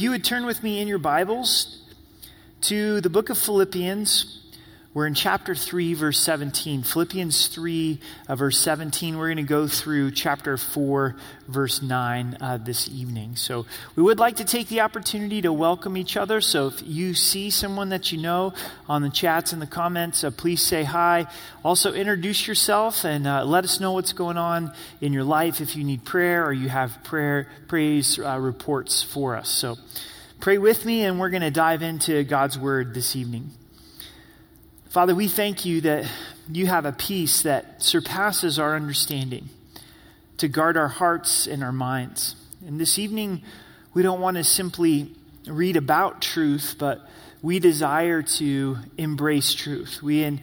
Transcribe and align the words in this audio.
if 0.00 0.04
you 0.04 0.10
would 0.12 0.24
turn 0.24 0.46
with 0.46 0.62
me 0.62 0.80
in 0.80 0.88
your 0.88 0.98
Bibles 0.98 1.82
to 2.62 3.02
the 3.02 3.10
book 3.10 3.28
of 3.28 3.36
Philippians, 3.36 4.49
we're 4.92 5.06
in 5.06 5.14
chapter 5.14 5.54
3, 5.54 5.94
verse 5.94 6.18
17. 6.18 6.82
Philippians 6.82 7.46
3, 7.46 8.00
uh, 8.26 8.34
verse 8.34 8.58
17. 8.58 9.16
We're 9.16 9.28
going 9.28 9.36
to 9.36 9.44
go 9.44 9.68
through 9.68 10.10
chapter 10.10 10.56
4, 10.56 11.14
verse 11.46 11.80
9 11.80 12.36
uh, 12.40 12.56
this 12.56 12.88
evening. 12.88 13.36
So 13.36 13.66
we 13.94 14.02
would 14.02 14.18
like 14.18 14.36
to 14.36 14.44
take 14.44 14.66
the 14.66 14.80
opportunity 14.80 15.42
to 15.42 15.52
welcome 15.52 15.96
each 15.96 16.16
other. 16.16 16.40
So 16.40 16.66
if 16.66 16.82
you 16.84 17.14
see 17.14 17.50
someone 17.50 17.90
that 17.90 18.10
you 18.10 18.18
know 18.18 18.52
on 18.88 19.02
the 19.02 19.10
chats 19.10 19.52
and 19.52 19.62
the 19.62 19.66
comments, 19.68 20.24
uh, 20.24 20.32
please 20.32 20.60
say 20.60 20.82
hi. 20.82 21.28
Also, 21.64 21.92
introduce 21.92 22.48
yourself 22.48 23.04
and 23.04 23.28
uh, 23.28 23.44
let 23.44 23.62
us 23.62 23.78
know 23.78 23.92
what's 23.92 24.12
going 24.12 24.38
on 24.38 24.72
in 25.00 25.12
your 25.12 25.24
life 25.24 25.60
if 25.60 25.76
you 25.76 25.84
need 25.84 26.04
prayer 26.04 26.44
or 26.44 26.52
you 26.52 26.68
have 26.68 26.98
prayer 27.04 27.46
praise 27.68 28.18
uh, 28.18 28.36
reports 28.40 29.04
for 29.04 29.36
us. 29.36 29.50
So 29.50 29.76
pray 30.40 30.58
with 30.58 30.84
me, 30.84 31.04
and 31.04 31.20
we're 31.20 31.30
going 31.30 31.42
to 31.42 31.52
dive 31.52 31.82
into 31.82 32.24
God's 32.24 32.58
word 32.58 32.92
this 32.92 33.14
evening. 33.14 33.52
Father, 34.90 35.14
we 35.14 35.28
thank 35.28 35.64
you 35.64 35.82
that 35.82 36.04
you 36.50 36.66
have 36.66 36.84
a 36.84 36.90
peace 36.90 37.42
that 37.42 37.80
surpasses 37.80 38.58
our 38.58 38.74
understanding 38.74 39.48
to 40.38 40.48
guard 40.48 40.76
our 40.76 40.88
hearts 40.88 41.46
and 41.46 41.62
our 41.62 41.70
minds. 41.70 42.34
And 42.66 42.80
this 42.80 42.98
evening, 42.98 43.42
we 43.94 44.02
don't 44.02 44.20
want 44.20 44.36
to 44.36 44.42
simply 44.42 45.12
read 45.46 45.76
about 45.76 46.20
truth, 46.20 46.74
but 46.76 47.08
we 47.40 47.60
desire 47.60 48.22
to 48.22 48.78
embrace 48.98 49.54
truth. 49.54 50.02
We 50.02 50.24
in, 50.24 50.40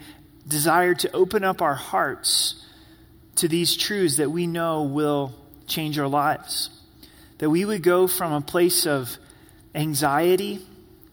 desire 0.48 0.96
to 0.96 1.12
open 1.12 1.44
up 1.44 1.62
our 1.62 1.76
hearts 1.76 2.66
to 3.36 3.50
these 3.50 3.76
truths 3.76 4.16
that 4.16 4.32
we 4.32 4.48
know 4.48 4.84
will 4.84 5.36
change 5.68 6.00
our 6.00 6.08
lives. 6.08 6.70
That 7.40 7.50
we 7.50 7.66
would 7.66 7.84
go 7.84 8.08
from 8.08 8.32
a 8.32 8.40
place 8.40 8.88
of 8.88 9.18
anxiety 9.76 10.66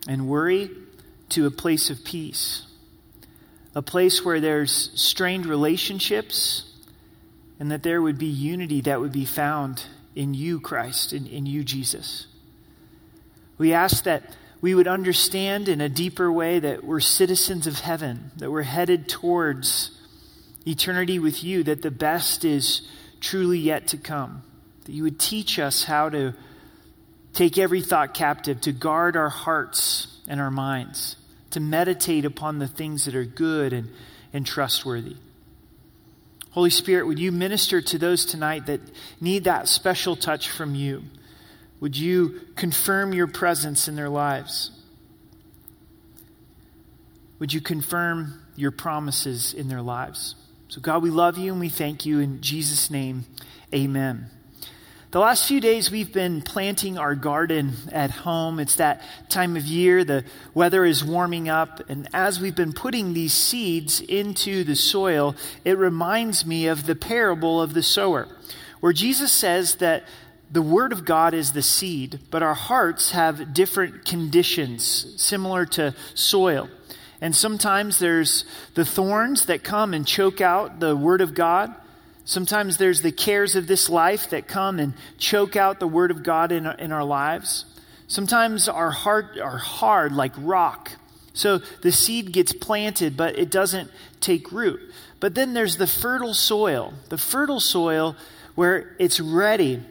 and 0.06 0.28
worry 0.28 0.70
to 1.30 1.46
a 1.46 1.50
place 1.50 1.90
of 1.90 2.04
peace 2.04 2.63
a 3.74 3.82
place 3.82 4.24
where 4.24 4.40
there's 4.40 4.90
strained 4.94 5.46
relationships, 5.46 6.70
and 7.58 7.70
that 7.70 7.82
there 7.82 8.00
would 8.00 8.18
be 8.18 8.26
unity 8.26 8.80
that 8.82 9.00
would 9.00 9.12
be 9.12 9.24
found 9.24 9.84
in 10.14 10.34
you, 10.34 10.60
Christ, 10.60 11.12
in, 11.12 11.26
in 11.26 11.46
you, 11.46 11.64
Jesus. 11.64 12.26
We 13.58 13.72
ask 13.72 14.04
that 14.04 14.36
we 14.60 14.74
would 14.74 14.88
understand 14.88 15.68
in 15.68 15.80
a 15.80 15.88
deeper 15.88 16.30
way 16.30 16.58
that 16.58 16.84
we're 16.84 17.00
citizens 17.00 17.66
of 17.66 17.80
heaven, 17.80 18.30
that 18.36 18.50
we're 18.50 18.62
headed 18.62 19.08
towards 19.08 19.90
eternity 20.66 21.18
with 21.18 21.42
you, 21.42 21.62
that 21.64 21.82
the 21.82 21.90
best 21.90 22.44
is 22.44 22.88
truly 23.20 23.58
yet 23.58 23.88
to 23.88 23.96
come, 23.96 24.42
that 24.84 24.92
you 24.92 25.02
would 25.02 25.18
teach 25.18 25.58
us 25.58 25.84
how 25.84 26.08
to 26.08 26.32
take 27.32 27.58
every 27.58 27.82
thought 27.82 28.14
captive, 28.14 28.60
to 28.60 28.72
guard 28.72 29.16
our 29.16 29.28
hearts 29.28 30.06
and 30.28 30.40
our 30.40 30.50
minds 30.50 31.16
to 31.54 31.60
meditate 31.60 32.24
upon 32.24 32.58
the 32.58 32.68
things 32.68 33.06
that 33.06 33.14
are 33.14 33.24
good 33.24 33.72
and, 33.72 33.88
and 34.32 34.44
trustworthy. 34.44 35.16
Holy 36.50 36.70
Spirit, 36.70 37.06
would 37.06 37.18
you 37.18 37.32
minister 37.32 37.80
to 37.80 37.98
those 37.98 38.26
tonight 38.26 38.66
that 38.66 38.80
need 39.20 39.44
that 39.44 39.66
special 39.66 40.14
touch 40.14 40.48
from 40.48 40.74
you? 40.74 41.02
Would 41.80 41.96
you 41.96 42.42
confirm 42.54 43.12
your 43.12 43.26
presence 43.26 43.88
in 43.88 43.96
their 43.96 44.08
lives? 44.08 44.70
Would 47.38 47.52
you 47.52 47.60
confirm 47.60 48.40
your 48.56 48.70
promises 48.70 49.52
in 49.52 49.68
their 49.68 49.82
lives? 49.82 50.36
So, 50.68 50.80
God, 50.80 51.02
we 51.02 51.10
love 51.10 51.38
you 51.38 51.52
and 51.52 51.60
we 51.60 51.68
thank 51.68 52.06
you. 52.06 52.20
In 52.20 52.40
Jesus' 52.40 52.90
name, 52.90 53.26
amen. 53.74 54.30
The 55.14 55.20
last 55.20 55.46
few 55.46 55.60
days, 55.60 55.92
we've 55.92 56.12
been 56.12 56.42
planting 56.42 56.98
our 56.98 57.14
garden 57.14 57.74
at 57.92 58.10
home. 58.10 58.58
It's 58.58 58.74
that 58.74 59.00
time 59.28 59.56
of 59.56 59.64
year. 59.64 60.02
The 60.02 60.24
weather 60.54 60.84
is 60.84 61.04
warming 61.04 61.48
up. 61.48 61.88
And 61.88 62.08
as 62.12 62.40
we've 62.40 62.56
been 62.56 62.72
putting 62.72 63.14
these 63.14 63.32
seeds 63.32 64.00
into 64.00 64.64
the 64.64 64.74
soil, 64.74 65.36
it 65.64 65.78
reminds 65.78 66.44
me 66.44 66.66
of 66.66 66.86
the 66.86 66.96
parable 66.96 67.62
of 67.62 67.74
the 67.74 67.82
sower, 67.84 68.26
where 68.80 68.92
Jesus 68.92 69.30
says 69.30 69.76
that 69.76 70.02
the 70.50 70.62
Word 70.62 70.90
of 70.90 71.04
God 71.04 71.32
is 71.32 71.52
the 71.52 71.62
seed, 71.62 72.18
but 72.32 72.42
our 72.42 72.54
hearts 72.54 73.12
have 73.12 73.54
different 73.54 74.04
conditions, 74.04 75.14
similar 75.16 75.64
to 75.64 75.94
soil. 76.14 76.68
And 77.20 77.36
sometimes 77.36 78.00
there's 78.00 78.44
the 78.74 78.84
thorns 78.84 79.46
that 79.46 79.62
come 79.62 79.94
and 79.94 80.04
choke 80.04 80.40
out 80.40 80.80
the 80.80 80.96
Word 80.96 81.20
of 81.20 81.34
God. 81.34 81.72
Sometimes 82.24 82.78
there's 82.78 83.02
the 83.02 83.12
cares 83.12 83.54
of 83.54 83.66
this 83.66 83.90
life 83.90 84.30
that 84.30 84.48
come 84.48 84.78
and 84.78 84.94
choke 85.18 85.56
out 85.56 85.78
the 85.78 85.86
word 85.86 86.10
of 86.10 86.22
God 86.22 86.52
in 86.52 86.66
our, 86.66 86.74
in 86.74 86.90
our 86.90 87.04
lives. 87.04 87.66
Sometimes 88.06 88.68
our 88.68 88.90
heart 88.90 89.38
are 89.38 89.58
hard 89.58 90.12
like 90.12 90.32
rock. 90.38 90.92
So 91.34 91.58
the 91.82 91.92
seed 91.92 92.32
gets 92.32 92.52
planted, 92.52 93.16
but 93.16 93.38
it 93.38 93.50
doesn't 93.50 93.90
take 94.20 94.52
root. 94.52 94.80
But 95.20 95.34
then 95.34 95.52
there's 95.52 95.76
the 95.76 95.86
fertile 95.86 96.34
soil, 96.34 96.94
the 97.08 97.18
fertile 97.18 97.60
soil 97.60 98.16
where 98.54 98.94
it's 98.98 99.20
ready 99.20 99.82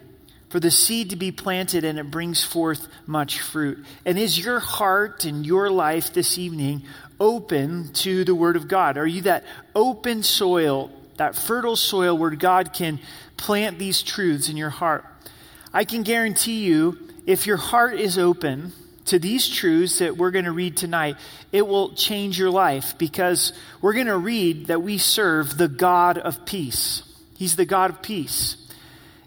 for 0.50 0.60
the 0.60 0.72
seed 0.72 1.10
to 1.10 1.16
be 1.16 1.32
planted 1.32 1.84
and 1.84 2.00
it 2.00 2.10
brings 2.10 2.44
forth 2.44 2.88
much 3.06 3.42
fruit. 3.42 3.84
And 4.06 4.18
is 4.18 4.40
your 4.40 4.60
heart 4.60 5.26
and 5.26 5.46
your 5.46 5.70
life 5.70 6.14
this 6.14 6.38
evening 6.38 6.84
open 7.20 7.92
to 7.94 8.24
the 8.24 8.36
Word 8.36 8.56
of 8.56 8.68
God? 8.68 8.98
Are 8.98 9.08
you 9.08 9.22
that 9.24 9.44
open 9.76 10.24
soil 10.24 10.92
that 11.18 11.36
fertile 11.36 11.76
soil 11.76 12.18
where 12.18 12.32
God 12.32 12.74
can 12.74 13.00
plant 13.38 13.80
these 13.80 14.02
truths 14.02 14.50
in 14.50 14.58
your 14.58 14.70
heart. 14.70 15.06
I 15.74 15.86
can 15.86 16.04
guarantee 16.04 16.64
you, 16.64 16.98
if 17.26 17.48
your 17.48 17.58
heart 17.58 18.00
is 18.00 18.18
open 18.18 18.74
to 19.06 19.20
these 19.20 19.48
truths 19.48 20.00
that 20.00 20.18
we're 20.18 20.32
going 20.32 20.46
to 20.46 20.52
read 20.52 20.78
tonight, 20.78 21.18
it 21.52 21.68
will 21.68 21.94
change 21.94 22.40
your 22.40 22.50
life 22.50 22.98
because 22.98 23.54
we're 23.82 23.94
going 23.94 24.08
to 24.08 24.18
read 24.18 24.68
that 24.68 24.82
we 24.82 24.98
serve 24.98 25.58
the 25.58 25.68
God 25.68 26.18
of 26.18 26.46
peace. 26.46 27.04
He's 27.36 27.56
the 27.56 27.66
God 27.66 27.90
of 27.90 28.02
peace. 28.02 28.58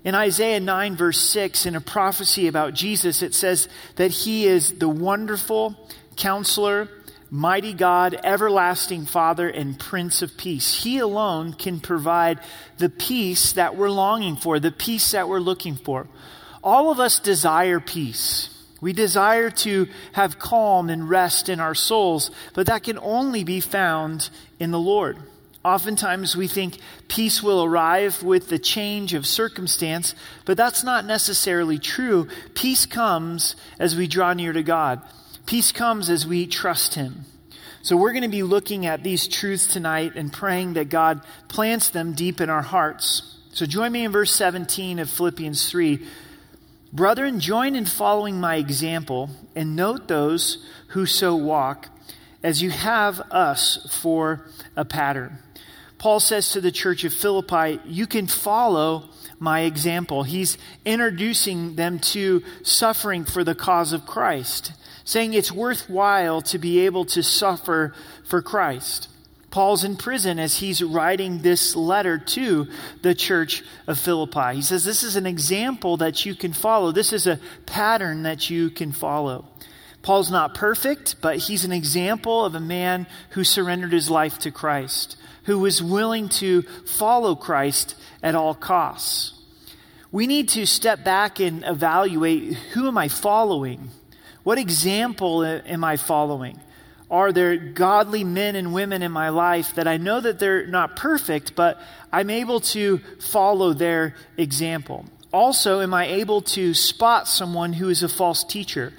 In 0.05 0.15
Isaiah 0.15 0.61
9, 0.61 0.97
verse 0.97 1.21
6, 1.21 1.67
in 1.67 1.75
a 1.75 1.81
prophecy 1.81 2.47
about 2.47 2.75
Jesus, 2.75 3.23
it 3.23 3.35
says 3.35 3.69
that 3.97 4.13
he 4.13 4.47
is 4.47 4.79
the 4.79 4.89
wonderful 4.89 5.75
counselor, 6.17 6.89
mighty 7.31 7.73
God, 7.73 8.19
everlasting 8.23 9.07
Father, 9.07 9.49
and 9.49 9.79
Prince 9.79 10.23
of 10.23 10.37
Peace. 10.37 10.83
He 10.83 10.99
alone 10.99 11.53
can 11.53 11.81
provide 11.81 12.41
the 12.79 12.89
peace 12.89 13.53
that 13.53 13.77
we're 13.77 13.91
longing 13.91 14.37
for, 14.37 14.61
the 14.61 14.71
peace 14.71 15.13
that 15.13 15.29
we're 15.29 15.41
looking 15.41 15.77
for. 15.77 16.07
All 16.63 16.91
of 16.91 17.01
us 17.01 17.19
desire 17.19 17.81
peace. 17.81 18.51
We 18.81 18.93
desire 18.93 19.51
to 19.51 19.89
have 20.13 20.39
calm 20.39 20.91
and 20.91 21.09
rest 21.09 21.49
in 21.49 21.61
our 21.61 21.75
souls, 21.75 22.31
but 22.55 22.67
that 22.67 22.83
can 22.83 22.99
only 22.99 23.43
be 23.43 23.61
found 23.61 24.29
in 24.59 24.71
the 24.71 24.79
Lord. 24.79 25.19
Oftentimes 25.65 26.37
we 26.37 26.47
think 26.47 26.79
peace 27.09 27.43
will 27.43 27.65
arrive 27.65 28.23
with 28.23 28.49
the 28.49 28.59
change 28.59 29.15
of 29.15 29.27
circumstance, 29.27 30.15
but 30.45 30.57
that's 30.57 30.85
not 30.85 31.05
necessarily 31.05 31.79
true. 31.79 32.29
Peace 32.55 32.87
comes 32.87 33.57
as 33.81 33.97
we 33.97 34.07
draw 34.07 34.33
near 34.33 34.53
to 34.53 34.63
God. 34.63 35.03
Peace 35.47 35.71
comes 35.71 36.11
as 36.11 36.27
we 36.27 36.47
trust 36.47 36.95
Him. 36.95 37.25
So 37.83 37.97
we're 37.97 38.11
going 38.11 38.25
to 38.25 38.29
be 38.29 38.43
looking 38.43 38.85
at 38.85 39.05
these 39.05 39.29
truths 39.29 39.69
tonight 39.69 40.17
and 40.17 40.33
praying 40.33 40.73
that 40.73 40.89
God 40.89 41.21
plants 41.47 41.89
them 41.89 42.15
deep 42.15 42.41
in 42.41 42.51
our 42.51 42.63
hearts. 42.63 43.39
So 43.53 43.65
join 43.65 43.93
me 43.93 44.05
in 44.05 44.11
verse 44.11 44.35
17 44.35 44.99
of 44.99 45.09
Philippians 45.09 45.71
3. 45.71 46.05
Brethren, 46.93 47.39
join 47.39 47.77
in 47.77 47.87
following 47.87 48.41
my 48.41 48.57
example 48.57 49.31
and 49.55 49.77
note 49.77 50.09
those 50.09 50.67
who 50.89 51.07
so 51.07 51.37
walk 51.37 51.91
as 52.43 52.61
you 52.61 52.71
have 52.71 53.21
us 53.31 53.87
for 54.03 54.49
a 54.75 54.85
pattern. 54.85 55.39
Paul 55.99 56.19
says 56.19 56.51
to 56.51 56.61
the 56.61 56.73
church 56.73 57.05
of 57.05 57.15
Philippi, 57.15 57.79
You 57.85 58.09
can 58.09 58.27
follow 58.27 59.11
my 59.39 59.61
example. 59.61 60.25
He's 60.25 60.59
introducing 60.85 61.77
them 61.77 62.01
to 62.01 62.43
suffering 62.65 63.25
for 63.25 63.45
the 63.45 63.55
cause 63.55 63.93
of 63.93 64.07
Christ 64.07 64.73
saying 65.07 65.33
it's 65.33 65.53
worthwhile 65.53 66.43
to 66.43 66.59
be 66.59 66.81
able 66.81 67.07
to 67.07 67.23
suffer 67.23 67.95
for 68.25 68.43
Christ. 68.43 69.09
Paul's 69.51 69.85
in 69.85 69.97
prison 69.97 70.39
as 70.39 70.59
he's 70.59 70.83
writing 70.83 71.39
this 71.39 71.75
letter 71.75 72.19
to 72.19 72.67
the 73.01 73.15
church 73.15 73.63
of 73.87 73.99
Philippi. 73.99 74.57
He 74.57 74.63
says, 74.63 74.85
This 74.85 75.03
is 75.03 75.17
an 75.17 75.25
example 75.25 75.97
that 75.99 76.27
you 76.27 76.35
can 76.35 76.53
follow. 76.53 76.93
This 76.93 77.13
is 77.13 77.27
a 77.27 77.41
pattern 77.65 78.25
that 78.25 78.51
you 78.51 78.69
can 78.69 78.93
follow. 78.93 79.47
Paul's 80.03 80.31
not 80.31 80.55
perfect, 80.55 81.23
but 81.23 81.39
he's 81.39 81.65
an 81.65 81.73
example 81.73 82.45
of 82.45 82.55
a 82.55 82.61
man 82.61 83.07
who 83.31 83.45
surrendered 83.45 83.93
his 83.93 84.11
life 84.11 84.39
to 84.41 84.51
Christ, 84.51 85.17
who 85.45 85.61
was 85.61 85.83
willing 85.83 86.29
to 86.31 86.63
follow 86.85 87.35
Christ 87.35 87.95
at 88.23 88.35
all 88.35 88.55
costs. 88.55 89.41
We 90.13 90.27
need 90.27 90.49
to 90.51 90.67
step 90.67 91.05
back 91.05 91.41
and 91.41 91.65
evaluate 91.65 92.55
who 92.75 92.89
am 92.89 92.99
I 92.99 93.09
following? 93.09 93.91
What 94.47 94.59
example 94.59 95.43
am 95.45 95.83
I 95.83 95.97
following? 95.97 96.61
Are 97.11 97.33
there 97.33 97.57
godly 97.57 98.23
men 98.23 98.55
and 98.55 98.73
women 98.73 99.03
in 99.03 99.11
my 99.11 99.31
life 99.31 99.75
that 99.75 99.89
I 99.89 99.97
know 99.97 100.21
that 100.21 100.39
they're 100.39 100.69
not 100.69 100.95
perfect, 100.95 101.57
but 101.57 101.81
I'm 102.13 102.31
able 102.31 102.61
to 102.61 102.99
follow 103.19 103.73
their 103.73 104.15
example? 104.37 105.05
Also, 105.33 105.81
am 105.81 105.93
I 105.93 106.07
able 106.07 106.43
to 106.43 106.75
spot 106.75 107.27
someone 107.27 107.73
who 107.73 107.89
is 107.89 108.05
a 108.05 108.09
false 108.09 108.45
teacher? 108.45 108.93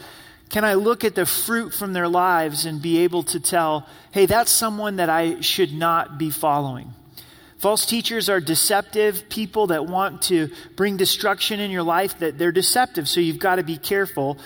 Can 0.50 0.66
I 0.66 0.74
look 0.74 1.06
at 1.06 1.16
the 1.16 1.26
fruit 1.26 1.74
from 1.74 1.94
their 1.94 2.10
lives 2.10 2.66
and 2.66 2.82
be 2.82 2.98
able 3.06 3.24
to 3.24 3.40
tell, 3.40 3.88
hey, 4.12 4.26
that's 4.26 4.52
someone 4.52 4.98
that 4.98 5.10
I 5.10 5.40
should 5.40 5.72
not 5.72 6.18
be 6.18 6.30
following? 6.30 6.94
False 7.58 7.86
teachers 7.86 8.28
are 8.28 8.42
deceptive 8.42 9.30
people 9.30 9.68
that 9.68 9.86
want 9.86 10.24
to 10.24 10.50
bring 10.76 10.98
destruction 10.98 11.62
in 11.62 11.72
your 11.72 11.84
life, 11.84 12.20
that 12.20 12.38
they're 12.38 12.52
deceptive, 12.52 13.08
so 13.08 13.22
you've 13.22 13.40
got 13.40 13.56
to 13.56 13.64
be 13.64 13.78
careful. 13.78 14.38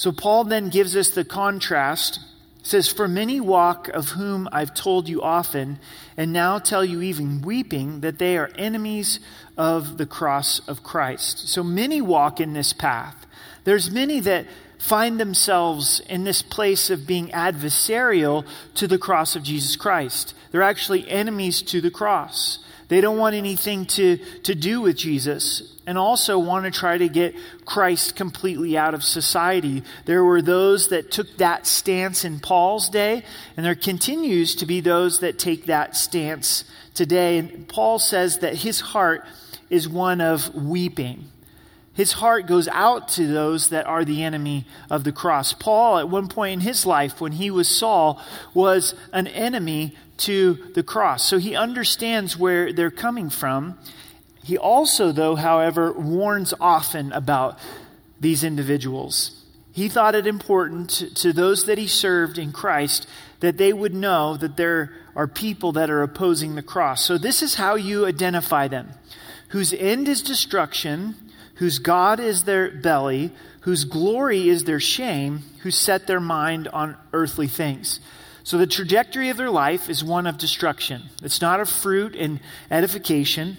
So 0.00 0.12
Paul 0.12 0.44
then 0.44 0.70
gives 0.70 0.96
us 0.96 1.10
the 1.10 1.26
contrast. 1.26 2.20
says, 2.62 2.88
For 2.88 3.06
many 3.06 3.38
walk 3.38 3.88
of 3.88 4.08
whom 4.08 4.48
I've 4.50 4.72
told 4.72 5.10
you 5.10 5.20
often, 5.20 5.78
and 6.16 6.32
now 6.32 6.58
tell 6.58 6.82
you 6.82 7.02
even 7.02 7.42
weeping, 7.42 8.00
that 8.00 8.18
they 8.18 8.38
are 8.38 8.50
enemies 8.54 9.20
of 9.58 9.98
the 9.98 10.06
cross 10.06 10.66
of 10.66 10.82
Christ. 10.82 11.50
So 11.50 11.62
many 11.62 12.00
walk 12.00 12.40
in 12.40 12.54
this 12.54 12.72
path. 12.72 13.26
There's 13.64 13.90
many 13.90 14.20
that 14.20 14.46
find 14.78 15.20
themselves 15.20 16.00
in 16.08 16.24
this 16.24 16.40
place 16.40 16.88
of 16.88 17.06
being 17.06 17.28
adversarial 17.28 18.46
to 18.76 18.88
the 18.88 18.96
cross 18.96 19.36
of 19.36 19.42
Jesus 19.42 19.76
Christ. 19.76 20.32
They're 20.50 20.62
actually 20.62 21.10
enemies 21.10 21.60
to 21.60 21.82
the 21.82 21.90
cross. 21.90 22.58
They 22.90 23.00
don't 23.00 23.18
want 23.18 23.36
anything 23.36 23.86
to, 23.86 24.18
to 24.42 24.54
do 24.54 24.80
with 24.80 24.96
Jesus 24.96 25.76
and 25.86 25.96
also 25.96 26.38
want 26.38 26.64
to 26.64 26.72
try 26.72 26.98
to 26.98 27.08
get 27.08 27.36
Christ 27.64 28.16
completely 28.16 28.76
out 28.76 28.94
of 28.94 29.04
society. 29.04 29.84
There 30.06 30.24
were 30.24 30.42
those 30.42 30.88
that 30.88 31.12
took 31.12 31.36
that 31.36 31.68
stance 31.68 32.24
in 32.24 32.40
Paul's 32.40 32.88
day, 32.88 33.22
and 33.56 33.64
there 33.64 33.76
continues 33.76 34.56
to 34.56 34.66
be 34.66 34.80
those 34.80 35.20
that 35.20 35.38
take 35.38 35.66
that 35.66 35.96
stance 35.96 36.64
today. 36.94 37.38
And 37.38 37.68
Paul 37.68 38.00
says 38.00 38.38
that 38.38 38.56
his 38.56 38.80
heart 38.80 39.24
is 39.70 39.88
one 39.88 40.20
of 40.20 40.52
weeping. 40.52 41.28
His 41.92 42.12
heart 42.12 42.46
goes 42.46 42.68
out 42.68 43.08
to 43.10 43.26
those 43.26 43.68
that 43.70 43.86
are 43.86 44.04
the 44.04 44.22
enemy 44.22 44.64
of 44.88 45.04
the 45.04 45.12
cross. 45.12 45.52
Paul, 45.52 45.98
at 45.98 46.08
one 46.08 46.28
point 46.28 46.54
in 46.54 46.60
his 46.60 46.86
life, 46.86 47.20
when 47.20 47.32
he 47.32 47.50
was 47.50 47.68
Saul, 47.68 48.22
was 48.54 48.94
an 49.12 49.26
enemy 49.26 49.96
to 50.18 50.54
the 50.74 50.82
cross. 50.82 51.26
So 51.26 51.38
he 51.38 51.56
understands 51.56 52.36
where 52.38 52.72
they're 52.72 52.90
coming 52.90 53.28
from. 53.28 53.78
He 54.44 54.56
also, 54.56 55.12
though, 55.12 55.34
however, 55.34 55.92
warns 55.92 56.54
often 56.60 57.12
about 57.12 57.58
these 58.20 58.44
individuals. 58.44 59.44
He 59.72 59.88
thought 59.88 60.14
it 60.14 60.26
important 60.26 60.90
to, 61.16 61.32
those 61.32 61.66
that 61.66 61.78
he 61.78 61.86
served 61.86 62.38
in 62.38 62.52
Christ 62.52 63.06
that 63.40 63.56
they 63.56 63.72
would 63.72 63.94
know 63.94 64.36
that 64.36 64.56
there 64.56 64.92
are 65.16 65.26
people 65.26 65.72
that 65.72 65.90
are 65.90 66.02
opposing 66.02 66.54
the 66.54 66.62
cross. 66.62 67.04
So, 67.04 67.18
this 67.18 67.42
is 67.42 67.54
how 67.54 67.74
you 67.74 68.06
identify 68.06 68.68
them 68.68 68.90
whose 69.48 69.72
end 69.72 70.08
is 70.08 70.22
destruction 70.22 71.14
whose 71.60 71.78
God 71.78 72.20
is 72.20 72.44
their 72.44 72.70
belly, 72.70 73.30
whose 73.60 73.84
glory 73.84 74.48
is 74.48 74.64
their 74.64 74.80
shame, 74.80 75.42
who 75.58 75.70
set 75.70 76.06
their 76.06 76.18
mind 76.18 76.66
on 76.68 76.96
earthly 77.12 77.46
things. 77.46 78.00
So 78.44 78.56
the 78.56 78.66
trajectory 78.66 79.28
of 79.28 79.36
their 79.36 79.50
life 79.50 79.90
is 79.90 80.02
one 80.02 80.26
of 80.26 80.38
destruction. 80.38 81.02
It's 81.22 81.42
not 81.42 81.60
of 81.60 81.68
fruit 81.68 82.16
and 82.16 82.40
edification. 82.70 83.58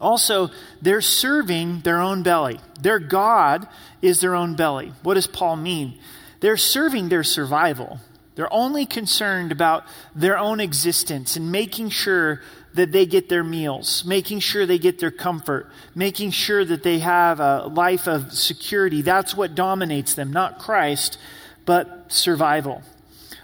Also, 0.00 0.50
they're 0.82 1.00
serving 1.00 1.82
their 1.82 2.00
own 2.00 2.24
belly. 2.24 2.58
Their 2.80 2.98
God 2.98 3.68
is 4.02 4.20
their 4.20 4.34
own 4.34 4.56
belly. 4.56 4.92
What 5.04 5.14
does 5.14 5.28
Paul 5.28 5.54
mean? 5.54 6.00
They're 6.40 6.56
serving 6.56 7.08
their 7.08 7.22
survival. 7.22 8.00
They're 8.34 8.52
only 8.52 8.84
concerned 8.84 9.52
about 9.52 9.84
their 10.12 10.36
own 10.36 10.58
existence 10.58 11.36
and 11.36 11.52
making 11.52 11.90
sure 11.90 12.42
that 12.76 12.92
they 12.92 13.06
get 13.06 13.28
their 13.28 13.44
meals, 13.44 14.04
making 14.04 14.38
sure 14.40 14.66
they 14.66 14.78
get 14.78 14.98
their 14.98 15.10
comfort, 15.10 15.70
making 15.94 16.30
sure 16.30 16.64
that 16.64 16.82
they 16.82 16.98
have 17.00 17.40
a 17.40 17.66
life 17.66 18.06
of 18.06 18.32
security. 18.32 19.02
That's 19.02 19.34
what 19.34 19.54
dominates 19.54 20.14
them, 20.14 20.32
not 20.32 20.58
Christ, 20.58 21.18
but 21.64 22.12
survival. 22.12 22.82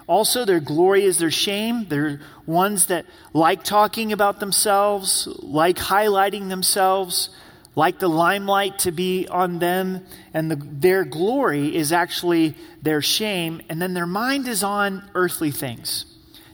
Also, 0.07 0.45
their 0.45 0.61
glory 0.61 1.05
is 1.05 1.19
their 1.19 1.31
shame. 1.31 1.87
They're 1.89 2.21
ones 2.45 2.87
that 2.87 3.07
like 3.33 3.65
talking 3.65 4.13
about 4.13 4.41
themselves, 4.41 5.27
like 5.41 5.77
highlighting 5.77 6.49
themselves, 6.49 7.31
like 7.75 7.99
the 7.99 8.09
limelight 8.09 8.81
to 8.81 8.93
be 8.93 9.27
on 9.29 9.59
them, 9.59 10.05
and 10.35 10.51
the, 10.51 10.57
their 10.57 11.05
glory 11.05 11.75
is 11.75 11.93
actually 11.93 12.55
their 12.83 13.01
shame. 13.01 13.63
And 13.71 13.81
then 13.81 13.95
their 13.95 14.07
mind 14.07 14.47
is 14.47 14.63
on 14.63 15.09
earthly 15.15 15.51
things, 15.51 16.05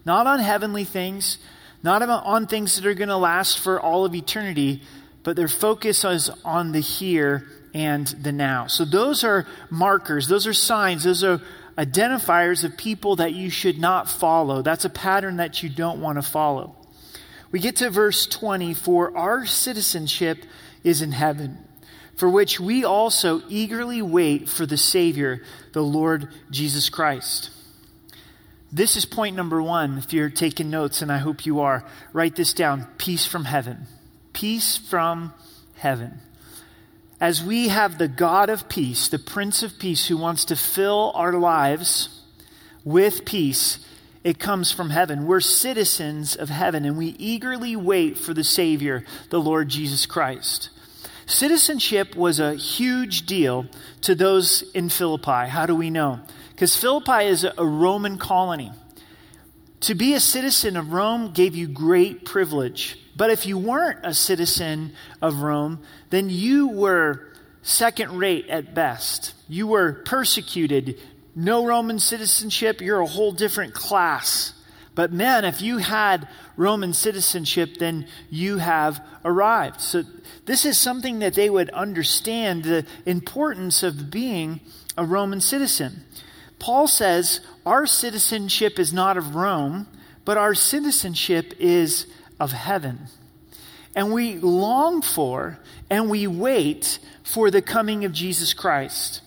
not 0.05 0.29
on 0.29 0.39
heavenly 0.39 0.85
things, 0.85 1.39
not 1.83 2.03
on 2.03 2.47
things 2.47 2.77
that 2.77 2.87
are 2.87 2.95
going 2.95 3.09
to 3.09 3.17
last 3.17 3.59
for 3.61 3.81
all 3.81 4.05
of 4.05 4.15
eternity, 4.15 4.83
but 5.23 5.37
their 5.37 5.49
focus 5.49 6.05
is 6.05 6.31
on 6.45 6.73
the 6.73 6.81
here 6.81 7.49
and 7.75 8.07
the 8.07 8.33
now. 8.33 8.67
So 8.67 8.85
those 8.85 9.25
are 9.25 9.47
markers, 9.71 10.27
those 10.29 10.47
are 10.47 10.55
signs, 10.55 11.05
those 11.05 11.23
are 11.23 11.41
identifiers 11.77 12.65
of 12.65 12.77
people 12.77 13.17
that 13.17 13.35
you 13.35 13.51
should 13.51 13.79
not 13.79 14.11
follow. 14.11 14.63
That's 14.63 14.85
a 14.85 14.91
pattern 14.91 15.37
that 15.37 15.63
you 15.63 15.69
don't 15.69 16.01
want 16.01 16.17
to 16.17 16.23
follow. 16.23 16.75
We 17.53 17.61
get 17.61 17.77
to 17.77 17.91
verse 17.91 18.27
20 18.27 18.75
For 18.75 19.17
our 19.17 19.47
citizenship 19.47 20.45
is 20.83 21.03
in 21.03 21.13
heaven, 21.13 21.59
for 22.17 22.29
which 22.29 22.59
we 22.59 22.85
also 22.85 23.43
eagerly 23.49 24.03
wait 24.03 24.49
for 24.49 24.67
the 24.67 24.77
Savior, 24.77 25.43
the 25.73 25.83
Lord 25.83 26.29
Jesus 26.51 26.91
Christ 26.91 27.51
this 28.71 28.97
is 28.97 29.05
point 29.05 29.35
number 29.37 29.63
one. 29.63 29.99
If 29.99 30.13
you're 30.13 30.31
taking 30.31 30.71
notes, 30.71 31.01
and 31.03 31.11
I 31.11 31.19
hope 31.19 31.47
you 31.47 31.61
are, 31.61 31.85
write 32.13 32.37
this 32.37 32.53
down 32.53 32.87
peace 32.99 33.27
from 33.27 33.45
heaven. 33.45 33.87
Peace 34.33 34.77
from 34.77 35.33
heaven. 35.77 36.21
As 37.21 37.43
we 37.43 37.69
have 37.69 37.99
the 37.99 38.09
God 38.09 38.51
of 38.51 38.69
peace, 38.69 39.09
the 39.09 39.19
Prince 39.19 39.63
of 39.63 39.79
Peace, 39.79 40.07
who 40.07 40.17
wants 40.17 40.45
to 40.47 40.57
fill 40.57 41.13
our 41.15 41.33
lives 41.33 42.23
with 42.85 43.25
peace, 43.25 43.85
it 44.23 44.39
comes 44.39 44.71
from 44.71 44.91
heaven. 44.91 45.27
We're 45.27 45.41
citizens 45.41 46.37
of 46.37 46.49
heaven, 46.49 46.85
and 46.85 46.97
we 46.97 47.17
eagerly 47.19 47.75
wait 47.75 48.19
for 48.19 48.35
the 48.35 48.45
Savior, 48.45 49.05
the 49.31 49.41
Lord 49.41 49.69
Jesus 49.69 50.07
Christ. 50.07 50.71
Citizenship 51.27 52.15
was 52.15 52.39
a 52.39 52.55
huge 52.55 53.27
deal 53.27 53.67
to 54.03 54.15
those 54.15 54.63
in 54.73 54.89
Philippi. 54.89 55.49
How 55.49 55.67
do 55.67 55.75
we 55.75 55.91
know? 55.91 56.21
Because 56.59 56.75
Philippi 56.75 57.27
is 57.27 57.45
a 57.45 57.65
Roman 57.65 58.19
colony. 58.19 58.73
To 59.83 59.95
be 59.95 60.15
a 60.15 60.19
citizen 60.19 60.77
of 60.77 60.93
Rome 60.93 61.31
gave 61.31 61.55
you 61.55 61.69
great 61.69 62.25
privilege. 62.25 62.99
But 63.15 63.31
if 63.31 63.47
you 63.47 63.57
weren't 63.57 64.01
a 64.03 64.13
citizen 64.13 64.93
of 65.23 65.43
Rome, 65.43 65.79
then 66.11 66.31
you 66.31 66.67
were 66.67 67.29
second 67.63 68.19
rate 68.19 68.49
at 68.49 68.75
best. 68.75 69.35
You 69.47 69.69
were 69.69 70.03
persecuted. 70.05 71.01
No 71.37 71.65
Roman 71.65 72.01
citizenship, 72.01 72.81
you're 72.81 73.03
a 73.03 73.07
whole 73.07 73.31
different 73.31 73.73
class. 73.73 74.53
But 74.97 75.13
man, 75.13 75.45
if 75.45 75.63
you 75.63 75.79
had 75.79 76.27
Roman 76.57 76.93
citizenship, 76.93 77.77
then 77.79 78.09
you 78.31 78.59
have 78.59 79.01
arrived. 79.25 79.81
So 79.81 80.03
this 80.45 80.65
is 80.65 80.77
something 80.77 81.21
that 81.21 81.35
they 81.35 81.51
would 81.51 81.71
understand 81.71 82.65
the 82.65 82.85
importance 83.07 83.85
of 83.85 84.11
being 84.11 84.59
a 84.97 85.05
Roman 85.05 85.41
citizen. 85.41 86.03
Paul 86.59 86.87
says 86.89 87.41
our 87.65 87.87
citizenship 87.87 88.79
is 88.79 88.93
not 88.93 89.17
of 89.17 89.35
Rome, 89.35 89.87
but 90.25 90.37
our 90.37 90.55
citizenship 90.55 91.55
is 91.59 92.07
of 92.41 92.53
heaven. 92.53 93.07
And 93.95 94.13
we 94.13 94.37
long 94.37 95.03
for 95.03 95.59
and 95.91 96.11
we 96.11 96.27
wait 96.27 96.99
for 97.23 97.51
the 97.51 97.63
coming 97.63 98.05
of 98.05 98.13
Jesus 98.13 98.55
Christ. 98.55 99.23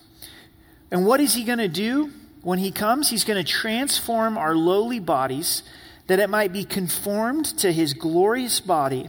And 0.90 1.06
what 1.06 1.20
is 1.20 1.34
he 1.34 1.44
going 1.44 1.58
to 1.58 1.68
do 1.68 2.10
when 2.42 2.58
he 2.58 2.70
comes? 2.70 3.10
He's 3.10 3.24
going 3.24 3.42
to 3.42 3.50
transform 3.50 4.36
our 4.36 4.54
lowly 4.54 4.98
bodies 4.98 5.62
that 6.06 6.18
it 6.18 6.28
might 6.28 6.52
be 6.52 6.64
conformed 6.64 7.46
to 7.58 7.72
his 7.72 7.94
glorious 7.94 8.60
body, 8.60 9.08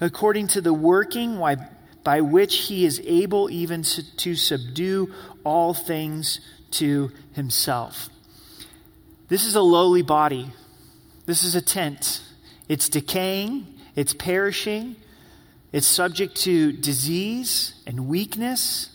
according 0.00 0.48
to 0.48 0.60
the 0.60 0.72
working 0.72 1.38
by 2.02 2.20
which 2.20 2.56
he 2.66 2.84
is 2.84 3.00
able 3.04 3.50
even 3.50 3.82
to 3.82 4.34
subdue 4.34 5.12
all 5.44 5.74
things 5.74 6.40
to 6.72 7.10
himself. 7.32 8.08
This 9.28 9.44
is 9.44 9.54
a 9.54 9.62
lowly 9.62 10.02
body. 10.02 10.50
This 11.26 11.44
is 11.44 11.54
a 11.54 11.62
tent. 11.62 12.22
It's 12.68 12.88
decaying, 12.88 13.66
it's 13.96 14.14
perishing, 14.14 14.96
it's 15.72 15.86
subject 15.86 16.36
to 16.42 16.72
disease 16.72 17.74
and 17.86 18.08
weakness, 18.08 18.90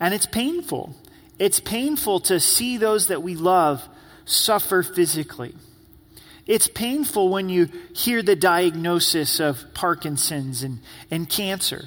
and 0.00 0.12
it's 0.12 0.26
painful. 0.26 0.94
It's 1.38 1.60
painful 1.60 2.20
to 2.20 2.40
see 2.40 2.76
those 2.76 3.06
that 3.06 3.22
we 3.22 3.34
love 3.34 3.86
suffer 4.24 4.82
physically. 4.82 5.54
It's 6.46 6.68
painful 6.68 7.28
when 7.28 7.48
you 7.48 7.68
hear 7.94 8.22
the 8.22 8.36
diagnosis 8.36 9.38
of 9.38 9.64
Parkinson's 9.74 10.62
and, 10.62 10.80
and 11.10 11.28
cancer. 11.28 11.84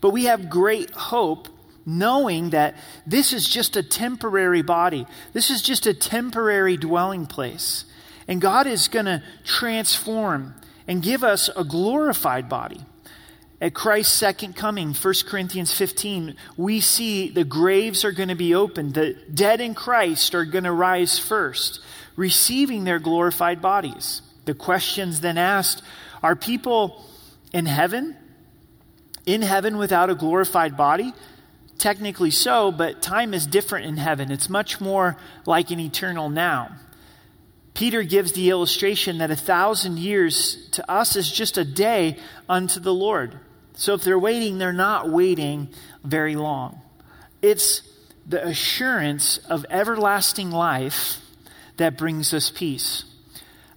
But 0.00 0.10
we 0.10 0.24
have 0.24 0.48
great 0.48 0.90
hope 0.90 1.48
knowing 1.86 2.50
that 2.50 2.74
this 3.06 3.32
is 3.32 3.48
just 3.48 3.76
a 3.76 3.82
temporary 3.82 4.62
body, 4.62 5.06
this 5.32 5.50
is 5.50 5.62
just 5.62 5.86
a 5.86 5.94
temporary 5.94 6.76
dwelling 6.76 7.24
place. 7.24 7.84
And 8.28 8.40
God 8.40 8.66
is 8.66 8.88
going 8.88 9.06
to 9.06 9.22
transform 9.44 10.54
and 10.88 11.02
give 11.02 11.22
us 11.22 11.48
a 11.56 11.64
glorified 11.64 12.48
body. 12.48 12.80
at 13.58 13.72
Christ's 13.72 14.12
second 14.12 14.54
coming, 14.54 14.92
1 14.92 15.14
Corinthians 15.26 15.72
15, 15.72 16.36
we 16.58 16.80
see 16.80 17.30
the 17.30 17.44
graves 17.44 18.04
are 18.04 18.12
going 18.12 18.28
to 18.28 18.34
be 18.34 18.54
opened. 18.54 18.92
The 18.92 19.14
dead 19.32 19.62
in 19.62 19.74
Christ 19.74 20.34
are 20.34 20.44
going 20.44 20.64
to 20.64 20.72
rise 20.72 21.18
first, 21.18 21.80
receiving 22.16 22.84
their 22.84 22.98
glorified 22.98 23.62
bodies. 23.62 24.20
The 24.44 24.54
questions 24.54 25.20
then 25.20 25.38
asked 25.38 25.82
are 26.22 26.36
people 26.36 27.04
in 27.52 27.66
heaven? 27.66 28.16
In 29.24 29.42
heaven 29.42 29.78
without 29.78 30.10
a 30.10 30.14
glorified 30.14 30.76
body? 30.76 31.14
Technically 31.78 32.30
so, 32.30 32.72
but 32.72 33.02
time 33.02 33.34
is 33.34 33.46
different 33.46 33.86
in 33.86 33.98
heaven. 33.98 34.32
It's 34.32 34.48
much 34.48 34.80
more 34.80 35.16
like 35.44 35.70
an 35.70 35.80
eternal 35.80 36.28
now. 36.28 36.76
Peter 37.74 38.02
gives 38.02 38.32
the 38.32 38.48
illustration 38.48 39.18
that 39.18 39.30
a 39.30 39.36
thousand 39.36 39.98
years 39.98 40.68
to 40.70 40.90
us 40.90 41.14
is 41.14 41.30
just 41.30 41.58
a 41.58 41.64
day 41.64 42.16
unto 42.48 42.80
the 42.80 42.94
Lord. 42.94 43.38
So 43.74 43.92
if 43.92 44.02
they're 44.02 44.18
waiting, 44.18 44.56
they're 44.56 44.72
not 44.72 45.10
waiting 45.10 45.68
very 46.02 46.36
long. 46.36 46.80
It's 47.42 47.82
the 48.26 48.42
assurance 48.46 49.36
of 49.38 49.66
everlasting 49.68 50.50
life 50.50 51.20
that 51.76 51.98
brings 51.98 52.32
us 52.32 52.50
peace. 52.50 53.04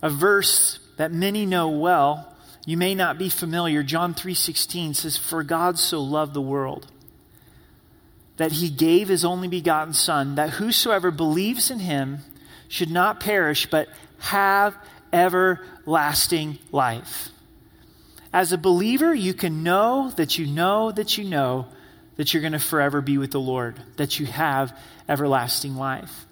A 0.01 0.09
verse 0.09 0.79
that 0.95 1.11
many 1.11 1.45
know 1.45 1.67
well, 1.67 2.33
you 2.65 2.77
may 2.77 2.95
not 2.95 3.17
be 3.17 3.27
familiar. 3.27 3.83
John 3.83 4.13
3:16 4.13 4.93
says 4.93 5.17
for 5.17 5.43
God 5.43 5.77
so 5.77 6.01
loved 6.01 6.33
the 6.33 6.41
world 6.41 6.87
that 8.39 8.53
he 8.53 8.69
gave 8.69 9.09
his 9.09 9.25
only 9.25 9.49
begotten 9.49 9.93
son 9.93 10.35
that 10.35 10.51
whosoever 10.51 11.11
believes 11.11 11.69
in 11.69 11.79
him 11.79 12.19
should 12.69 12.89
not 12.89 13.19
perish 13.19 13.65
but 13.65 13.89
have 14.19 14.73
everlasting 15.11 16.57
life. 16.71 17.29
As 18.31 18.53
a 18.53 18.57
believer, 18.57 19.13
you 19.13 19.33
can 19.33 19.61
know 19.61 20.13
that 20.15 20.37
you 20.37 20.45
know 20.45 20.89
that 20.93 21.17
you 21.17 21.25
know 21.25 21.67
that 22.15 22.33
you're 22.33 22.39
going 22.39 22.53
to 22.53 22.59
forever 22.59 23.01
be 23.01 23.17
with 23.17 23.31
the 23.31 23.41
Lord, 23.41 23.75
that 23.97 24.21
you 24.21 24.25
have 24.25 24.77
everlasting 25.09 25.75
life. 25.75 26.25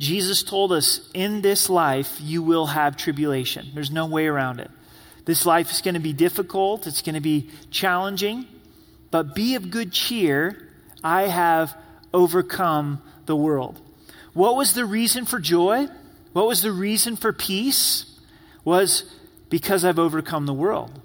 Jesus 0.00 0.42
told 0.42 0.72
us 0.72 1.08
in 1.14 1.40
this 1.40 1.70
life 1.70 2.20
you 2.20 2.42
will 2.42 2.66
have 2.66 2.96
tribulation. 2.96 3.68
There's 3.74 3.92
no 3.92 4.06
way 4.06 4.26
around 4.26 4.58
it. 4.58 4.72
This 5.24 5.46
life 5.46 5.70
is 5.70 5.82
going 5.82 5.94
to 5.94 6.00
be 6.00 6.12
difficult, 6.12 6.88
it's 6.88 7.02
going 7.02 7.14
to 7.14 7.20
be 7.20 7.50
challenging, 7.70 8.46
but 9.12 9.36
be 9.36 9.54
of 9.54 9.70
good 9.70 9.92
cheer. 9.92 10.67
I 11.02 11.22
have 11.22 11.76
overcome 12.12 13.02
the 13.26 13.36
world. 13.36 13.80
What 14.32 14.56
was 14.56 14.74
the 14.74 14.84
reason 14.84 15.24
for 15.24 15.38
joy? 15.38 15.86
What 16.32 16.46
was 16.46 16.62
the 16.62 16.72
reason 16.72 17.16
for 17.16 17.32
peace? 17.32 18.04
Was 18.64 19.04
because 19.48 19.84
I've 19.84 19.98
overcome 19.98 20.46
the 20.46 20.54
world 20.54 21.00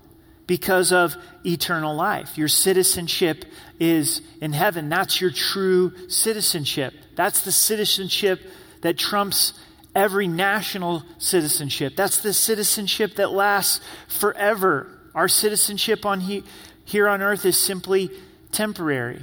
because 0.48 0.92
of 0.92 1.16
eternal 1.46 1.96
life. 1.96 2.38
Your 2.38 2.48
citizenship 2.48 3.46
is 3.80 4.22
in 4.42 4.54
heaven. 4.54 4.90
That's 4.90 5.22
your 5.22 5.32
true 5.32 5.94
citizenship. 6.10 6.94
That's 7.16 7.42
the 7.42 7.52
citizenship 7.52 8.42
that 8.82 8.98
trumps 8.98 9.54
every 9.96 10.28
national 10.28 11.04
citizenship. 11.18 11.96
That's 11.96 12.18
the 12.18 12.34
citizenship 12.34 13.16
that 13.16 13.32
lasts 13.32 13.80
forever. 14.08 14.90
Our 15.16 15.28
citizenship 15.28 16.06
on 16.06 16.20
he, 16.22 16.44
here 16.86 17.08
on 17.08 17.22
earth 17.22 17.46
is 17.46 17.58
simply 17.58 18.12
temporary. 18.52 19.22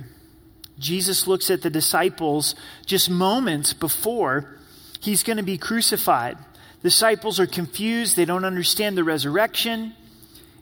Jesus 0.81 1.27
looks 1.27 1.51
at 1.51 1.63
the 1.63 1.71
disciples 1.71 2.55
just 2.87 3.09
moments 3.09 3.73
before 3.73 4.57
he's 5.01 5.23
going 5.23 5.37
to 5.37 5.43
be 5.43 5.59
crucified. 5.59 6.37
The 6.83 6.89
disciples 6.89 7.39
are 7.39 7.47
confused. 7.47 8.17
They 8.17 8.25
don't 8.25 8.45
understand 8.45 8.97
the 8.97 9.05
resurrection. 9.05 9.95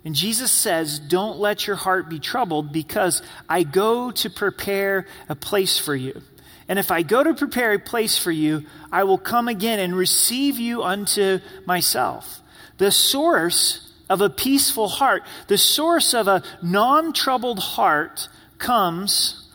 And 0.05 0.15
Jesus 0.15 0.51
says, 0.51 0.99
Don't 0.99 1.39
let 1.39 1.67
your 1.67 1.77
heart 1.77 2.09
be 2.09 2.19
troubled 2.19 2.73
because 2.73 3.23
I 3.49 3.63
go 3.63 4.11
to 4.11 4.29
prepare 4.29 5.07
a 5.29 5.35
place 5.35 5.79
for 5.79 5.95
you. 5.95 6.21
And 6.69 6.79
if 6.79 6.91
I 6.91 7.03
go 7.03 7.23
to 7.23 7.35
prepare 7.35 7.73
a 7.73 7.79
place 7.79 8.19
for 8.19 8.31
you, 8.31 8.65
I 8.93 9.05
will 9.05 9.19
come 9.19 9.49
again 9.49 9.79
and 9.79 9.97
receive 9.97 10.59
you 10.59 10.83
unto 10.83 11.39
myself. 11.65 12.43
The 12.77 12.91
source 12.91 13.91
of 14.11 14.21
a 14.21 14.31
peaceful 14.31 14.89
heart, 14.89 15.23
the 15.47 15.59
source 15.59 16.13
of 16.15 16.29
a 16.29 16.43
non 16.63 17.13
troubled 17.13 17.59
heart 17.59 18.29
comes 18.59 19.48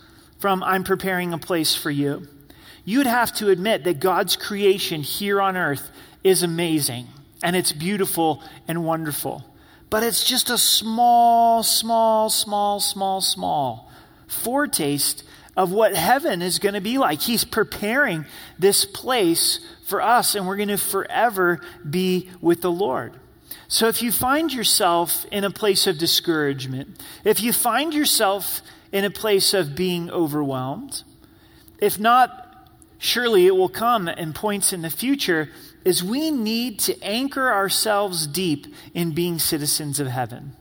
from 0.43 0.61
I'm 0.61 0.83
preparing 0.83 1.31
a 1.31 1.37
place 1.39 1.73
for 1.73 1.89
you. 1.89 2.27
You'd 2.83 3.07
have 3.07 3.33
to 3.37 3.49
admit 3.49 3.85
that 3.85 4.01
God's 4.01 4.35
creation 4.35 5.01
here 5.01 5.41
on 5.41 5.55
earth 5.55 5.89
is 6.21 6.43
amazing 6.43 7.07
and 7.41 7.55
it's 7.55 7.71
beautiful 7.71 8.43
and 8.67 8.83
wonderful 8.83 9.43
but 9.93 10.01
it's 10.01 10.23
just 10.23 10.49
a 10.49 10.57
small, 10.57 11.61
small, 11.61 12.27
small, 12.27 12.79
small, 12.79 13.21
small 13.21 13.91
foretaste 14.25 15.23
of 15.55 15.71
what 15.71 15.95
heaven 15.95 16.41
is 16.41 16.57
going 16.57 16.73
to 16.73 16.81
be 16.81 16.97
like. 16.97 17.21
He's 17.21 17.45
preparing 17.45 18.25
this 18.57 18.85
place 18.85 19.59
for 19.85 20.01
us, 20.01 20.33
and 20.33 20.47
we're 20.47 20.55
going 20.55 20.69
to 20.69 20.79
forever 20.79 21.61
be 21.87 22.31
with 22.41 22.61
the 22.61 22.71
Lord. 22.71 23.13
So 23.67 23.87
if 23.87 24.01
you 24.01 24.11
find 24.11 24.51
yourself 24.51 25.27
in 25.31 25.43
a 25.43 25.51
place 25.51 25.85
of 25.85 25.99
discouragement, 25.99 26.99
if 27.23 27.43
you 27.43 27.53
find 27.53 27.93
yourself 27.93 28.63
in 28.93 29.03
a 29.03 29.09
place 29.09 29.53
of 29.53 29.75
being 29.75 30.09
overwhelmed, 30.09 31.03
if 31.79 31.99
not, 31.99 32.69
surely 32.99 33.47
it 33.47 33.55
will 33.55 33.67
come 33.67 34.07
in 34.07 34.31
points 34.31 34.71
in 34.71 34.83
the 34.83 34.89
future 34.89 35.49
is 35.83 36.01
we 36.01 36.31
need 36.31 36.79
to 36.79 37.03
anchor 37.03 37.51
ourselves 37.51 38.25
deep 38.25 38.67
in 38.93 39.11
being 39.11 39.39
citizens 39.39 39.99
of 39.99 40.07
heaven. 40.07 40.53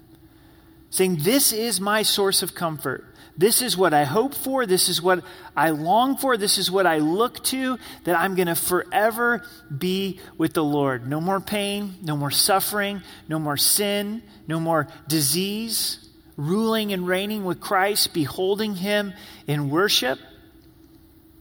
Saying, 0.91 1.19
This 1.19 1.53
is 1.53 1.81
my 1.81 2.03
source 2.03 2.43
of 2.43 2.55
comfort. 2.55 3.07
This 3.37 3.63
is 3.63 3.77
what 3.77 3.95
I 3.95 4.05
hope 4.05 4.35
for. 4.35 4.67
This 4.67 4.89
is 4.89 5.01
what 5.01 5.25
I 5.57 5.71
long 5.71 6.17
for. 6.17 6.37
This 6.37 6.59
is 6.59 6.71
what 6.71 6.87
I 6.87 6.99
look 6.99 7.43
to, 7.45 7.79
that 8.05 8.19
I'm 8.19 8.35
going 8.35 8.49
to 8.49 8.55
forever 8.55 9.43
be 9.77 10.21
with 10.37 10.55
the 10.55 10.65
Lord. 10.65 11.09
No 11.09 11.21
more 11.21 11.41
pain, 11.41 11.95
no 12.03 12.17
more 12.17 12.31
suffering, 12.31 13.03
no 13.29 13.39
more 13.39 13.57
sin, 13.57 14.23
no 14.49 14.59
more 14.61 14.89
disease. 15.09 16.03
Ruling 16.37 16.93
and 16.93 17.07
reigning 17.07 17.45
with 17.45 17.61
Christ, 17.61 18.15
beholding 18.15 18.77
Him 18.77 19.13
in 19.47 19.71
worship, 19.71 20.19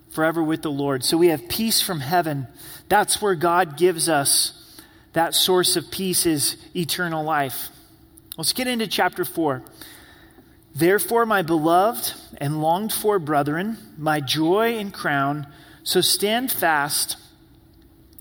forever 0.10 0.43
with 0.43 0.62
the 0.62 0.71
Lord. 0.71 1.03
So 1.03 1.17
we 1.17 1.27
have 1.27 1.48
peace 1.48 1.81
from 1.81 2.01
heaven 2.01 2.48
that's 2.91 3.21
where 3.21 3.36
God 3.36 3.77
gives 3.77 4.10
us 4.10 4.51
that 5.13 5.33
source 5.33 5.77
of 5.77 5.89
peace 5.91 6.25
is 6.25 6.57
eternal 6.75 7.24
life. 7.24 7.69
Let's 8.38 8.51
get 8.51 8.67
into 8.67 8.86
chapter 8.86 9.24
4. 9.24 9.63
Therefore, 10.75 11.25
my 11.25 11.41
beloved 11.41 12.12
and 12.39 12.62
longed 12.62 12.91
for 12.91 13.17
brethren, 13.17 13.77
my 13.98 14.19
joy 14.19 14.77
and 14.77 14.93
crown, 14.93 15.48
so 15.83 16.01
stand 16.01 16.51
fast 16.51 17.15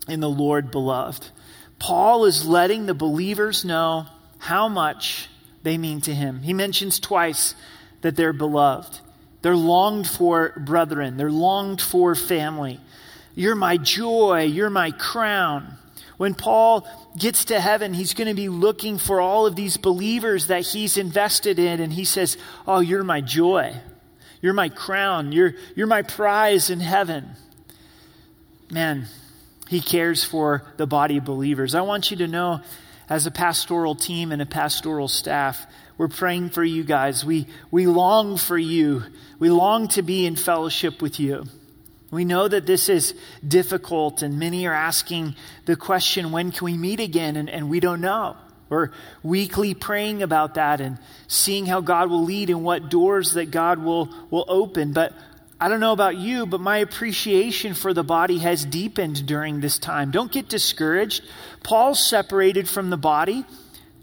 in 0.07 0.21
the 0.21 0.29
Lord, 0.29 0.71
beloved. 0.71 1.31
Paul 1.77 2.23
is 2.23 2.47
letting 2.47 2.85
the 2.85 2.93
believers 2.93 3.65
know 3.65 4.05
how 4.37 4.69
much 4.69 5.27
they 5.63 5.77
mean 5.77 6.01
to 6.01 6.13
him. 6.13 6.41
He 6.41 6.53
mentions 6.53 6.99
twice 6.99 7.55
that 8.01 8.15
they're 8.15 8.33
beloved. 8.33 8.99
They're 9.41 9.55
longed 9.55 10.07
for 10.07 10.53
brethren, 10.57 11.17
they're 11.17 11.31
longed 11.31 11.81
for 11.81 12.15
family. 12.15 12.79
You're 13.35 13.55
my 13.55 13.77
joy. 13.77 14.43
You're 14.43 14.69
my 14.69 14.91
crown. 14.91 15.75
When 16.17 16.35
Paul 16.35 16.85
gets 17.17 17.45
to 17.45 17.59
heaven, 17.59 17.93
he's 17.93 18.13
going 18.13 18.27
to 18.27 18.33
be 18.33 18.49
looking 18.49 18.97
for 18.97 19.19
all 19.19 19.45
of 19.45 19.55
these 19.55 19.77
believers 19.77 20.47
that 20.47 20.61
he's 20.61 20.97
invested 20.97 21.57
in, 21.57 21.79
and 21.79 21.91
he 21.91 22.05
says, 22.05 22.37
Oh, 22.67 22.79
you're 22.79 23.03
my 23.03 23.21
joy. 23.21 23.75
You're 24.41 24.53
my 24.53 24.69
crown. 24.69 25.31
You're, 25.31 25.53
you're 25.75 25.87
my 25.87 26.01
prize 26.01 26.69
in 26.69 26.79
heaven. 26.79 27.31
Man, 28.69 29.07
he 29.67 29.81
cares 29.81 30.23
for 30.23 30.63
the 30.77 30.87
body 30.87 31.17
of 31.17 31.25
believers. 31.25 31.73
I 31.73 31.81
want 31.81 32.11
you 32.11 32.17
to 32.17 32.27
know, 32.27 32.61
as 33.11 33.25
a 33.25 33.31
pastoral 33.31 33.93
team 33.93 34.31
and 34.31 34.41
a 34.41 34.45
pastoral 34.45 35.09
staff, 35.09 35.67
we're 35.97 36.07
praying 36.07 36.49
for 36.49 36.63
you 36.63 36.81
guys. 36.81 37.25
We, 37.25 37.45
we 37.69 37.85
long 37.85 38.37
for 38.37 38.57
you. 38.57 39.03
We 39.37 39.49
long 39.49 39.89
to 39.89 40.01
be 40.01 40.25
in 40.25 40.37
fellowship 40.37 41.01
with 41.01 41.19
you. 41.19 41.43
We 42.09 42.23
know 42.23 42.47
that 42.47 42.65
this 42.65 42.87
is 42.87 43.13
difficult, 43.45 44.21
and 44.21 44.39
many 44.39 44.65
are 44.65 44.73
asking 44.73 45.35
the 45.65 45.75
question, 45.75 46.31
when 46.31 46.53
can 46.53 46.63
we 46.63 46.77
meet 46.77 47.01
again? 47.01 47.35
And, 47.35 47.49
and 47.49 47.69
we 47.69 47.81
don't 47.81 47.99
know. 47.99 48.37
We're 48.69 48.91
weekly 49.23 49.73
praying 49.73 50.23
about 50.23 50.53
that 50.53 50.79
and 50.79 50.97
seeing 51.27 51.65
how 51.65 51.81
God 51.81 52.09
will 52.09 52.23
lead 52.23 52.49
and 52.49 52.63
what 52.63 52.89
doors 52.89 53.33
that 53.33 53.51
God 53.51 53.79
will, 53.79 54.07
will 54.29 54.45
open. 54.47 54.93
But 54.93 55.11
I 55.61 55.69
don't 55.69 55.79
know 55.79 55.93
about 55.93 56.17
you, 56.17 56.47
but 56.47 56.59
my 56.59 56.79
appreciation 56.79 57.75
for 57.75 57.93
the 57.93 58.03
body 58.03 58.39
has 58.39 58.65
deepened 58.65 59.27
during 59.27 59.61
this 59.61 59.77
time. 59.77 60.09
Don't 60.09 60.31
get 60.31 60.49
discouraged. 60.49 61.23
Paul's 61.61 62.03
separated 62.03 62.67
from 62.67 62.89
the 62.89 62.97
body 62.97 63.45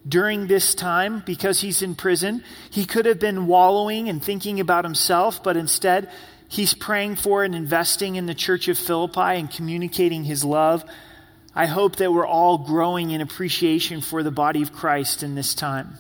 during 0.09 0.47
this 0.47 0.73
time 0.73 1.21
because 1.27 1.61
he's 1.61 1.83
in 1.83 1.97
prison. 1.97 2.45
He 2.71 2.87
could 2.87 3.07
have 3.07 3.19
been 3.19 3.49
wallowing 3.49 4.09
and 4.09 4.23
thinking 4.23 4.61
about 4.61 4.85
himself, 4.85 5.43
but 5.43 5.57
instead, 5.57 6.09
he's 6.47 6.75
praying 6.75 7.17
for 7.17 7.43
and 7.43 7.57
investing 7.57 8.15
in 8.15 8.27
the 8.27 8.37
church 8.37 8.69
of 8.69 8.79
Philippi 8.79 9.19
and 9.21 9.51
communicating 9.51 10.23
his 10.23 10.45
love. 10.45 10.85
I 11.57 11.67
hope 11.67 11.97
that 11.97 12.13
we're 12.13 12.25
all 12.25 12.59
growing 12.59 13.11
in 13.11 13.21
appreciation 13.21 14.01
for 14.01 14.23
the 14.23 14.31
body 14.31 14.63
of 14.63 14.73
Christ 14.73 15.25
in 15.25 15.35
this 15.35 15.57
time. 15.57 15.95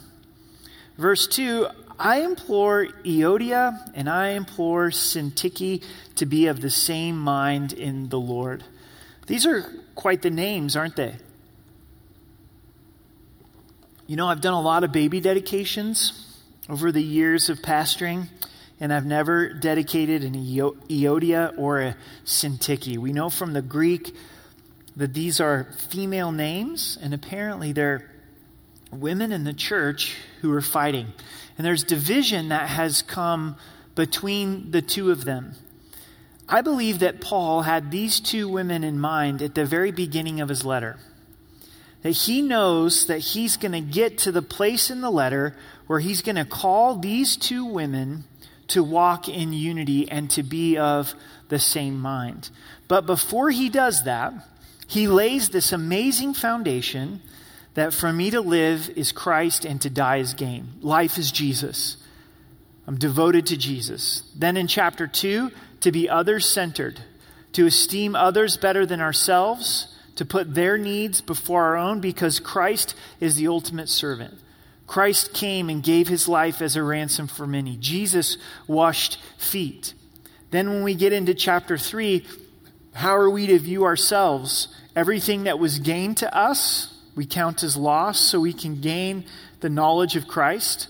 Verse 0.96 1.26
2 1.26 1.66
I 1.98 2.20
implore 2.20 2.86
Euodia 3.04 3.90
and 3.94 4.08
I 4.08 4.30
implore 4.30 4.90
Syntyche 4.90 5.82
to 6.16 6.26
be 6.26 6.46
of 6.46 6.60
the 6.60 6.70
same 6.70 7.18
mind 7.18 7.72
in 7.72 8.08
the 8.08 8.20
Lord. 8.20 8.62
These 9.26 9.46
are 9.46 9.64
quite 9.94 10.22
the 10.22 10.30
names, 10.30 10.76
aren't 10.76 10.96
they? 10.96 11.16
You 14.06 14.16
know, 14.16 14.28
I've 14.28 14.40
done 14.40 14.54
a 14.54 14.60
lot 14.60 14.84
of 14.84 14.92
baby 14.92 15.20
dedications 15.20 16.24
over 16.68 16.92
the 16.92 17.02
years 17.02 17.50
of 17.50 17.58
pastoring, 17.58 18.28
and 18.80 18.92
I've 18.92 19.04
never 19.04 19.52
dedicated 19.52 20.22
an 20.22 20.34
Euodia 20.34 21.58
or 21.58 21.80
a 21.80 21.96
Syntyche. 22.24 22.96
We 22.96 23.12
know 23.12 23.28
from 23.28 23.52
the 23.52 23.62
Greek 23.62 24.14
that 24.96 25.14
these 25.14 25.40
are 25.40 25.64
female 25.90 26.32
names, 26.32 26.96
and 27.02 27.12
apparently 27.12 27.72
they're 27.72 28.08
women 28.90 29.32
in 29.32 29.44
the 29.44 29.52
church 29.52 30.16
who 30.40 30.52
are 30.52 30.62
fighting. 30.62 31.12
And 31.58 31.66
there's 31.66 31.82
division 31.82 32.48
that 32.48 32.68
has 32.68 33.02
come 33.02 33.56
between 33.96 34.70
the 34.70 34.80
two 34.80 35.10
of 35.10 35.24
them. 35.24 35.54
I 36.48 36.62
believe 36.62 37.00
that 37.00 37.20
Paul 37.20 37.62
had 37.62 37.90
these 37.90 38.20
two 38.20 38.48
women 38.48 38.84
in 38.84 38.98
mind 38.98 39.42
at 39.42 39.54
the 39.54 39.66
very 39.66 39.90
beginning 39.90 40.40
of 40.40 40.48
his 40.48 40.64
letter. 40.64 40.96
That 42.02 42.12
he 42.12 42.40
knows 42.40 43.06
that 43.06 43.18
he's 43.18 43.56
going 43.56 43.72
to 43.72 43.80
get 43.80 44.18
to 44.18 44.32
the 44.32 44.40
place 44.40 44.88
in 44.88 45.00
the 45.00 45.10
letter 45.10 45.56
where 45.88 45.98
he's 45.98 46.22
going 46.22 46.36
to 46.36 46.44
call 46.44 46.94
these 46.94 47.36
two 47.36 47.64
women 47.64 48.24
to 48.68 48.84
walk 48.84 49.28
in 49.28 49.52
unity 49.52 50.08
and 50.08 50.30
to 50.30 50.42
be 50.42 50.78
of 50.78 51.14
the 51.48 51.58
same 51.58 51.98
mind. 51.98 52.50
But 52.86 53.04
before 53.04 53.50
he 53.50 53.68
does 53.68 54.04
that, 54.04 54.32
he 54.86 55.08
lays 55.08 55.48
this 55.48 55.72
amazing 55.72 56.34
foundation 56.34 57.20
that 57.78 57.94
for 57.94 58.12
me 58.12 58.30
to 58.30 58.40
live 58.40 58.90
is 58.96 59.12
Christ 59.12 59.64
and 59.64 59.80
to 59.82 59.90
die 59.90 60.16
is 60.16 60.34
gain. 60.34 60.68
Life 60.80 61.18
is 61.18 61.30
Jesus. 61.30 61.96
I'm 62.86 62.98
devoted 62.98 63.46
to 63.46 63.56
Jesus. 63.56 64.22
Then 64.34 64.56
in 64.56 64.66
chapter 64.66 65.06
2, 65.06 65.50
to 65.80 65.92
be 65.92 66.08
others 66.08 66.48
centered, 66.48 67.00
to 67.52 67.66
esteem 67.66 68.16
others 68.16 68.56
better 68.56 68.86
than 68.86 69.00
ourselves, 69.00 69.94
to 70.16 70.24
put 70.24 70.54
their 70.54 70.76
needs 70.76 71.20
before 71.20 71.64
our 71.64 71.76
own 71.76 72.00
because 72.00 72.40
Christ 72.40 72.94
is 73.20 73.36
the 73.36 73.46
ultimate 73.46 73.88
servant. 73.88 74.34
Christ 74.88 75.34
came 75.34 75.68
and 75.68 75.82
gave 75.82 76.08
his 76.08 76.28
life 76.28 76.62
as 76.62 76.74
a 76.74 76.82
ransom 76.82 77.28
for 77.28 77.46
many. 77.46 77.76
Jesus 77.76 78.38
washed 78.66 79.20
feet. 79.36 79.94
Then, 80.50 80.70
when 80.70 80.82
we 80.82 80.94
get 80.94 81.12
into 81.12 81.34
chapter 81.34 81.76
3, 81.76 82.26
how 82.94 83.14
are 83.14 83.30
we 83.30 83.46
to 83.46 83.58
view 83.58 83.84
ourselves? 83.84 84.68
Everything 84.96 85.44
that 85.44 85.58
was 85.58 85.78
gained 85.78 86.16
to 86.16 86.36
us, 86.36 86.97
we 87.18 87.26
count 87.26 87.64
as 87.64 87.76
loss 87.76 88.20
so 88.20 88.38
we 88.38 88.52
can 88.52 88.80
gain 88.80 89.24
the 89.58 89.68
knowledge 89.68 90.14
of 90.14 90.28
Christ. 90.28 90.86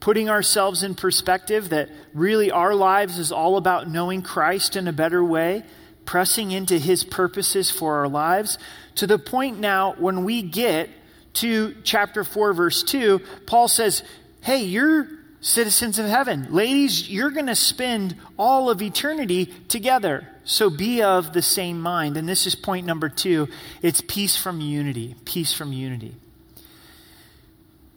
Putting 0.00 0.30
ourselves 0.30 0.82
in 0.82 0.94
perspective 0.94 1.68
that 1.68 1.90
really 2.14 2.50
our 2.50 2.74
lives 2.74 3.18
is 3.18 3.30
all 3.30 3.58
about 3.58 3.86
knowing 3.86 4.22
Christ 4.22 4.74
in 4.74 4.88
a 4.88 4.92
better 4.92 5.22
way, 5.22 5.62
pressing 6.06 6.50
into 6.50 6.78
his 6.78 7.04
purposes 7.04 7.70
for 7.70 7.98
our 7.98 8.08
lives, 8.08 8.56
to 8.94 9.06
the 9.06 9.18
point 9.18 9.60
now 9.60 9.92
when 9.98 10.24
we 10.24 10.40
get 10.40 10.88
to 11.34 11.74
chapter 11.84 12.24
4, 12.24 12.54
verse 12.54 12.82
2, 12.82 13.20
Paul 13.44 13.68
says, 13.68 14.02
Hey, 14.40 14.64
you're 14.64 15.06
citizens 15.44 15.98
of 15.98 16.06
heaven. 16.06 16.48
Ladies, 16.50 17.10
you're 17.10 17.30
going 17.30 17.46
to 17.46 17.54
spend 17.54 18.16
all 18.38 18.70
of 18.70 18.80
eternity 18.80 19.46
together. 19.68 20.26
So 20.44 20.70
be 20.70 21.02
of 21.02 21.34
the 21.34 21.42
same 21.42 21.80
mind. 21.80 22.16
And 22.16 22.26
this 22.26 22.46
is 22.46 22.54
point 22.54 22.86
number 22.86 23.08
two 23.10 23.48
it's 23.82 24.00
peace 24.00 24.36
from 24.36 24.60
unity. 24.60 25.14
Peace 25.26 25.52
from 25.52 25.72
unity. 25.72 26.14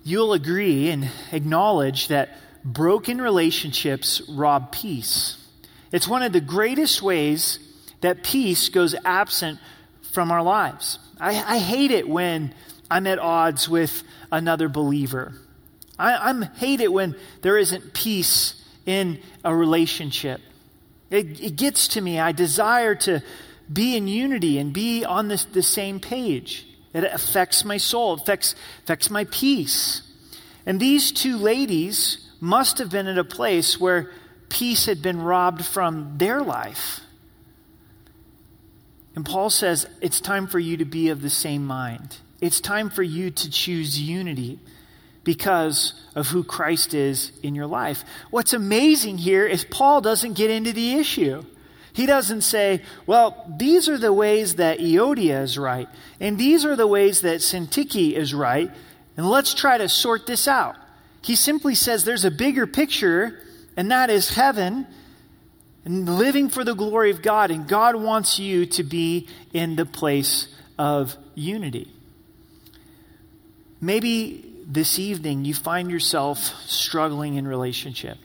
You'll 0.03 0.33
agree 0.33 0.89
and 0.89 1.09
acknowledge 1.31 2.09
that 2.09 2.37
broken 2.65 3.21
relationships 3.21 4.21
rob 4.29 4.73
peace. 4.73 5.37
It's 5.91 6.07
one 6.07 6.23
of 6.23 6.33
the 6.33 6.41
greatest 6.41 7.01
ways 7.01 7.59
that 8.01 8.23
peace 8.23 8.67
goes 8.67 8.93
absent 9.05 9.59
from 10.11 10.31
our 10.31 10.43
lives. 10.43 10.99
I, 11.19 11.55
I 11.55 11.59
hate 11.59 11.91
it 11.91 12.09
when 12.09 12.53
I'm 12.91 13.07
at 13.07 13.19
odds 13.19 13.69
with 13.69 14.03
another 14.31 14.67
believer. 14.67 15.33
I 15.97 16.29
I'm 16.29 16.41
hate 16.41 16.81
it 16.81 16.91
when 16.91 17.15
there 17.41 17.57
isn't 17.57 17.93
peace 17.93 18.63
in 18.85 19.19
a 19.43 19.55
relationship. 19.55 20.41
It, 21.09 21.39
it 21.41 21.55
gets 21.55 21.89
to 21.89 22.01
me. 22.01 22.19
I 22.19 22.31
desire 22.31 22.95
to 22.95 23.21
be 23.71 23.95
in 23.95 24.07
unity 24.07 24.57
and 24.57 24.73
be 24.73 25.03
on 25.05 25.27
this, 25.27 25.45
the 25.45 25.63
same 25.63 25.99
page. 25.99 26.65
It 26.93 27.03
affects 27.03 27.65
my 27.65 27.77
soul, 27.77 28.15
it 28.15 28.21
affects, 28.21 28.55
affects 28.83 29.09
my 29.09 29.25
peace. 29.25 30.01
And 30.65 30.79
these 30.79 31.11
two 31.11 31.37
ladies 31.37 32.29
must 32.39 32.77
have 32.77 32.89
been 32.89 33.07
at 33.07 33.17
a 33.17 33.23
place 33.23 33.79
where 33.79 34.11
peace 34.49 34.85
had 34.85 35.01
been 35.01 35.21
robbed 35.21 35.65
from 35.65 36.17
their 36.17 36.41
life. 36.41 37.01
And 39.15 39.25
Paul 39.25 39.49
says, 39.49 39.87
it's 40.01 40.21
time 40.21 40.47
for 40.47 40.59
you 40.59 40.77
to 40.77 40.85
be 40.85 41.09
of 41.09 41.21
the 41.21 41.29
same 41.29 41.65
mind. 41.65 42.17
It's 42.39 42.61
time 42.61 42.89
for 42.89 43.03
you 43.03 43.31
to 43.31 43.49
choose 43.49 43.99
unity 43.99 44.59
because 45.27 45.93
of 46.15 46.27
who 46.27 46.41
Christ 46.41 46.93
is 46.93 47.33
in 47.43 47.53
your 47.53 47.67
life. 47.67 48.05
What's 48.29 48.53
amazing 48.53 49.17
here 49.17 49.45
is 49.45 49.65
Paul 49.65 49.99
doesn't 49.99 50.37
get 50.37 50.49
into 50.49 50.71
the 50.71 50.93
issue. 50.93 51.43
He 51.91 52.05
doesn't 52.05 52.43
say, 52.43 52.81
well, 53.05 53.45
these 53.57 53.89
are 53.89 53.97
the 53.97 54.13
ways 54.13 54.55
that 54.55 54.79
Euodia 54.79 55.41
is 55.41 55.57
right, 55.57 55.89
and 56.21 56.37
these 56.37 56.63
are 56.63 56.77
the 56.77 56.87
ways 56.87 57.23
that 57.23 57.41
Syntyche 57.41 58.13
is 58.13 58.33
right, 58.33 58.71
and 59.17 59.29
let's 59.29 59.53
try 59.53 59.77
to 59.77 59.89
sort 59.89 60.27
this 60.27 60.47
out. 60.47 60.77
He 61.21 61.35
simply 61.35 61.75
says 61.75 62.05
there's 62.05 62.23
a 62.23 62.31
bigger 62.31 62.65
picture, 62.65 63.37
and 63.75 63.91
that 63.91 64.09
is 64.09 64.29
heaven 64.29 64.87
and 65.83 66.07
living 66.07 66.47
for 66.47 66.63
the 66.63 66.73
glory 66.73 67.11
of 67.11 67.21
God, 67.21 67.51
and 67.51 67.67
God 67.67 67.97
wants 67.97 68.39
you 68.39 68.65
to 68.67 68.83
be 68.83 69.27
in 69.51 69.75
the 69.75 69.85
place 69.85 70.47
of 70.79 71.17
unity. 71.35 71.91
Maybe 73.81 74.46
this 74.67 74.99
evening 74.99 75.45
you 75.45 75.53
find 75.53 75.89
yourself 75.89 76.39
struggling 76.67 77.35
in 77.35 77.47
relationship. 77.47 78.17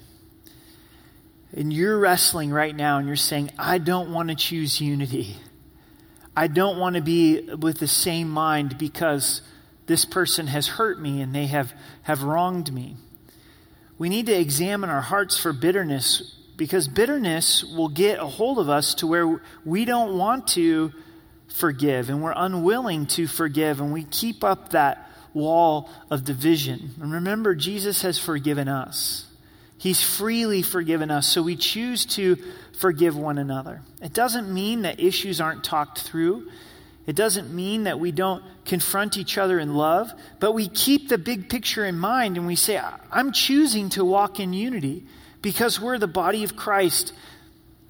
And 1.55 1.73
you're 1.73 1.99
wrestling 1.99 2.51
right 2.51 2.75
now 2.75 2.99
and 2.99 3.07
you're 3.07 3.17
saying, 3.17 3.51
I 3.59 3.79
don't 3.79 4.13
want 4.13 4.31
to 4.31 4.35
choose 4.35 4.81
unity. 4.81 5.37
I 6.37 6.49
don't 6.49 6.79
want 6.79 6.97
to 6.97 7.03
be 7.03 7.43
with 7.55 7.79
the 7.79 7.87
same 7.87 8.29
mind 8.29 8.79
because 8.79 9.43
this 9.87 10.05
person 10.05 10.47
has 10.49 10.67
hurt 10.67 11.01
me 11.01 11.21
and 11.21 11.35
they 11.35 11.47
have, 11.47 11.75
have 12.03 12.23
wronged 12.23 12.73
me. 12.73 12.97
We 13.99 14.09
need 14.09 14.27
to 14.27 14.39
examine 14.39 14.91
our 14.91 15.03
hearts 15.03 15.39
for 15.39 15.53
bitterness 15.53 16.37
because 16.57 16.89
bitterness 16.89 17.63
will 17.63 17.89
get 17.89 18.19
a 18.19 18.27
hold 18.27 18.59
of 18.59 18.69
us 18.69 18.95
to 18.95 19.07
where 19.07 19.41
we 19.65 19.85
don't 19.85 20.17
want 20.17 20.49
to 20.49 20.93
forgive 21.49 22.09
and 22.09 22.23
we're 22.23 22.35
unwilling 22.35 23.07
to 23.07 23.27
forgive 23.27 23.81
and 23.81 23.93
we 23.93 24.05
keep 24.05 24.43
up 24.43 24.71
that 24.71 25.12
wall 25.35 25.89
of 26.11 26.25
division. 26.25 26.95
And 27.01 27.13
remember, 27.13 27.55
Jesus 27.55 28.03
has 28.03 28.19
forgiven 28.19 28.69
us. 28.69 29.27
He's 29.79 30.03
freely 30.03 30.63
forgiven 30.63 31.11
us, 31.11 31.27
so 31.27 31.43
we 31.43 31.57
choose 31.57 32.07
to 32.07 32.37
forgive 32.79 33.17
one 33.17 33.39
another. 33.39 33.83
It 34.01 34.13
doesn't 34.13 34.53
mean 34.53 34.83
that 34.83 35.01
issues 35.01 35.41
aren't 35.41 35.65
talked 35.65 36.01
through. 36.01 36.49
It 37.07 37.17
doesn't 37.17 37.53
mean 37.53 37.85
that 37.85 37.99
we 37.99 38.13
don't 38.13 38.45
confront 38.65 39.17
each 39.17 39.39
other 39.39 39.59
in 39.59 39.75
love, 39.75 40.13
but 40.39 40.53
we 40.53 40.69
keep 40.69 41.09
the 41.09 41.19
big 41.19 41.49
picture 41.49 41.85
in 41.85 41.99
mind 41.99 42.37
and 42.37 42.47
we 42.47 42.55
say, 42.55 42.81
I'm 43.11 43.33
choosing 43.33 43.89
to 43.91 44.05
walk 44.05 44.39
in 44.39 44.53
unity 44.53 45.05
because 45.41 45.81
we're 45.81 45.99
the 45.99 46.07
body 46.07 46.45
of 46.45 46.55
Christ 46.55 47.13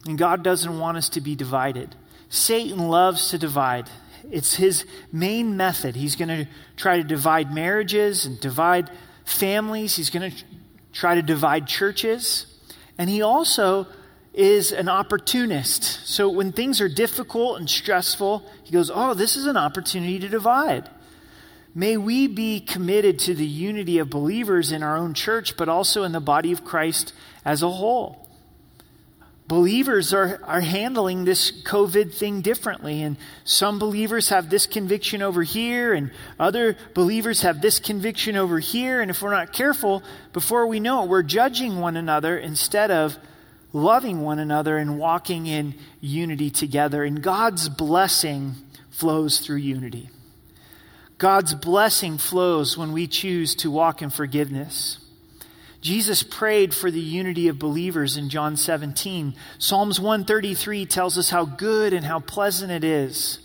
and 0.07 0.19
God 0.19 0.43
doesn't 0.43 0.79
want 0.79 0.97
us 0.97 1.11
to 1.11 1.21
be 1.21 1.37
divided. 1.37 1.95
Satan 2.29 2.89
loves 2.89 3.31
to 3.31 3.39
divide. 3.39 3.89
It's 4.31 4.55
his 4.55 4.85
main 5.11 5.57
method. 5.57 5.97
He's 5.97 6.17
going 6.17 6.29
to 6.29 6.47
try 6.77 6.97
to 6.97 7.05
divide 7.05 7.53
marriages 7.53 8.27
and 8.27 8.39
divide 8.41 8.91
families. 9.25 9.97
He's 9.97 10.11
going 10.11 10.31
to 10.31 10.45
try 10.93 11.15
to 11.15 11.23
divide 11.23 11.67
churches. 11.67 12.47
And 12.99 13.09
he 13.09 13.23
also 13.23 13.87
is 14.33 14.73
an 14.73 14.89
opportunist. 14.89 16.07
So 16.07 16.29
when 16.29 16.53
things 16.53 16.81
are 16.81 16.89
difficult 16.89 17.59
and 17.59 17.69
stressful, 17.69 18.49
he 18.65 18.73
goes, 18.73 18.91
Oh, 18.93 19.15
this 19.15 19.37
is 19.37 19.47
an 19.47 19.57
opportunity 19.57 20.19
to 20.19 20.29
divide. 20.29 20.89
May 21.75 21.97
we 21.97 22.27
be 22.27 22.61
committed 22.61 23.19
to 23.21 23.35
the 23.35 23.47
unity 23.47 23.99
of 23.99 24.11
believers 24.11 24.73
in 24.73 24.83
our 24.83 24.97
own 24.97 25.15
church, 25.15 25.57
but 25.57 25.69
also 25.69 26.03
in 26.03 26.13
the 26.13 26.21
body 26.21 26.53
of 26.53 26.65
Christ 26.65 27.15
as 27.45 27.63
a 27.63 27.71
whole 27.71 28.22
believers 29.53 30.15
are, 30.15 30.41
are 30.45 30.63
handling 30.63 31.27
this 31.27 31.53
COVID 31.65 32.15
thing 32.15 32.41
differently. 32.41 33.03
And 33.03 33.19
some 33.45 33.79
believers 33.79 34.31
have 34.31 34.49
this 34.49 34.67
conviction 34.67 35.21
over 35.21 35.43
here, 35.43 35.93
and 35.93 36.11
other 36.41 36.75
believers 36.95 37.43
have 37.43 37.61
this 37.61 37.79
conviction 37.79 38.35
over 38.35 38.61
here. 38.61 39.03
And 39.03 39.11
if 39.11 39.21
we're 39.21 39.31
not 39.31 39.53
careful, 39.53 40.03
before 40.33 40.67
we 40.67 40.81
know 40.81 41.03
it, 41.03 41.11
we're 41.11 41.23
judging 41.23 41.81
one 41.81 41.99
another 41.99 42.39
instead 42.39 42.91
of 42.91 43.19
loving 43.75 44.23
one 44.23 44.39
another 44.39 44.79
and 44.79 44.99
walking 44.99 45.47
in 45.47 45.75
unity 46.01 46.49
together. 46.49 47.05
And 47.05 47.23
God's 47.23 47.69
blessing 47.69 48.55
flows 48.89 49.41
through 49.41 49.57
unity. 49.57 50.09
God's 51.19 51.55
blessing 51.55 52.17
flows 52.17 52.79
when 52.79 52.93
we 52.93 53.07
choose 53.07 53.55
to 53.57 53.71
walk 53.71 54.01
in 54.01 54.09
forgiveness. 54.09 55.02
Jesus 55.83 56.23
prayed 56.23 56.73
for 56.73 56.93
the 56.93 57.01
unity 57.01 57.49
of 57.49 57.59
believers 57.59 58.17
in 58.17 58.29
John 58.29 58.57
17. 58.57 59.35
Psalms 59.59 59.99
133 59.99 60.87
tells 60.87 61.19
us 61.19 61.29
how 61.29 61.45
good 61.45 61.93
and 61.93 62.07
how 62.07 62.21
pleasant 62.21 62.71
it 62.71 62.85
is 62.85 63.41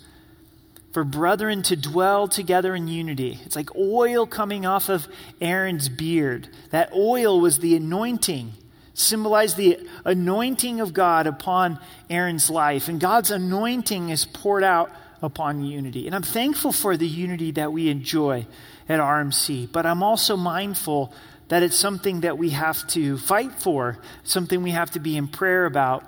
for 0.94 1.04
brethren 1.04 1.64
to 1.64 1.76
dwell 1.76 2.28
together 2.28 2.76
in 2.76 2.88
unity. 2.88 3.40
It's 3.44 3.56
like 3.56 3.76
oil 3.76 4.28
coming 4.28 4.68
off 4.68 4.88
of 4.88 5.08
Aaron's 5.42 5.90
beard. 5.90 6.48
That 6.70 6.94
oil 6.94 7.42
was 7.42 7.58
the 7.58 7.76
anointing, 7.76 8.54
symbolized 8.94 9.58
the 9.58 9.80
anointing 10.06 10.80
of 10.80 10.94
God 10.94 11.26
upon 11.26 11.80
Aaron's 12.08 12.52
life. 12.52 12.88
And 12.88 13.00
God's 13.00 13.32
anointing 13.32 14.10
is 14.10 14.26
poured 14.26 14.64
out 14.64 14.92
upon 15.24 15.64
unity. 15.64 16.06
And 16.06 16.16
I'm 16.16 16.22
thankful 16.22 16.72
for 16.72 16.96
the 16.98 17.08
unity 17.08 17.50
that 17.52 17.74
we 17.74 17.90
enjoy 17.90 18.46
at 18.88 19.00
RMC, 19.00 19.72
but 19.72 19.88
I'm 19.88 20.04
also 20.04 20.38
mindful 20.38 21.12
that 21.50 21.64
it's 21.64 21.78
something 21.78 22.22
that 22.22 22.38
we 22.38 22.50
have 22.52 22.86
to 22.88 23.18
fight 23.18 23.54
for, 23.54 23.98
something 24.24 24.64
we 24.64 24.72
have 24.72 24.92
to 24.92 25.00
be 25.00 25.16
in 25.16 25.28
prayer 25.28 25.66
about. 25.66 26.04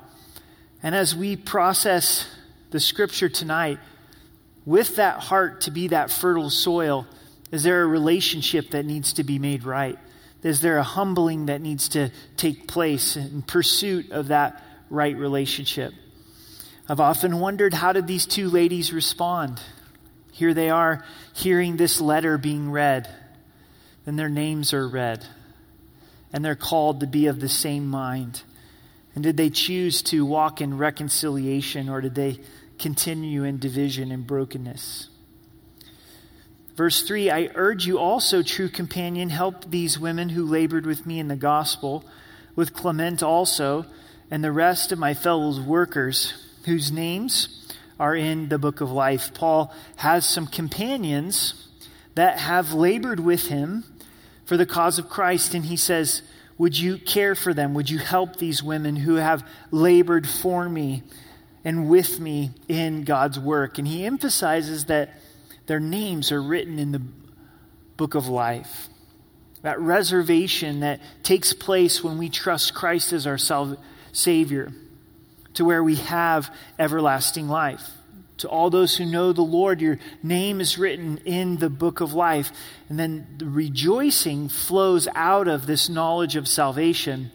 And 0.84 0.94
as 0.94 1.16
we 1.16 1.36
process 1.36 2.28
the 2.72 2.80
scripture 2.80 3.30
tonight, 3.30 3.80
with 4.66 4.98
that 4.98 5.20
heart 5.20 5.62
to 5.62 5.72
be 5.72 5.88
that 5.88 6.12
fertile 6.12 6.50
soil, 6.50 7.08
is 7.52 7.64
there 7.64 7.82
a 7.84 7.88
relationship 7.88 8.72
that 8.72 8.86
needs 8.86 9.14
to 9.14 9.24
be 9.24 9.40
made 9.40 9.64
right? 9.64 9.98
Is 10.44 10.62
there 10.62 10.78
a 10.78 10.84
humbling 10.84 11.48
that 11.48 11.62
needs 11.62 11.90
to 11.90 12.12
take 12.38 12.68
place 12.68 13.16
in 13.16 13.42
pursuit 13.42 14.12
of 14.12 14.28
that 14.28 14.64
right 14.90 15.16
relationship? 15.16 15.94
I've 16.88 17.00
often 17.00 17.40
wondered 17.40 17.74
how 17.74 17.94
did 17.94 18.08
these 18.08 18.26
two 18.26 18.50
ladies 18.50 18.94
respond? 18.94 19.62
Here 20.32 20.54
they 20.54 20.70
are 20.70 21.04
hearing 21.34 21.78
this 21.78 22.00
letter 22.00 22.38
being 22.38 22.72
read 22.72 23.10
then 24.10 24.16
their 24.16 24.28
names 24.28 24.74
are 24.74 24.88
read. 24.88 25.24
And 26.34 26.44
they're 26.44 26.56
called 26.56 27.02
to 27.02 27.06
be 27.06 27.28
of 27.28 27.40
the 27.40 27.48
same 27.48 27.88
mind. 27.88 28.42
And 29.14 29.24
did 29.24 29.38
they 29.38 29.52
choose 29.52 30.02
to 30.04 30.26
walk 30.26 30.62
in 30.62 30.80
reconciliation 30.80 31.90
or 31.90 32.02
did 32.02 32.16
they 32.16 32.40
continue 32.80 33.44
in 33.44 33.60
division 33.60 34.12
and 34.12 34.26
brokenness? 34.26 35.10
Verse 36.76 37.04
3 37.04 37.30
I 37.30 37.52
urge 37.54 37.86
you 37.86 38.00
also, 38.00 38.42
true 38.42 38.68
companion, 38.68 39.30
help 39.30 39.70
these 39.70 40.00
women 40.00 40.30
who 40.30 40.44
labored 40.44 40.88
with 40.88 41.06
me 41.06 41.20
in 41.20 41.28
the 41.28 41.36
gospel, 41.36 42.04
with 42.56 42.74
Clement 42.74 43.22
also, 43.22 43.86
and 44.32 44.44
the 44.44 44.52
rest 44.52 44.92
of 44.92 44.98
my 44.98 45.14
fellow 45.14 45.62
workers, 45.62 46.34
whose 46.66 46.92
names 46.92 47.72
are 48.00 48.16
in 48.16 48.50
the 48.50 48.58
book 48.58 48.82
of 48.82 48.92
life. 48.92 49.36
Paul 49.36 49.72
has 49.98 50.28
some 50.28 50.48
companions 50.48 51.68
that 52.16 52.40
have 52.40 52.74
labored 52.74 53.20
with 53.20 53.50
him 53.50 53.84
for 54.50 54.58
the 54.58 54.66
cause 54.66 54.98
of 54.98 55.08
Christ, 55.08 55.54
and 55.54 55.64
he 55.64 55.76
says, 55.78 56.24
Would 56.58 56.80
you 56.80 56.98
care 56.98 57.36
for 57.36 57.54
them? 57.54 57.76
Would 57.76 57.88
you 57.88 58.00
help 58.00 58.38
these 58.38 58.64
women 58.64 58.96
who 58.96 59.18
have 59.18 59.48
labored 59.70 60.28
for 60.28 60.68
me 60.68 61.04
and 61.64 61.88
with 61.88 62.20
me 62.20 62.50
in 62.68 63.04
God's 63.04 63.40
work? 63.40 63.78
And 63.78 63.88
he 63.88 64.08
emphasizes 64.08 64.86
that 64.86 65.12
their 65.68 65.80
names 65.80 66.32
are 66.32 66.42
written 66.42 66.80
in 66.80 66.92
the 66.92 67.02
book 67.96 68.16
of 68.16 68.28
life. 68.28 68.88
That 69.62 69.80
reservation 69.80 70.80
that 70.80 71.00
takes 71.22 71.54
place 71.54 72.04
when 72.04 72.18
we 72.18 72.30
trust 72.30 72.74
Christ 72.74 73.14
as 73.14 73.28
our 73.28 73.38
Savior, 74.12 74.74
to 75.54 75.64
where 75.64 75.84
we 75.84 75.98
have 75.98 76.52
everlasting 76.80 77.50
life. 77.50 77.88
To 78.40 78.48
all 78.48 78.70
those 78.70 78.96
who 78.96 79.06
know 79.06 79.34
the 79.34 79.42
Lord, 79.42 79.82
your 79.82 80.00
name 80.24 80.62
is 80.62 80.78
written 80.78 81.18
in 81.26 81.58
the 81.58 81.70
book 81.70 82.00
of 82.00 82.14
life. 82.14 82.52
And 82.88 82.98
then 82.98 83.28
the 83.38 83.46
rejoicing 83.46 84.48
flows 84.48 85.08
out 85.14 85.48
of 85.48 85.66
this 85.66 85.90
knowledge 85.90 86.38
of 86.38 86.48
salvation. 86.48 87.32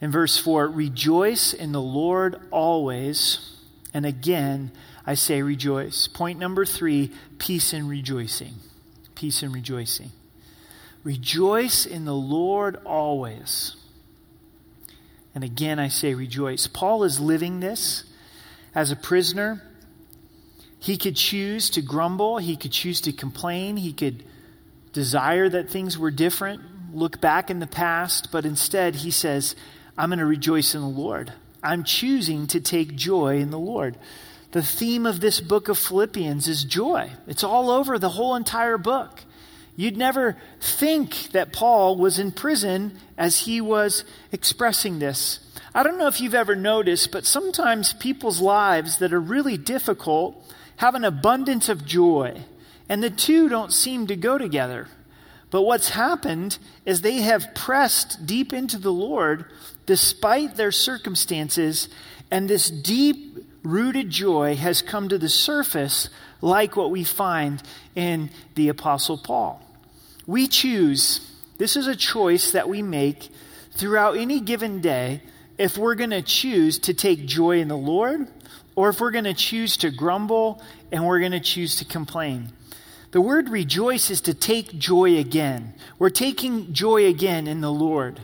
In 0.00 0.12
verse 0.12 0.38
4, 0.38 0.68
rejoice 0.68 1.52
in 1.52 1.72
the 1.72 1.80
Lord 1.80 2.40
always. 2.52 3.56
And 3.92 4.06
again, 4.06 4.70
I 5.04 5.14
say 5.14 5.42
rejoice. 5.42 6.06
Point 6.06 6.38
number 6.38 6.64
three 6.64 7.12
peace 7.38 7.72
and 7.72 7.88
rejoicing. 7.88 8.54
Peace 9.16 9.42
and 9.42 9.52
rejoicing. 9.52 10.12
Rejoice 11.02 11.84
in 11.84 12.04
the 12.04 12.14
Lord 12.14 12.76
always. 12.84 13.74
And 15.34 15.42
again, 15.42 15.80
I 15.80 15.88
say 15.88 16.14
rejoice. 16.14 16.68
Paul 16.68 17.02
is 17.02 17.18
living 17.18 17.58
this 17.58 18.04
as 18.74 18.92
a 18.92 18.96
prisoner 18.96 19.62
he 20.88 20.96
could 20.98 21.16
choose 21.16 21.70
to 21.70 21.82
grumble, 21.82 22.38
he 22.38 22.56
could 22.56 22.72
choose 22.72 23.00
to 23.02 23.12
complain, 23.12 23.76
he 23.76 23.92
could 23.92 24.24
desire 24.92 25.48
that 25.48 25.70
things 25.70 25.98
were 25.98 26.10
different, 26.10 26.60
look 26.92 27.20
back 27.20 27.50
in 27.50 27.60
the 27.60 27.66
past, 27.66 28.32
but 28.32 28.44
instead 28.44 28.96
he 28.96 29.10
says, 29.10 29.54
I'm 29.96 30.10
going 30.10 30.18
to 30.18 30.26
rejoice 30.26 30.74
in 30.74 30.80
the 30.80 30.86
Lord. 30.86 31.32
I'm 31.62 31.84
choosing 31.84 32.46
to 32.48 32.60
take 32.60 32.96
joy 32.96 33.38
in 33.38 33.50
the 33.50 33.58
Lord. 33.58 33.98
The 34.52 34.62
theme 34.62 35.04
of 35.04 35.20
this 35.20 35.40
book 35.40 35.68
of 35.68 35.76
Philippians 35.76 36.48
is 36.48 36.64
joy. 36.64 37.10
It's 37.26 37.44
all 37.44 37.70
over 37.70 37.98
the 37.98 38.10
whole 38.10 38.34
entire 38.34 38.78
book. 38.78 39.24
You'd 39.76 39.96
never 39.96 40.36
think 40.60 41.30
that 41.32 41.52
Paul 41.52 41.96
was 41.96 42.18
in 42.18 42.32
prison 42.32 42.98
as 43.16 43.40
he 43.40 43.60
was 43.60 44.04
expressing 44.32 44.98
this. 44.98 45.40
I 45.74 45.82
don't 45.82 45.98
know 45.98 46.08
if 46.08 46.20
you've 46.20 46.34
ever 46.34 46.56
noticed, 46.56 47.12
but 47.12 47.26
sometimes 47.26 47.92
people's 47.92 48.40
lives 48.40 48.98
that 48.98 49.12
are 49.12 49.20
really 49.20 49.56
difficult 49.58 50.42
have 50.78 50.94
an 50.94 51.04
abundance 51.04 51.68
of 51.68 51.84
joy. 51.84 52.42
And 52.88 53.02
the 53.02 53.10
two 53.10 53.48
don't 53.48 53.72
seem 53.72 54.06
to 54.06 54.16
go 54.16 54.38
together. 54.38 54.88
But 55.50 55.62
what's 55.62 55.90
happened 55.90 56.58
is 56.84 57.00
they 57.00 57.18
have 57.18 57.54
pressed 57.54 58.26
deep 58.26 58.52
into 58.52 58.78
the 58.78 58.92
Lord 58.92 59.44
despite 59.86 60.56
their 60.56 60.72
circumstances, 60.72 61.88
and 62.30 62.48
this 62.48 62.68
deep 62.68 63.46
rooted 63.62 64.10
joy 64.10 64.54
has 64.56 64.82
come 64.82 65.08
to 65.08 65.18
the 65.18 65.28
surface, 65.28 66.10
like 66.40 66.76
what 66.76 66.90
we 66.90 67.04
find 67.04 67.62
in 67.94 68.30
the 68.54 68.68
Apostle 68.68 69.18
Paul. 69.18 69.62
We 70.26 70.46
choose, 70.46 71.30
this 71.56 71.76
is 71.76 71.86
a 71.86 71.96
choice 71.96 72.52
that 72.52 72.68
we 72.68 72.82
make 72.82 73.30
throughout 73.72 74.16
any 74.16 74.40
given 74.40 74.80
day 74.80 75.22
if 75.56 75.78
we're 75.78 75.94
going 75.94 76.10
to 76.10 76.22
choose 76.22 76.78
to 76.80 76.94
take 76.94 77.26
joy 77.26 77.58
in 77.58 77.68
the 77.68 77.76
Lord 77.76 78.28
or 78.78 78.90
if 78.90 79.00
we're 79.00 79.10
going 79.10 79.24
to 79.24 79.34
choose 79.34 79.76
to 79.76 79.90
grumble 79.90 80.62
and 80.92 81.04
we're 81.04 81.18
going 81.18 81.32
to 81.32 81.40
choose 81.40 81.74
to 81.74 81.84
complain. 81.84 82.48
The 83.10 83.20
word 83.20 83.48
rejoice 83.48 84.08
is 84.08 84.20
to 84.20 84.34
take 84.34 84.78
joy 84.78 85.18
again. 85.18 85.74
We're 85.98 86.10
taking 86.10 86.72
joy 86.72 87.06
again 87.06 87.48
in 87.48 87.60
the 87.60 87.72
Lord, 87.72 88.20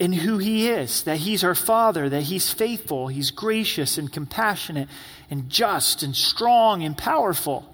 in 0.00 0.12
who 0.12 0.38
He 0.38 0.68
is, 0.68 1.04
that 1.04 1.18
He's 1.18 1.44
our 1.44 1.54
Father, 1.54 2.08
that 2.08 2.24
He's 2.24 2.52
faithful, 2.52 3.06
He's 3.06 3.30
gracious 3.30 3.96
and 3.96 4.12
compassionate 4.12 4.88
and 5.30 5.48
just 5.48 6.02
and 6.02 6.16
strong 6.16 6.82
and 6.82 6.98
powerful, 6.98 7.72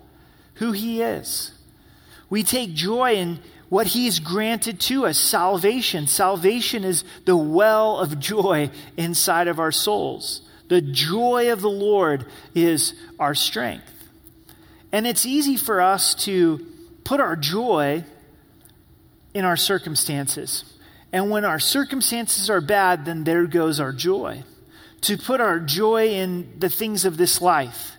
who 0.57 0.73
He 0.73 1.01
is. 1.01 1.53
We 2.29 2.43
take 2.43 2.75
joy 2.75 3.15
in 3.15 3.39
what 3.71 3.87
He's 3.87 4.19
granted 4.19 4.79
to 4.81 5.07
us 5.07 5.17
salvation. 5.17 6.07
Salvation 6.07 6.85
is 6.85 7.03
the 7.25 7.35
well 7.35 7.97
of 7.97 8.21
joy 8.21 8.69
inside 8.99 9.49
of 9.49 9.59
our 9.59 9.73
souls. 9.73 10.43
The 10.71 10.81
joy 10.81 11.53
of 11.53 11.63
the 11.63 11.69
Lord 11.69 12.27
is 12.55 12.95
our 13.19 13.35
strength. 13.35 13.93
And 14.93 15.05
it's 15.05 15.27
easy 15.27 15.57
for 15.57 15.81
us 15.81 16.15
to 16.27 16.65
put 17.03 17.19
our 17.19 17.35
joy 17.35 18.05
in 19.35 19.45
our 19.45 19.57
circumstances. 19.57 20.63
And 21.13 21.29
when 21.29 21.45
our 21.45 21.59
circumstances 21.59 22.49
are 22.49 22.61
bad, 22.61 23.05
then 23.05 23.25
there 23.25 23.47
goes 23.47 23.81
our 23.81 23.93
joy. 23.93 24.45
To 25.03 25.19
put 25.19 25.41
our 25.41 25.59
joy 25.59 26.11
in 26.11 26.61
the 26.61 26.69
things 26.69 27.05
of 27.05 27.17
this 27.17 27.43
life. 27.43 27.97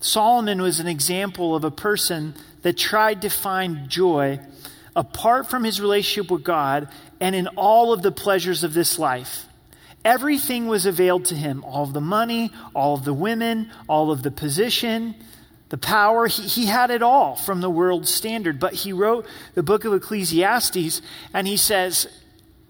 Solomon 0.00 0.62
was 0.62 0.80
an 0.80 0.86
example 0.86 1.54
of 1.54 1.62
a 1.62 1.70
person 1.70 2.32
that 2.62 2.78
tried 2.78 3.20
to 3.20 3.28
find 3.28 3.90
joy 3.90 4.40
apart 4.94 5.50
from 5.50 5.62
his 5.62 5.78
relationship 5.78 6.30
with 6.30 6.42
God 6.42 6.88
and 7.20 7.34
in 7.34 7.48
all 7.48 7.92
of 7.92 8.00
the 8.00 8.12
pleasures 8.12 8.64
of 8.64 8.72
this 8.72 8.98
life. 8.98 9.44
Everything 10.06 10.68
was 10.68 10.86
availed 10.86 11.24
to 11.24 11.34
him 11.34 11.64
all 11.64 11.82
of 11.82 11.92
the 11.92 12.00
money, 12.00 12.52
all 12.76 12.94
of 12.94 13.04
the 13.04 13.12
women, 13.12 13.72
all 13.88 14.12
of 14.12 14.22
the 14.22 14.30
position, 14.30 15.16
the 15.68 15.76
power. 15.76 16.28
He, 16.28 16.42
he 16.42 16.66
had 16.66 16.92
it 16.92 17.02
all 17.02 17.34
from 17.34 17.60
the 17.60 17.68
world's 17.68 18.08
standard. 18.08 18.60
But 18.60 18.74
he 18.74 18.92
wrote 18.92 19.26
the 19.54 19.64
book 19.64 19.84
of 19.84 19.92
Ecclesiastes 19.92 21.02
and 21.34 21.48
he 21.48 21.56
says, 21.56 22.06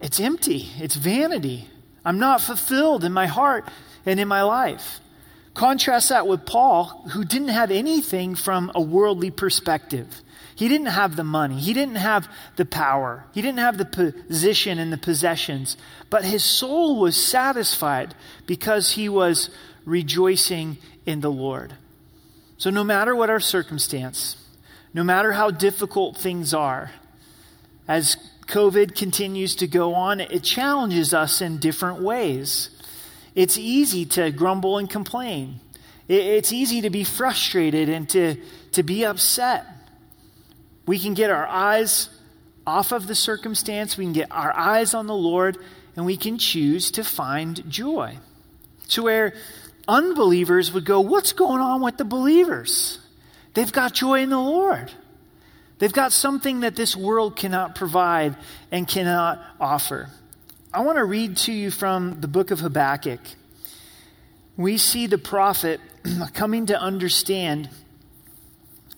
It's 0.01 0.19
empty, 0.19 0.71
it's 0.79 0.97
vanity. 0.97 1.69
I'm 2.07 2.19
not 2.19 2.41
fulfilled 2.41 3.05
in 3.05 3.13
my 3.13 3.27
heart 3.27 3.69
and 4.07 4.19
in 4.19 4.29
my 4.29 4.43
life. 4.43 5.01
Contrast 5.53 6.09
that 6.09 6.27
with 6.27 6.47
Paul, 6.47 6.85
who 7.13 7.23
didn't 7.23 7.49
have 7.49 7.71
anything 7.71 8.35
from 8.35 8.73
a 8.75 8.81
worldly 8.81 9.31
perspective. 9.31 10.23
He 10.57 10.69
didn't 10.69 10.87
have 10.87 11.17
the 11.17 11.25
money. 11.25 11.61
He 11.61 11.75
didn't 11.75 11.97
have 11.97 12.29
the 12.57 12.65
power. 12.65 13.27
He 13.35 13.43
didn't 13.43 13.59
have 13.59 13.77
the 13.77 13.85
position 13.85 14.79
and 14.79 14.91
the 14.91 14.97
possessions. 14.97 15.77
But 16.09 16.25
his 16.25 16.43
soul 16.43 16.99
was 16.99 17.23
satisfied 17.23 18.15
because 18.47 18.93
he 18.93 19.11
was 19.11 19.51
rejoicing 19.85 20.79
in 21.05 21.21
the 21.21 21.31
Lord. 21.31 21.75
So, 22.57 22.71
no 22.71 22.83
matter 22.83 23.15
what 23.15 23.29
our 23.29 23.39
circumstance, 23.39 24.37
no 24.95 25.05
matter 25.05 25.33
how 25.33 25.51
difficult 25.51 26.17
things 26.17 26.55
are, 26.55 26.91
as 27.87 28.17
COVID 28.47 28.97
continues 28.97 29.57
to 29.57 29.67
go 29.67 29.95
on, 29.95 30.21
it 30.21 30.43
challenges 30.43 31.13
us 31.13 31.43
in 31.43 31.59
different 31.59 32.01
ways. 32.01 32.71
It's 33.35 33.59
easy 33.59 34.07
to 34.07 34.31
grumble 34.31 34.79
and 34.79 34.89
complain. 34.89 35.61
It's 36.09 36.51
easy 36.51 36.81
to 36.81 36.89
be 36.89 37.05
frustrated 37.05 37.91
and 37.91 38.09
to, 38.11 38.37
to 38.73 38.83
be 38.83 39.05
upset. 39.05 39.67
We 40.87 40.99
can 40.99 41.15
get 41.15 41.31
our 41.31 41.47
eyes 41.47 42.09
off 42.67 42.93
of 42.93 43.07
the 43.07 43.15
circumstance, 43.15 43.97
we 43.97 44.05
can 44.05 44.13
get 44.13 44.31
our 44.31 44.57
eyes 44.57 44.95
on 44.95 45.07
the 45.07 45.15
Lord, 45.15 45.59
and 45.95 46.07
we 46.07 46.17
can 46.17 46.39
choose 46.39 46.91
to 46.93 47.05
find 47.05 47.69
joy. 47.71 48.19
To 48.89 49.03
where 49.05 49.35
unbelievers 49.89 50.73
would 50.73 50.85
go, 50.85 51.01
What's 51.01 51.33
going 51.33 51.61
on 51.61 51.83
with 51.83 51.97
the 51.97 52.05
believers? 52.05 52.99
They've 53.55 53.73
got 53.73 53.95
joy 53.95 54.21
in 54.21 54.31
the 54.31 54.39
Lord. 54.39 54.93
They've 55.79 55.93
got 55.93 56.13
something 56.13 56.61
that 56.61 56.77
this 56.77 56.97
world 56.97 57.37
cannot 57.37 57.75
provide 57.75 58.37
and 58.71 58.89
cannot 58.89 59.43
offer. 59.61 60.09
I 60.73 60.81
want 60.81 60.97
to 60.97 61.05
read 61.05 61.37
to 61.39 61.53
you 61.53 61.71
from 61.71 62.21
the 62.21 62.29
book 62.29 62.51
of 62.51 62.61
Habakkuk. 62.61 63.21
We 64.57 64.79
see 64.79 65.07
the 65.07 65.19
prophet 65.19 65.81
coming 66.35 66.67
to 66.67 66.79
understand 66.79 67.69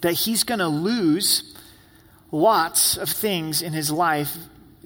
that 0.00 0.12
he's 0.12 0.44
going 0.44 0.60
to 0.60 0.68
lose 0.68 1.56
lots 2.30 2.96
of 2.96 3.08
things 3.08 3.62
in 3.62 3.72
his 3.72 3.90
life 3.90 4.36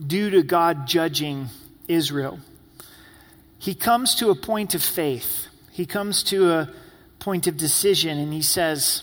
due 0.05 0.31
to 0.31 0.43
God 0.43 0.87
judging 0.87 1.49
Israel. 1.89 2.41
He 3.59 3.75
comes 3.75 4.15
to 4.17 4.31
a 4.31 4.35
point 4.35 4.75
of 4.75 4.83
faith, 4.83 5.47
he 5.71 5.87
comes 5.87 6.23
to 6.25 6.51
a 6.51 6.71
point 7.19 7.47
of 7.47 7.57
decision, 7.57 8.19
and 8.19 8.33
he 8.33 8.43
says, 8.43 9.03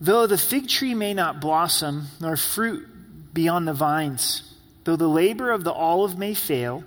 Though 0.00 0.26
the 0.26 0.38
fig 0.38 0.68
tree 0.68 0.94
may 0.94 1.14
not 1.14 1.40
blossom, 1.40 2.06
nor 2.20 2.36
fruit 2.36 3.34
be 3.34 3.48
on 3.48 3.64
the 3.64 3.72
vines, 3.72 4.54
though 4.84 4.96
the 4.96 5.08
labor 5.08 5.50
of 5.50 5.64
the 5.64 5.72
olive 5.72 6.18
may 6.18 6.34
fail, 6.34 6.84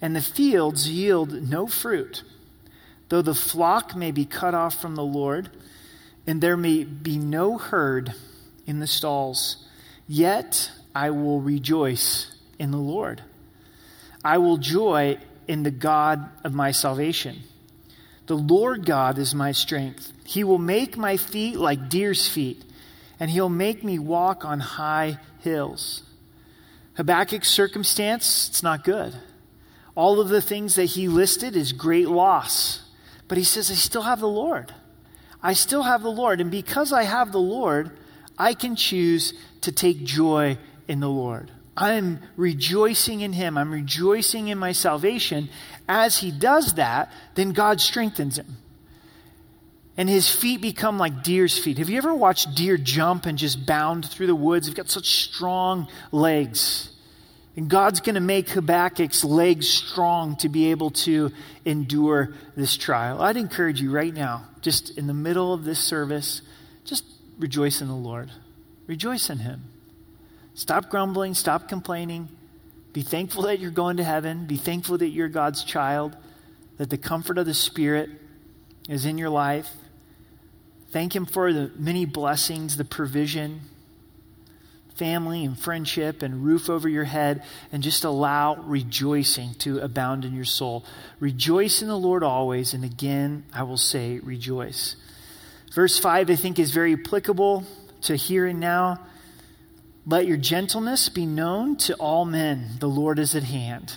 and 0.00 0.14
the 0.14 0.22
fields 0.22 0.88
yield 0.88 1.48
no 1.48 1.66
fruit, 1.66 2.22
though 3.08 3.22
the 3.22 3.34
flock 3.34 3.94
may 3.94 4.10
be 4.10 4.24
cut 4.24 4.54
off 4.54 4.80
from 4.80 4.94
the 4.94 5.04
Lord, 5.04 5.50
and 6.26 6.40
there 6.40 6.56
may 6.56 6.84
be 6.84 7.18
no 7.18 7.58
herd 7.58 8.14
in 8.66 8.80
the 8.80 8.86
stalls, 8.86 9.66
yet 10.08 10.70
I 10.94 11.10
will 11.10 11.40
rejoice 11.40 12.34
in 12.58 12.70
the 12.70 12.78
Lord. 12.78 13.22
I 14.24 14.38
will 14.38 14.56
joy 14.56 15.18
in 15.46 15.62
the 15.62 15.70
God 15.70 16.30
of 16.44 16.54
my 16.54 16.70
salvation. 16.70 17.40
The 18.26 18.36
Lord 18.36 18.86
God 18.86 19.18
is 19.18 19.34
my 19.34 19.52
strength. 19.52 20.12
He 20.24 20.44
will 20.44 20.58
make 20.58 20.96
my 20.96 21.16
feet 21.16 21.56
like 21.56 21.90
deer's 21.90 22.26
feet, 22.26 22.64
and 23.20 23.30
he'll 23.30 23.50
make 23.50 23.84
me 23.84 23.98
walk 23.98 24.44
on 24.44 24.60
high 24.60 25.18
hills. 25.40 26.02
Habakkuk's 26.96 27.48
circumstance, 27.48 28.48
it's 28.48 28.62
not 28.62 28.84
good. 28.84 29.14
All 29.94 30.20
of 30.20 30.28
the 30.28 30.40
things 30.40 30.76
that 30.76 30.86
he 30.86 31.08
listed 31.08 31.54
is 31.54 31.72
great 31.72 32.08
loss. 32.08 32.80
But 33.28 33.38
he 33.38 33.44
says, 33.44 33.70
I 33.70 33.74
still 33.74 34.02
have 34.02 34.20
the 34.20 34.28
Lord. 34.28 34.72
I 35.42 35.52
still 35.52 35.82
have 35.82 36.02
the 36.02 36.10
Lord. 36.10 36.40
And 36.40 36.50
because 36.50 36.92
I 36.92 37.02
have 37.02 37.32
the 37.32 37.38
Lord, 37.38 37.90
I 38.38 38.54
can 38.54 38.76
choose 38.76 39.34
to 39.62 39.72
take 39.72 40.04
joy 40.04 40.58
in 40.88 41.00
the 41.00 41.08
Lord. 41.08 41.50
I'm 41.76 42.20
rejoicing 42.36 43.20
in 43.20 43.32
him. 43.32 43.58
I'm 43.58 43.72
rejoicing 43.72 44.48
in 44.48 44.58
my 44.58 44.72
salvation. 44.72 45.48
As 45.88 46.18
he 46.18 46.30
does 46.30 46.74
that, 46.74 47.12
then 47.34 47.52
God 47.52 47.80
strengthens 47.80 48.38
him. 48.38 48.56
And 49.96 50.08
his 50.08 50.28
feet 50.28 50.60
become 50.60 50.98
like 50.98 51.22
deer's 51.22 51.56
feet. 51.56 51.78
Have 51.78 51.88
you 51.88 51.98
ever 51.98 52.14
watched 52.14 52.54
deer 52.56 52.76
jump 52.76 53.26
and 53.26 53.38
just 53.38 53.64
bound 53.64 54.04
through 54.04 54.26
the 54.26 54.34
woods? 54.34 54.66
They've 54.66 54.74
got 54.74 54.90
such 54.90 55.24
strong 55.24 55.88
legs. 56.10 56.90
And 57.56 57.68
God's 57.68 58.00
going 58.00 58.16
to 58.16 58.20
make 58.20 58.48
Habakkuk's 58.48 59.24
legs 59.24 59.68
strong 59.68 60.36
to 60.38 60.48
be 60.48 60.72
able 60.72 60.90
to 60.90 61.30
endure 61.64 62.34
this 62.56 62.76
trial. 62.76 63.22
I'd 63.22 63.36
encourage 63.36 63.80
you 63.80 63.92
right 63.92 64.12
now, 64.12 64.46
just 64.60 64.98
in 64.98 65.06
the 65.06 65.14
middle 65.14 65.54
of 65.54 65.64
this 65.64 65.78
service, 65.78 66.42
just 66.84 67.04
rejoice 67.38 67.80
in 67.80 67.88
the 67.88 67.94
Lord. 67.94 68.30
Rejoice 68.86 69.30
in 69.30 69.38
him. 69.38 69.64
Stop 70.54 70.88
grumbling, 70.88 71.34
stop 71.34 71.68
complaining. 71.68 72.28
Be 72.92 73.02
thankful 73.02 73.42
that 73.42 73.58
you're 73.58 73.70
going 73.70 73.96
to 73.96 74.04
heaven. 74.04 74.46
Be 74.46 74.56
thankful 74.56 74.98
that 74.98 75.08
you're 75.08 75.28
God's 75.28 75.64
child, 75.64 76.16
that 76.78 76.90
the 76.90 76.98
comfort 76.98 77.38
of 77.38 77.46
the 77.46 77.54
Spirit 77.54 78.10
is 78.88 79.04
in 79.04 79.18
your 79.18 79.30
life. 79.30 79.68
Thank 80.90 81.16
Him 81.16 81.26
for 81.26 81.52
the 81.52 81.72
many 81.76 82.04
blessings, 82.04 82.76
the 82.76 82.84
provision, 82.84 83.62
family 84.94 85.44
and 85.44 85.58
friendship 85.58 86.22
and 86.22 86.44
roof 86.44 86.70
over 86.70 86.88
your 86.88 87.04
head, 87.04 87.42
and 87.72 87.82
just 87.82 88.04
allow 88.04 88.54
rejoicing 88.54 89.54
to 89.54 89.80
abound 89.80 90.24
in 90.24 90.34
your 90.34 90.44
soul. 90.44 90.84
Rejoice 91.18 91.82
in 91.82 91.88
the 91.88 91.98
Lord 91.98 92.22
always, 92.22 92.74
and 92.74 92.84
again, 92.84 93.44
I 93.52 93.64
will 93.64 93.76
say, 93.76 94.20
rejoice. 94.20 94.94
Verse 95.74 95.98
5, 95.98 96.30
I 96.30 96.36
think, 96.36 96.60
is 96.60 96.70
very 96.70 96.92
applicable 96.94 97.64
to 98.02 98.14
here 98.14 98.46
and 98.46 98.60
now. 98.60 99.00
Let 100.06 100.26
your 100.26 100.36
gentleness 100.36 101.08
be 101.08 101.26
known 101.26 101.76
to 101.78 101.94
all 101.94 102.24
men. 102.24 102.76
The 102.78 102.88
Lord 102.88 103.18
is 103.18 103.34
at 103.34 103.42
hand. 103.42 103.96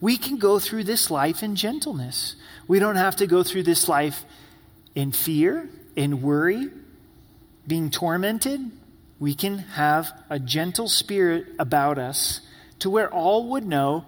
We 0.00 0.18
can 0.18 0.36
go 0.36 0.58
through 0.58 0.84
this 0.84 1.10
life 1.10 1.42
in 1.42 1.56
gentleness. 1.56 2.36
We 2.68 2.78
don't 2.80 2.96
have 2.96 3.16
to 3.16 3.26
go 3.26 3.42
through 3.42 3.62
this 3.62 3.88
life 3.88 4.24
in 4.94 5.12
fear, 5.12 5.70
in 5.96 6.20
worry, 6.20 6.68
being 7.66 7.90
tormented. 7.90 8.70
We 9.18 9.34
can 9.34 9.58
have 9.58 10.12
a 10.28 10.38
gentle 10.38 10.88
spirit 10.88 11.46
about 11.58 11.98
us 11.98 12.40
to 12.80 12.90
where 12.90 13.12
all 13.12 13.48
would 13.50 13.66
know 13.66 14.04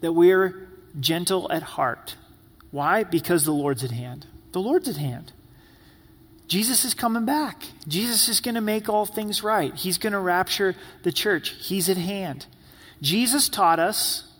that 0.00 0.12
we're 0.12 0.68
gentle 0.98 1.50
at 1.52 1.62
heart. 1.62 2.16
Why? 2.70 3.04
Because 3.04 3.44
the 3.44 3.52
Lord's 3.52 3.84
at 3.84 3.90
hand. 3.92 4.26
The 4.52 4.60
Lord's 4.60 4.88
at 4.88 4.96
hand. 4.96 5.32
Jesus 6.52 6.84
is 6.84 6.92
coming 6.92 7.24
back. 7.24 7.64
Jesus 7.88 8.28
is 8.28 8.40
going 8.40 8.56
to 8.56 8.60
make 8.60 8.86
all 8.86 9.06
things 9.06 9.42
right. 9.42 9.74
He's 9.74 9.96
going 9.96 10.12
to 10.12 10.18
rapture 10.18 10.74
the 11.02 11.10
church. 11.10 11.48
He's 11.48 11.88
at 11.88 11.96
hand. 11.96 12.44
Jesus 13.00 13.48
taught 13.48 13.78
us, 13.78 14.30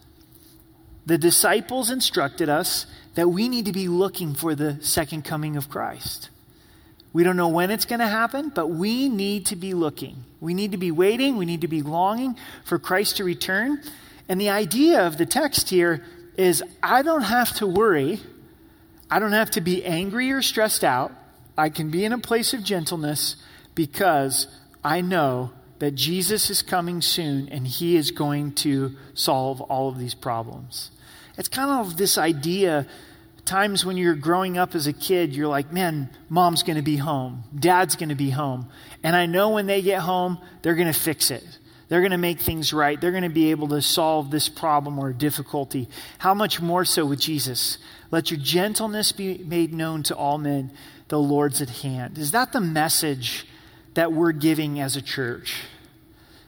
the 1.06 1.16
disciples 1.16 1.90
instructed 1.90 2.50
us 2.50 2.84
that 3.14 3.28
we 3.28 3.48
need 3.48 3.64
to 3.64 3.72
be 3.72 3.88
looking 3.88 4.34
for 4.34 4.54
the 4.54 4.76
second 4.82 5.24
coming 5.24 5.56
of 5.56 5.70
Christ. 5.70 6.28
We 7.14 7.24
don't 7.24 7.38
know 7.38 7.48
when 7.48 7.70
it's 7.70 7.86
going 7.86 8.00
to 8.00 8.06
happen, 8.06 8.50
but 8.50 8.66
we 8.66 9.08
need 9.08 9.46
to 9.46 9.56
be 9.56 9.72
looking. 9.72 10.22
We 10.38 10.52
need 10.52 10.72
to 10.72 10.76
be 10.76 10.90
waiting. 10.90 11.38
We 11.38 11.46
need 11.46 11.62
to 11.62 11.68
be 11.68 11.80
longing 11.80 12.36
for 12.66 12.78
Christ 12.78 13.16
to 13.16 13.24
return. 13.24 13.80
And 14.28 14.38
the 14.38 14.50
idea 14.50 15.06
of 15.06 15.16
the 15.16 15.24
text 15.24 15.70
here 15.70 16.04
is 16.36 16.62
I 16.82 17.00
don't 17.00 17.22
have 17.22 17.54
to 17.54 17.66
worry. 17.66 18.20
I 19.10 19.18
don't 19.18 19.32
have 19.32 19.52
to 19.52 19.62
be 19.62 19.82
angry 19.82 20.30
or 20.30 20.42
stressed 20.42 20.84
out 20.84 21.10
I 21.56 21.68
can 21.68 21.90
be 21.90 22.04
in 22.04 22.12
a 22.12 22.18
place 22.18 22.54
of 22.54 22.62
gentleness 22.62 23.36
because 23.74 24.46
I 24.82 25.00
know 25.00 25.52
that 25.78 25.94
Jesus 25.94 26.48
is 26.48 26.62
coming 26.62 27.02
soon 27.02 27.48
and 27.48 27.66
he 27.66 27.96
is 27.96 28.10
going 28.10 28.52
to 28.52 28.94
solve 29.14 29.60
all 29.60 29.88
of 29.88 29.98
these 29.98 30.14
problems. 30.14 30.90
It's 31.36 31.48
kind 31.48 31.70
of 31.70 31.96
this 31.96 32.18
idea 32.18 32.86
times 33.44 33.84
when 33.84 33.96
you're 33.96 34.14
growing 34.14 34.56
up 34.56 34.74
as 34.74 34.86
a 34.86 34.92
kid, 34.92 35.34
you're 35.34 35.48
like, 35.48 35.72
man, 35.72 36.08
mom's 36.28 36.62
going 36.62 36.76
to 36.76 36.82
be 36.82 36.96
home, 36.96 37.44
dad's 37.58 37.96
going 37.96 38.10
to 38.10 38.14
be 38.14 38.30
home. 38.30 38.68
And 39.02 39.16
I 39.16 39.26
know 39.26 39.50
when 39.50 39.66
they 39.66 39.82
get 39.82 40.00
home, 40.00 40.38
they're 40.62 40.76
going 40.76 40.92
to 40.92 40.98
fix 40.98 41.30
it. 41.30 41.58
They're 41.88 42.00
going 42.00 42.12
to 42.12 42.18
make 42.18 42.40
things 42.40 42.72
right. 42.72 42.98
They're 42.98 43.10
going 43.10 43.24
to 43.24 43.28
be 43.28 43.50
able 43.50 43.68
to 43.68 43.82
solve 43.82 44.30
this 44.30 44.48
problem 44.48 44.98
or 44.98 45.12
difficulty. 45.12 45.90
How 46.16 46.32
much 46.32 46.58
more 46.58 46.86
so 46.86 47.04
with 47.04 47.20
Jesus? 47.20 47.76
Let 48.10 48.30
your 48.30 48.40
gentleness 48.40 49.12
be 49.12 49.38
made 49.38 49.74
known 49.74 50.02
to 50.04 50.16
all 50.16 50.38
men 50.38 50.70
the 51.12 51.20
Lord's 51.20 51.60
at 51.60 51.68
hand. 51.68 52.16
Is 52.16 52.30
that 52.30 52.52
the 52.52 52.60
message 52.60 53.46
that 53.92 54.14
we're 54.14 54.32
giving 54.32 54.80
as 54.80 54.96
a 54.96 55.02
church? 55.02 55.64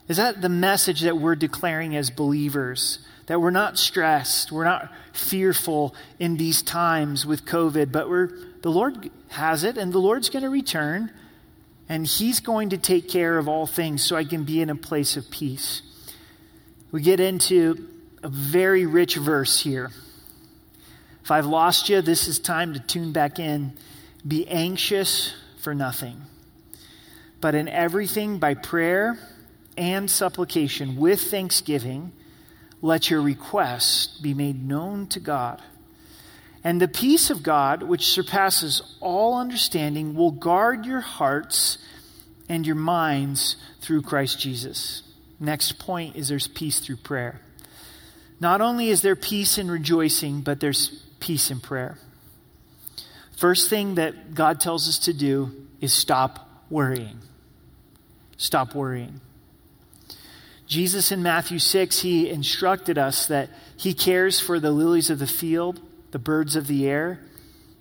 Is 0.09 0.17
that 0.17 0.41
the 0.41 0.49
message 0.49 1.03
that 1.03 1.19
we're 1.19 1.35
declaring 1.35 1.95
as 1.95 2.09
believers? 2.09 3.01
That 3.27 3.43
we're 3.43 3.51
not 3.51 3.79
stressed, 3.79 4.51
we're 4.51 4.65
not 4.65 4.91
fearful 5.13 5.95
in 6.19 6.39
these 6.39 6.63
times 6.63 7.27
with 7.27 7.45
COVID, 7.45 7.93
but 7.93 8.09
we're, 8.09 8.31
the 8.63 8.71
Lord 8.71 9.11
has 9.29 9.65
it, 9.65 9.77
and 9.77 9.93
the 9.93 9.99
Lord's 9.99 10.31
going 10.31 10.45
to 10.45 10.49
return, 10.49 11.11
and 11.87 12.07
He's 12.07 12.41
going 12.41 12.71
to 12.71 12.79
take 12.79 13.07
care 13.07 13.37
of 13.37 13.47
all 13.47 13.67
things 13.67 14.03
so 14.03 14.17
I 14.17 14.25
can 14.25 14.45
be 14.45 14.63
in 14.63 14.71
a 14.71 14.75
place 14.75 15.15
of 15.15 15.31
peace. 15.31 15.83
We 16.91 17.03
get 17.03 17.21
into 17.21 17.87
a 18.23 18.31
very 18.31 18.87
rich 18.87 19.17
verse 19.17 19.61
here. 19.61 19.91
If 21.23 21.31
I've 21.31 21.45
lost 21.45 21.91
you, 21.91 22.01
this 22.01 22.29
is 22.29 22.39
time 22.39 22.73
to 22.73 22.81
tune 22.81 23.13
back 23.13 23.39
in. 23.39 23.75
Be 24.27 24.49
anxious 24.49 25.35
for 25.59 25.75
nothing, 25.75 26.23
but 27.41 27.55
in 27.55 27.69
everything 27.69 28.39
by 28.39 28.55
prayer 28.55 29.19
and 29.77 30.11
supplication 30.11 30.97
with 30.97 31.21
thanksgiving, 31.21 32.13
let 32.81 33.11
your 33.11 33.23
requests 33.23 34.19
be 34.19 34.35
made 34.35 34.67
known 34.67 35.07
to 35.09 35.21
God. 35.21 35.63
And 36.63 36.81
the 36.81 36.89
peace 36.89 37.29
of 37.29 37.43
God, 37.43 37.83
which 37.83 38.07
surpasses 38.07 38.97
all 39.01 39.39
understanding, 39.39 40.15
will 40.15 40.31
guard 40.31 40.87
your 40.87 41.01
hearts 41.01 41.77
and 42.49 42.67
your 42.67 42.77
minds 42.77 43.57
through 43.81 44.03
Christ 44.03 44.41
Jesus. 44.41 45.03
next 45.41 45.79
point 45.79 46.17
is 46.17 46.29
there's 46.29 46.47
peace 46.47 46.79
through 46.81 46.97
prayer. 46.97 47.41
Not 48.41 48.61
only 48.61 48.89
is 48.89 49.03
there 49.03 49.17
peace 49.17 49.59
in 49.59 49.71
rejoicing, 49.71 50.41
but 50.41 50.61
there's 50.61 50.89
peace 51.21 51.51
in 51.51 51.61
prayer. 51.61 51.99
First 53.45 53.69
thing 53.69 53.97
that 53.97 54.33
God 54.33 54.59
tells 54.59 54.89
us 54.89 55.01
to 55.01 55.13
do 55.13 55.53
is 55.79 55.93
stop 55.93 56.49
worrying. 56.71 57.19
Stop 58.39 58.75
worrying. 58.75 59.21
Jesus 60.67 61.13
in 61.13 61.23
Matthew 61.23 61.59
6, 61.59 62.01
he 62.01 62.31
instructed 62.31 62.97
us 62.97 63.27
that 63.27 63.51
he 63.77 63.93
cares 63.93 64.41
for 64.41 64.59
the 64.59 64.71
lilies 64.71 65.11
of 65.11 65.19
the 65.19 65.27
field, 65.27 65.83
the 66.11 66.19
birds 66.19 66.57
of 66.57 66.69
the 66.69 66.89
air. 66.89 67.21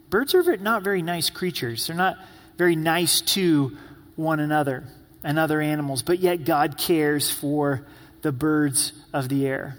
Birds 0.09 0.35
are 0.35 0.57
not 0.57 0.83
very 0.83 1.01
nice 1.01 1.29
creatures. 1.29 1.87
They're 1.87 1.95
not 1.95 2.17
very 2.57 2.75
nice 2.75 3.21
to 3.21 3.77
one 4.17 4.41
another 4.41 4.83
and 5.23 5.39
other 5.39 5.61
animals, 5.61 6.03
but 6.03 6.19
yet 6.19 6.43
God 6.43 6.77
cares 6.77 7.31
for 7.31 7.87
the 8.21 8.33
birds 8.33 8.91
of 9.13 9.29
the 9.29 9.47
air. 9.47 9.77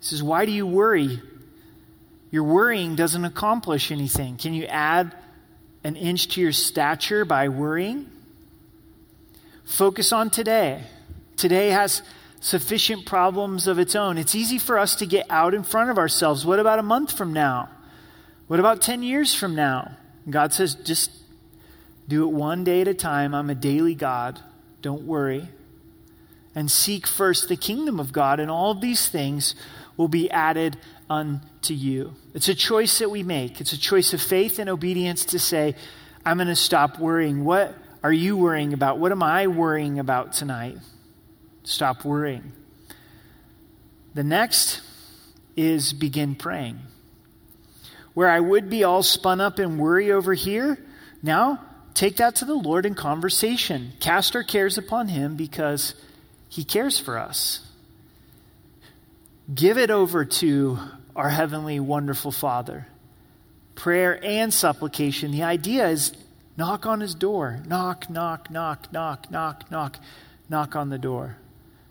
He 0.00 0.06
says, 0.06 0.24
Why 0.24 0.44
do 0.44 0.50
you 0.50 0.66
worry? 0.66 1.20
Your 2.30 2.44
worrying 2.44 2.94
doesn't 2.94 3.24
accomplish 3.24 3.90
anything. 3.90 4.36
Can 4.36 4.54
you 4.54 4.64
add 4.66 5.14
an 5.82 5.96
inch 5.96 6.28
to 6.28 6.40
your 6.40 6.52
stature 6.52 7.24
by 7.24 7.48
worrying? 7.48 8.10
Focus 9.64 10.12
on 10.12 10.30
today. 10.30 10.82
Today 11.36 11.70
has 11.70 12.02
sufficient 12.40 13.06
problems 13.06 13.66
of 13.66 13.78
its 13.78 13.94
own. 13.94 14.18
It's 14.18 14.34
easy 14.34 14.58
for 14.58 14.78
us 14.78 14.94
to 14.96 15.06
get 15.06 15.26
out 15.30 15.54
in 15.54 15.62
front 15.62 15.90
of 15.90 15.98
ourselves. 15.98 16.44
What 16.44 16.58
about 16.58 16.78
a 16.78 16.82
month 16.82 17.16
from 17.16 17.32
now? 17.32 17.68
What 18.46 18.60
about 18.60 18.80
10 18.80 19.02
years 19.02 19.34
from 19.34 19.54
now? 19.54 19.96
God 20.28 20.52
says, 20.52 20.74
just 20.74 21.10
do 22.08 22.24
it 22.24 22.32
one 22.32 22.64
day 22.64 22.80
at 22.80 22.88
a 22.88 22.94
time. 22.94 23.34
I'm 23.34 23.50
a 23.50 23.54
daily 23.54 23.94
God. 23.94 24.40
Don't 24.82 25.02
worry. 25.02 25.48
And 26.54 26.70
seek 26.70 27.06
first 27.06 27.48
the 27.48 27.56
kingdom 27.56 28.00
of 28.00 28.12
God, 28.12 28.40
and 28.40 28.50
all 28.50 28.72
of 28.72 28.80
these 28.80 29.08
things 29.08 29.54
will 29.96 30.08
be 30.08 30.30
added 30.30 30.76
unto 31.08 31.74
you. 31.74 32.14
It's 32.34 32.48
a 32.48 32.54
choice 32.54 32.98
that 32.98 33.10
we 33.10 33.22
make. 33.22 33.60
It's 33.60 33.72
a 33.72 33.78
choice 33.78 34.12
of 34.12 34.22
faith 34.22 34.58
and 34.58 34.70
obedience 34.70 35.24
to 35.26 35.38
say, 35.38 35.74
I'm 36.24 36.36
going 36.36 36.48
to 36.48 36.56
stop 36.56 36.98
worrying. 36.98 37.44
What 37.44 37.74
are 38.02 38.12
you 38.12 38.36
worrying 38.36 38.72
about? 38.72 38.98
What 38.98 39.12
am 39.12 39.22
I 39.22 39.46
worrying 39.48 39.98
about 39.98 40.32
tonight? 40.32 40.78
Stop 41.64 42.04
worrying. 42.04 42.52
The 44.14 44.24
next 44.24 44.82
is 45.56 45.92
begin 45.92 46.34
praying. 46.34 46.78
Where 48.14 48.28
I 48.28 48.40
would 48.40 48.70
be 48.70 48.84
all 48.84 49.02
spun 49.02 49.40
up 49.40 49.60
in 49.60 49.78
worry 49.78 50.10
over 50.10 50.34
here, 50.34 50.78
now 51.22 51.64
take 51.94 52.16
that 52.16 52.36
to 52.36 52.44
the 52.44 52.54
Lord 52.54 52.86
in 52.86 52.94
conversation. 52.94 53.92
Cast 54.00 54.34
our 54.34 54.42
cares 54.42 54.78
upon 54.78 55.08
Him 55.08 55.36
because 55.36 55.94
He 56.48 56.64
cares 56.64 56.98
for 56.98 57.18
us. 57.18 57.66
Give 59.52 59.78
it 59.78 59.90
over 59.90 60.24
to 60.24 60.78
our 61.16 61.28
heavenly, 61.28 61.80
wonderful 61.80 62.32
Father. 62.32 62.86
Prayer 63.74 64.22
and 64.24 64.52
supplication. 64.52 65.30
The 65.30 65.42
idea 65.42 65.88
is 65.88 66.12
knock 66.56 66.86
on 66.86 67.00
His 67.00 67.14
door. 67.14 67.60
Knock, 67.66 68.10
knock, 68.10 68.50
knock, 68.50 68.92
knock, 68.92 69.30
knock, 69.30 69.70
knock, 69.70 69.98
knock 70.48 70.76
on 70.76 70.88
the 70.90 70.98
door. 70.98 71.36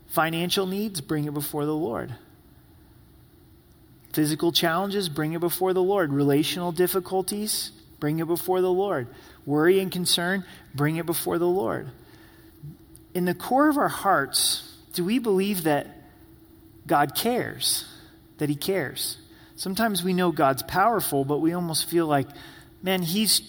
Financial 0.08 0.66
needs, 0.66 1.02
bring 1.02 1.26
it 1.26 1.34
before 1.34 1.66
the 1.66 1.76
Lord. 1.76 2.16
Physical 4.14 4.52
challenges, 4.52 5.08
bring 5.08 5.34
it 5.34 5.40
before 5.40 5.74
the 5.74 5.84
Lord. 5.84 6.12
Relational 6.12 6.72
difficulties, 6.72 7.72
bring 8.00 8.20
it 8.20 8.28
before 8.28 8.62
the 8.62 8.72
Lord. 8.72 9.08
Worry 9.46 9.80
and 9.80 9.92
concern, 9.92 10.46
bring 10.74 10.96
it 10.98 11.06
before 11.06 11.38
the 11.38 11.48
Lord. 11.48 11.90
In 13.14 13.26
the 13.26 13.34
core 13.36 13.70
of 13.70 13.78
our 13.78 13.88
hearts, 13.88 14.76
do 14.94 15.06
we 15.06 15.20
believe 15.20 15.64
that 15.64 15.88
God 16.88 17.16
cares, 17.16 17.86
that 18.40 18.50
He 18.50 18.56
cares. 18.56 19.18
Sometimes 19.56 20.04
we 20.04 20.14
know 20.14 20.32
God's 20.32 20.64
powerful, 20.64 21.24
but 21.24 21.40
we 21.40 21.54
almost 21.54 21.90
feel 21.90 22.08
like, 22.08 22.28
man, 22.82 23.02
He's 23.02 23.42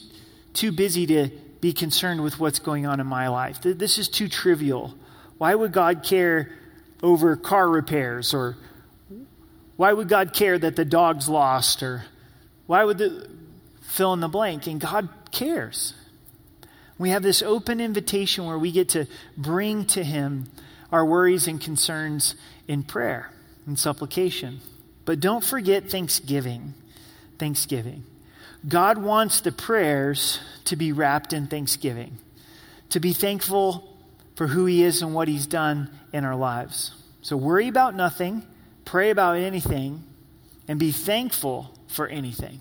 too 0.52 0.72
busy 0.72 1.06
to 1.06 1.30
be 1.60 1.72
concerned 1.72 2.22
with 2.22 2.38
what's 2.40 2.58
going 2.58 2.86
on 2.86 3.00
in 3.00 3.06
my 3.06 3.28
life. 3.28 3.60
This 3.62 3.98
is 3.98 4.08
too 4.08 4.28
trivial. 4.28 4.94
Why 5.38 5.54
would 5.54 5.72
God 5.72 6.02
care 6.02 6.50
over 7.02 7.36
car 7.36 7.68
repairs? 7.68 8.34
Or 8.34 8.56
why 9.76 9.92
would 9.92 10.08
God 10.08 10.32
care 10.32 10.58
that 10.58 10.76
the 10.76 10.84
dog's 10.84 11.28
lost? 11.28 11.82
Or 11.82 12.04
why 12.66 12.84
would 12.84 12.98
the 12.98 13.28
fill 13.82 14.12
in 14.12 14.20
the 14.20 14.28
blank? 14.28 14.66
And 14.66 14.80
God 14.80 15.08
cares. 15.30 15.94
We 16.98 17.10
have 17.10 17.22
this 17.22 17.42
open 17.42 17.80
invitation 17.80 18.46
where 18.46 18.58
we 18.58 18.72
get 18.72 18.90
to 18.90 19.06
bring 19.36 19.86
to 19.86 20.02
Him 20.02 20.50
our 20.92 21.04
worries 21.04 21.46
and 21.46 21.60
concerns 21.60 22.34
in 22.66 22.82
prayer 22.82 23.30
and 23.66 23.78
supplication. 23.78 24.60
But 25.10 25.18
don't 25.18 25.42
forget 25.42 25.90
thanksgiving. 25.90 26.72
Thanksgiving. 27.36 28.04
God 28.68 28.96
wants 28.96 29.40
the 29.40 29.50
prayers 29.50 30.38
to 30.66 30.76
be 30.76 30.92
wrapped 30.92 31.32
in 31.32 31.48
thanksgiving, 31.48 32.16
to 32.90 33.00
be 33.00 33.12
thankful 33.12 33.98
for 34.36 34.46
who 34.46 34.66
He 34.66 34.84
is 34.84 35.02
and 35.02 35.12
what 35.12 35.26
He's 35.26 35.48
done 35.48 35.90
in 36.12 36.24
our 36.24 36.36
lives. 36.36 36.92
So 37.22 37.36
worry 37.36 37.66
about 37.66 37.96
nothing, 37.96 38.44
pray 38.84 39.10
about 39.10 39.36
anything, 39.36 40.04
and 40.68 40.78
be 40.78 40.92
thankful 40.92 41.76
for 41.88 42.06
anything. 42.06 42.60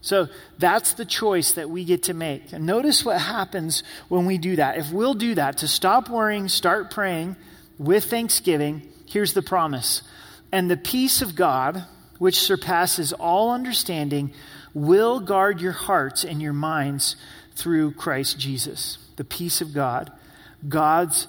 So 0.00 0.26
that's 0.58 0.94
the 0.94 1.04
choice 1.04 1.52
that 1.52 1.70
we 1.70 1.84
get 1.84 2.02
to 2.02 2.12
make. 2.12 2.52
And 2.52 2.66
notice 2.66 3.04
what 3.04 3.20
happens 3.20 3.84
when 4.08 4.26
we 4.26 4.36
do 4.36 4.56
that. 4.56 4.78
If 4.78 4.90
we'll 4.90 5.14
do 5.14 5.36
that, 5.36 5.58
to 5.58 5.68
stop 5.68 6.08
worrying, 6.08 6.48
start 6.48 6.90
praying, 6.90 7.36
with 7.78 8.06
thanksgiving, 8.06 8.82
here's 9.06 9.32
the 9.32 9.42
promise. 9.42 10.02
And 10.54 10.70
the 10.70 10.76
peace 10.76 11.20
of 11.20 11.34
God, 11.34 11.82
which 12.18 12.38
surpasses 12.38 13.12
all 13.12 13.50
understanding, 13.50 14.32
will 14.72 15.18
guard 15.18 15.60
your 15.60 15.72
hearts 15.72 16.22
and 16.22 16.40
your 16.40 16.52
minds 16.52 17.16
through 17.56 17.90
Christ 17.94 18.38
Jesus. 18.38 18.98
The 19.16 19.24
peace 19.24 19.60
of 19.60 19.74
God, 19.74 20.12
God's 20.68 21.26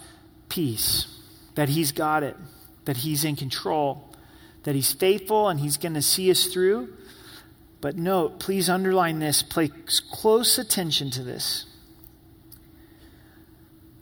peace, 0.47 1.07
that 1.55 1.69
He's 1.69 1.91
got 1.91 2.21
it, 2.21 2.37
that 2.85 2.97
He's 2.97 3.25
in 3.25 3.35
control, 3.35 4.13
that 4.61 4.75
He's 4.75 4.93
faithful 4.93 5.49
and 5.49 5.59
He's 5.59 5.77
going 5.77 5.95
to 5.95 6.03
see 6.03 6.29
us 6.29 6.45
through. 6.45 6.93
But 7.81 7.97
note, 7.97 8.39
please 8.39 8.69
underline 8.69 9.17
this, 9.17 9.41
pay 9.41 9.71
close 10.11 10.59
attention 10.59 11.09
to 11.09 11.23
this. 11.23 11.65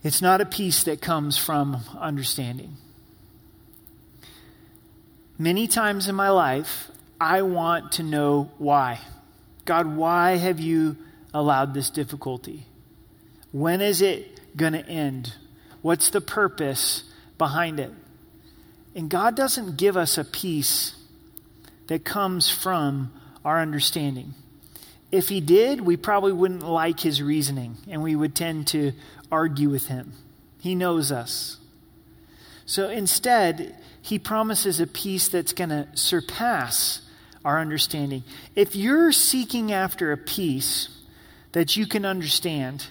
It's 0.04 0.22
not 0.22 0.42
a 0.42 0.46
peace 0.46 0.84
that 0.84 1.00
comes 1.00 1.38
from 1.38 1.78
understanding. 1.98 2.76
Many 5.44 5.68
times 5.68 6.08
in 6.08 6.16
my 6.16 6.30
life, 6.30 6.90
I 7.20 7.42
want 7.42 7.92
to 7.94 8.04
know 8.04 8.50
why. 8.60 9.02
God, 9.66 9.98
why 9.98 10.38
have 10.38 10.62
you 10.62 10.96
allowed 11.34 11.74
this 11.74 11.90
difficulty? 11.90 12.66
When 13.52 13.82
is 13.82 14.02
it 14.02 14.40
going 14.56 14.72
to 14.72 14.88
end? 14.88 15.34
What's 15.82 16.12
the 16.12 16.22
purpose 16.22 17.04
behind 17.38 17.82
it? 17.82 17.92
And 18.96 19.10
God 19.10 19.36
doesn't 19.36 19.76
give 19.76 19.98
us 19.98 20.18
a 20.18 20.24
peace 20.24 20.96
that 21.88 22.06
comes 22.06 22.50
from 22.50 23.12
our 23.44 23.60
understanding. 23.62 24.36
If 25.12 25.28
He 25.28 25.42
did, 25.42 25.82
we 25.82 25.98
probably 25.98 26.32
wouldn't 26.32 26.64
like 26.64 27.02
His 27.02 27.22
reasoning 27.22 27.76
and 27.90 28.02
we 28.02 28.16
would 28.16 28.34
tend 28.34 28.68
to 28.68 28.94
argue 29.30 29.70
with 29.70 29.88
him. 29.88 30.14
He 30.62 30.74
knows 30.74 31.12
us. 31.12 31.58
So 32.66 32.88
instead, 32.88 33.76
he 34.04 34.20
promises 34.20 34.82
a 34.82 34.86
peace 34.86 35.30
that's 35.30 35.54
going 35.54 35.70
to 35.70 35.88
surpass 35.94 37.02
our 37.46 37.62
understanding. 37.62 38.24
If 38.54 38.76
you're 38.76 39.14
seeking 39.14 39.72
after 39.72 40.12
a 40.12 40.18
peace 40.18 40.90
that 41.54 41.78
you 41.78 41.88
can 41.88 42.06
understand, 42.06 42.86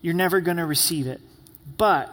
you're 0.00 0.14
never 0.14 0.40
going 0.40 0.56
to 0.56 0.64
receive 0.64 1.06
it. 1.06 1.20
But 1.76 2.10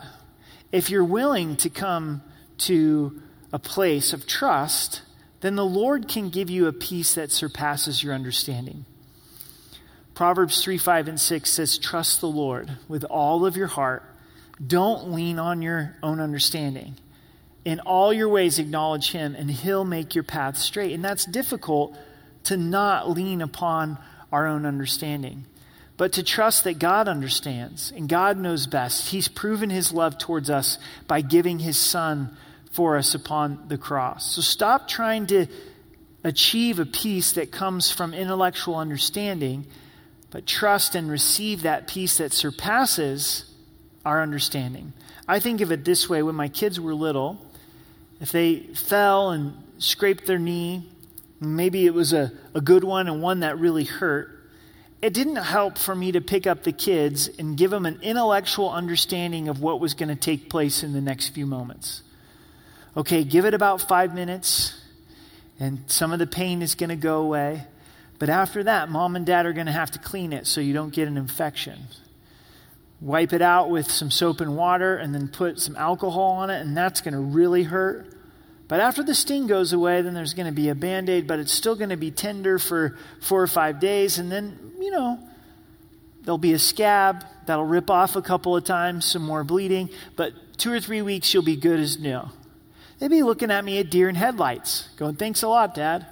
if 0.69 0.89
you're 0.89 1.05
willing 1.05 1.55
to 1.57 1.69
come 1.69 2.21
to 2.59 3.21
a 3.53 3.59
place 3.59 4.11
of 4.11 4.27
trust, 4.27 5.01
then 5.39 5.55
the 5.55 5.65
Lord 5.65 6.09
can 6.09 6.29
give 6.29 6.49
you 6.49 6.67
a 6.67 6.73
peace 6.73 7.15
that 7.15 7.31
surpasses 7.31 8.03
your 8.03 8.13
understanding. 8.13 8.83
Proverbs 10.13 10.61
3 10.61 10.77
5 10.77 11.07
and 11.07 11.19
6 11.19 11.49
says, 11.49 11.77
Trust 11.77 12.19
the 12.19 12.27
Lord 12.27 12.69
with 12.89 13.05
all 13.05 13.45
of 13.45 13.55
your 13.55 13.67
heart. 13.67 14.03
Don't 14.65 15.13
lean 15.13 15.39
on 15.39 15.61
your 15.61 15.95
own 16.03 16.19
understanding. 16.19 16.95
In 17.65 17.79
all 17.81 18.13
your 18.13 18.29
ways, 18.29 18.59
acknowledge 18.59 19.11
Him, 19.11 19.35
and 19.35 19.49
He'll 19.51 19.85
make 19.85 20.15
your 20.15 20.23
path 20.23 20.57
straight. 20.57 20.93
And 20.93 21.03
that's 21.03 21.25
difficult 21.25 21.95
to 22.45 22.57
not 22.57 23.09
lean 23.09 23.41
upon 23.41 23.97
our 24.31 24.47
own 24.47 24.65
understanding, 24.65 25.45
but 25.97 26.13
to 26.13 26.23
trust 26.23 26.63
that 26.63 26.79
God 26.79 27.07
understands 27.07 27.91
and 27.91 28.07
God 28.07 28.37
knows 28.37 28.67
best. 28.67 29.09
He's 29.09 29.27
proven 29.27 29.69
His 29.69 29.91
love 29.91 30.17
towards 30.17 30.49
us 30.49 30.77
by 31.07 31.21
giving 31.21 31.59
His 31.59 31.77
Son 31.77 32.35
for 32.71 32.97
us 32.97 33.13
upon 33.13 33.67
the 33.67 33.77
cross. 33.77 34.35
So 34.35 34.41
stop 34.41 34.87
trying 34.87 35.27
to 35.27 35.47
achieve 36.23 36.79
a 36.79 36.85
peace 36.85 37.33
that 37.33 37.51
comes 37.51 37.91
from 37.91 38.13
intellectual 38.13 38.75
understanding 38.75 39.65
but 40.31 40.45
trust 40.45 40.95
and 40.95 41.09
receive 41.09 41.63
that 41.63 41.87
peace 41.87 42.17
that 42.17 42.33
surpasses 42.33 43.45
our 44.05 44.21
understanding. 44.21 44.93
I 45.27 45.39
think 45.39 45.61
of 45.61 45.71
it 45.71 45.85
this 45.85 46.09
way 46.09 46.23
when 46.23 46.35
my 46.35 46.47
kids 46.47 46.79
were 46.79 46.93
little, 46.93 47.45
if 48.19 48.31
they 48.31 48.59
fell 48.59 49.31
and 49.31 49.53
scraped 49.77 50.25
their 50.25 50.39
knee, 50.39 50.89
maybe 51.39 51.85
it 51.85 51.93
was 51.93 52.13
a, 52.13 52.31
a 52.53 52.61
good 52.61 52.83
one 52.83 53.07
and 53.07 53.21
one 53.21 53.41
that 53.41 53.57
really 53.57 53.85
hurt, 53.85 54.35
it 55.01 55.13
didn't 55.13 55.37
help 55.37 55.77
for 55.77 55.95
me 55.95 56.11
to 56.11 56.19
pick 56.19 56.45
up 56.45 56.63
the 56.63 56.73
kids 56.73 57.29
and 57.39 57.57
give 57.57 57.71
them 57.71 57.85
an 57.85 57.99
intellectual 58.01 58.69
understanding 58.69 59.47
of 59.47 59.61
what 59.61 59.79
was 59.79 59.93
going 59.93 60.09
to 60.09 60.15
take 60.15 60.49
place 60.49 60.83
in 60.83 60.91
the 60.91 61.01
next 61.01 61.29
few 61.29 61.45
moments. 61.45 62.01
Okay, 62.97 63.23
give 63.23 63.45
it 63.45 63.53
about 63.53 63.87
five 63.87 64.13
minutes, 64.13 64.81
and 65.59 65.83
some 65.87 66.11
of 66.11 66.19
the 66.19 66.27
pain 66.27 66.61
is 66.61 66.75
going 66.75 66.89
to 66.89 66.97
go 66.97 67.21
away. 67.21 67.63
But 68.17 68.29
after 68.29 68.63
that, 68.63 68.89
mom 68.89 69.15
and 69.15 69.25
dad 69.25 69.45
are 69.45 69.53
going 69.53 69.67
to 69.67 69.71
have 69.71 69.91
to 69.91 69.99
clean 69.99 70.33
it 70.33 70.47
so 70.47 70.59
you 70.59 70.73
don't 70.73 70.93
get 70.93 71.07
an 71.07 71.15
infection. 71.15 71.79
Wipe 73.01 73.31
it 73.31 73.41
out 73.41 73.69
with 73.69 73.89
some 73.89 74.11
soap 74.11 74.41
and 74.41 74.57
water, 74.57 74.97
and 74.97 75.15
then 75.15 75.27
put 75.27 75.59
some 75.59 75.75
alcohol 75.77 76.31
on 76.31 76.49
it, 76.49 76.59
and 76.61 76.75
that's 76.75 77.01
going 77.01 77.13
to 77.13 77.19
really 77.19 77.63
hurt. 77.63 78.13
But 78.67 78.81
after 78.81 79.01
the 79.01 79.15
sting 79.15 79.47
goes 79.47 79.73
away, 79.73 80.01
then 80.01 80.13
there's 80.13 80.35
going 80.35 80.45
to 80.45 80.51
be 80.51 80.69
a 80.69 80.75
band 80.75 81.09
aid, 81.09 81.25
but 81.25 81.39
it's 81.39 81.51
still 81.51 81.75
going 81.75 81.89
to 81.89 81.97
be 81.97 82.11
tender 82.11 82.59
for 82.59 82.97
four 83.19 83.41
or 83.41 83.47
five 83.47 83.79
days. 83.79 84.19
And 84.19 84.31
then, 84.31 84.73
you 84.79 84.91
know, 84.91 85.19
there'll 86.21 86.37
be 86.37 86.53
a 86.53 86.59
scab 86.59 87.25
that'll 87.47 87.65
rip 87.65 87.89
off 87.89 88.15
a 88.15 88.21
couple 88.21 88.55
of 88.55 88.63
times, 88.63 89.05
some 89.05 89.23
more 89.23 89.43
bleeding. 89.43 89.89
But 90.15 90.33
two 90.57 90.71
or 90.71 90.79
three 90.79 91.01
weeks, 91.01 91.33
you'll 91.33 91.41
be 91.41 91.55
good 91.55 91.79
as 91.79 91.97
new. 91.97 92.21
They'd 92.99 93.07
be 93.07 93.23
looking 93.23 93.49
at 93.49 93.65
me 93.65 93.79
at 93.79 93.89
deer 93.89 94.07
in 94.07 94.15
headlights, 94.15 94.89
going, 94.97 95.15
Thanks 95.15 95.41
a 95.41 95.47
lot, 95.47 95.73
Dad. 95.73 96.05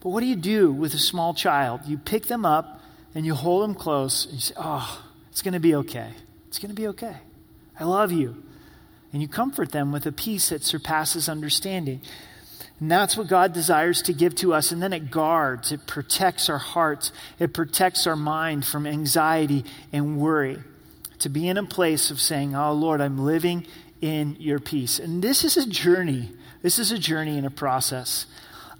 But 0.00 0.08
what 0.08 0.20
do 0.20 0.26
you 0.26 0.36
do 0.36 0.72
with 0.72 0.94
a 0.94 0.98
small 0.98 1.34
child? 1.34 1.82
You 1.84 1.98
pick 1.98 2.26
them 2.26 2.46
up 2.46 2.80
and 3.14 3.26
you 3.26 3.34
hold 3.34 3.64
them 3.64 3.74
close 3.74 4.24
and 4.24 4.34
you 4.34 4.40
say, 4.40 4.54
Oh, 4.56 5.04
it's 5.40 5.42
going 5.42 5.54
to 5.54 5.58
be 5.58 5.74
okay. 5.74 6.10
It's 6.48 6.58
going 6.58 6.68
to 6.68 6.74
be 6.74 6.88
okay. 6.88 7.16
I 7.78 7.84
love 7.84 8.12
you 8.12 8.42
and 9.10 9.22
you 9.22 9.26
comfort 9.26 9.72
them 9.72 9.90
with 9.90 10.04
a 10.04 10.12
peace 10.12 10.50
that 10.50 10.62
surpasses 10.62 11.30
understanding. 11.30 12.02
And 12.78 12.90
that's 12.90 13.16
what 13.16 13.26
God 13.26 13.54
desires 13.54 14.02
to 14.02 14.12
give 14.12 14.34
to 14.34 14.52
us. 14.52 14.70
And 14.70 14.82
then 14.82 14.92
it 14.92 15.10
guards, 15.10 15.72
it 15.72 15.86
protects 15.86 16.50
our 16.50 16.58
hearts, 16.58 17.10
it 17.38 17.54
protects 17.54 18.06
our 18.06 18.16
mind 18.16 18.66
from 18.66 18.86
anxiety 18.86 19.64
and 19.94 20.18
worry. 20.18 20.58
To 21.20 21.30
be 21.30 21.48
in 21.48 21.56
a 21.56 21.64
place 21.64 22.10
of 22.10 22.20
saying, 22.20 22.54
Oh 22.54 22.74
Lord, 22.74 23.00
I'm 23.00 23.16
living 23.16 23.66
in 24.02 24.36
your 24.40 24.58
peace. 24.60 24.98
And 24.98 25.24
this 25.24 25.42
is 25.42 25.56
a 25.56 25.66
journey. 25.66 26.32
This 26.60 26.78
is 26.78 26.92
a 26.92 26.98
journey 26.98 27.38
and 27.38 27.46
a 27.46 27.50
process. 27.50 28.26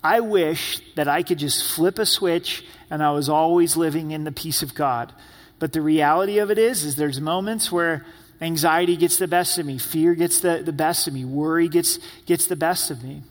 I 0.04 0.20
wish 0.20 0.82
that 0.94 1.08
I 1.08 1.22
could 1.22 1.38
just 1.38 1.72
flip 1.72 1.98
a 1.98 2.04
switch 2.04 2.66
and 2.90 3.02
I 3.02 3.12
was 3.12 3.30
always 3.30 3.78
living 3.78 4.10
in 4.10 4.24
the 4.24 4.32
peace 4.32 4.62
of 4.62 4.74
God. 4.74 5.14
But 5.60 5.72
the 5.72 5.82
reality 5.82 6.38
of 6.38 6.50
it 6.50 6.58
is, 6.58 6.82
is 6.82 6.96
there's 6.96 7.20
moments 7.20 7.70
where 7.70 8.04
Anxiety 8.40 8.96
gets 8.96 9.18
the 9.18 9.28
best 9.28 9.58
of 9.58 9.66
me. 9.66 9.78
Fear 9.78 10.14
gets 10.14 10.40
the, 10.40 10.62
the 10.64 10.72
best 10.72 11.06
of 11.06 11.14
me. 11.14 11.24
Worry 11.24 11.68
gets, 11.68 11.98
gets 12.24 12.46
the 12.46 12.56
best 12.56 12.90
of 12.90 13.04
me. 13.04 13.22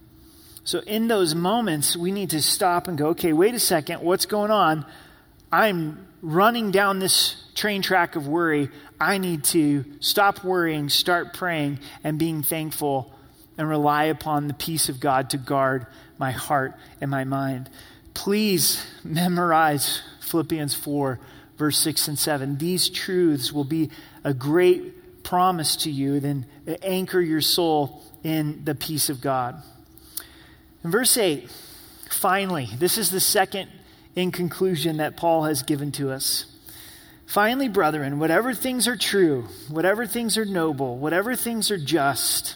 So, 0.63 0.79
in 0.81 1.07
those 1.07 1.33
moments, 1.33 1.97
we 1.97 2.11
need 2.11 2.29
to 2.29 2.41
stop 2.41 2.87
and 2.87 2.95
go, 2.95 3.07
okay, 3.07 3.33
wait 3.33 3.55
a 3.55 3.59
second, 3.59 4.01
what's 4.01 4.27
going 4.27 4.51
on? 4.51 4.85
I'm 5.51 6.05
running 6.21 6.69
down 6.69 6.99
this 6.99 7.43
train 7.55 7.81
track 7.81 8.15
of 8.15 8.27
worry. 8.27 8.69
I 9.01 9.17
need 9.17 9.45
to 9.45 9.83
stop 9.99 10.43
worrying, 10.43 10.89
start 10.89 11.33
praying, 11.33 11.79
and 12.03 12.19
being 12.19 12.43
thankful 12.43 13.11
and 13.57 13.67
rely 13.67 14.05
upon 14.05 14.47
the 14.47 14.53
peace 14.53 14.89
of 14.89 14.99
God 14.99 15.31
to 15.31 15.37
guard 15.37 15.87
my 16.19 16.31
heart 16.31 16.75
and 17.01 17.09
my 17.09 17.23
mind. 17.23 17.69
Please 18.13 18.85
memorize 19.03 20.01
Philippians 20.21 20.75
4, 20.75 21.19
verse 21.59 21.77
6 21.77 22.07
and 22.07 22.17
7. 22.17 22.57
These 22.57 22.89
truths 22.89 23.53
will 23.53 23.65
be 23.65 23.91
a 24.23 24.33
great 24.33 25.23
promise 25.23 25.75
to 25.75 25.91
you, 25.91 26.19
then 26.19 26.45
anchor 26.81 27.21
your 27.21 27.41
soul 27.41 28.01
in 28.23 28.63
the 28.65 28.73
peace 28.73 29.09
of 29.09 29.21
God. 29.21 29.61
In 30.83 30.89
verse 30.89 31.17
8, 31.17 31.51
finally, 32.09 32.69
this 32.79 32.97
is 32.97 33.11
the 33.11 33.19
second 33.19 33.69
in 34.15 34.31
conclusion 34.31 34.97
that 34.97 35.17
Paul 35.17 35.43
has 35.43 35.61
given 35.61 35.91
to 35.93 36.09
us. 36.11 36.45
Finally, 37.25 37.67
brethren, 37.67 38.17
whatever 38.17 38.53
things 38.53 38.87
are 38.87 38.97
true, 38.97 39.43
whatever 39.67 40.07
things 40.07 40.37
are 40.37 40.45
noble, 40.45 40.97
whatever 40.97 41.35
things 41.35 41.69
are 41.69 41.77
just, 41.77 42.55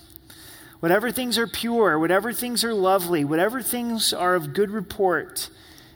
whatever 0.80 1.12
things 1.12 1.38
are 1.38 1.46
pure, 1.46 2.00
whatever 2.00 2.34
things 2.34 2.64
are 2.64 2.74
lovely, 2.74 3.24
whatever 3.24 3.62
things 3.62 4.14
are 4.14 4.34
of 4.34 4.54
good 4.54 4.72
report, 4.72 5.50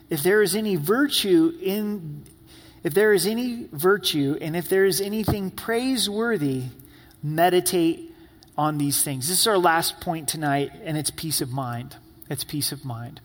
if 0.09 0.21
there 0.21 0.41
is 0.41 0.55
any 0.55 0.75
virtue 0.75 1.57
in 1.61 2.23
if 2.83 2.93
there 2.93 3.13
is 3.13 3.25
any 3.25 3.67
virtue 3.71 4.37
and 4.39 4.55
if 4.55 4.69
there 4.69 4.85
is 4.85 5.01
anything 5.01 5.51
praiseworthy, 5.51 6.63
meditate 7.23 8.13
on 8.57 8.77
these 8.77 9.03
things. 9.03 9.27
This 9.27 9.41
is 9.41 9.47
our 9.47 9.57
last 9.57 10.01
point 10.01 10.27
tonight, 10.27 10.71
and 10.83 10.97
it's 10.97 11.11
peace 11.11 11.41
of 11.41 11.51
mind. 11.51 11.95
It's 12.29 12.43
peace 12.43 12.71
of 12.71 12.83
mind. 12.83 13.21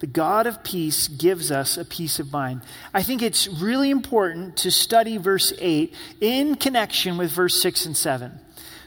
The 0.00 0.06
God 0.06 0.46
of 0.46 0.62
peace 0.62 1.08
gives 1.08 1.50
us 1.50 1.76
a 1.76 1.84
peace 1.84 2.20
of 2.20 2.32
mind. 2.32 2.60
I 2.94 3.02
think 3.02 3.20
it's 3.20 3.48
really 3.48 3.90
important 3.90 4.56
to 4.58 4.70
study 4.70 5.16
verse 5.16 5.52
8 5.58 5.92
in 6.20 6.54
connection 6.54 7.18
with 7.18 7.32
verse 7.32 7.60
6 7.60 7.86
and 7.86 7.96
7. 7.96 8.38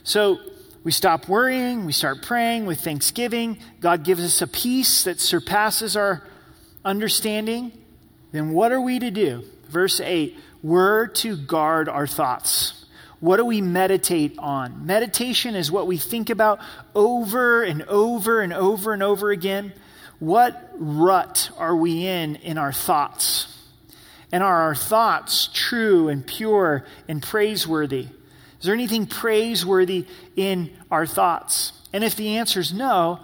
So 0.03 0.39
we 0.83 0.91
stop 0.91 1.27
worrying, 1.27 1.85
we 1.85 1.91
start 1.91 2.21
praying 2.21 2.65
with 2.65 2.79
thanksgiving. 2.79 3.57
God 3.81 4.03
gives 4.03 4.23
us 4.23 4.41
a 4.41 4.47
peace 4.47 5.03
that 5.03 5.19
surpasses 5.19 5.97
our 5.97 6.23
understanding 6.85 7.71
then 8.31 8.51
what 8.51 8.71
are 8.71 8.81
we 8.81 8.99
to 8.99 9.11
do? 9.11 9.43
Verse 9.69 9.99
8 9.99 10.37
we're 10.63 11.07
to 11.07 11.35
guard 11.35 11.89
our 11.89 12.05
thoughts. 12.05 12.85
What 13.19 13.37
do 13.37 13.45
we 13.45 13.61
meditate 13.61 14.37
on? 14.37 14.85
Meditation 14.85 15.55
is 15.55 15.71
what 15.71 15.87
we 15.87 15.97
think 15.97 16.29
about 16.29 16.59
over 16.95 17.63
and 17.63 17.83
over 17.83 18.41
and 18.41 18.53
over 18.53 18.93
and 18.93 19.03
over 19.03 19.31
again. 19.31 19.73
What 20.19 20.71
rut 20.75 21.49
are 21.57 21.75
we 21.75 22.05
in 22.05 22.35
in 22.37 22.57
our 22.57 22.71
thoughts? 22.71 23.47
And 24.31 24.43
are 24.43 24.61
our 24.61 24.75
thoughts 24.75 25.49
true 25.51 26.09
and 26.09 26.25
pure 26.25 26.85
and 27.07 27.21
praiseworthy? 27.21 28.07
Is 28.59 28.65
there 28.65 28.73
anything 28.73 29.07
praiseworthy 29.07 30.05
in 30.35 30.71
our 30.91 31.05
thoughts? 31.05 31.73
And 31.91 32.03
if 32.03 32.15
the 32.15 32.37
answer 32.37 32.59
is 32.59 32.71
no, 32.71 33.19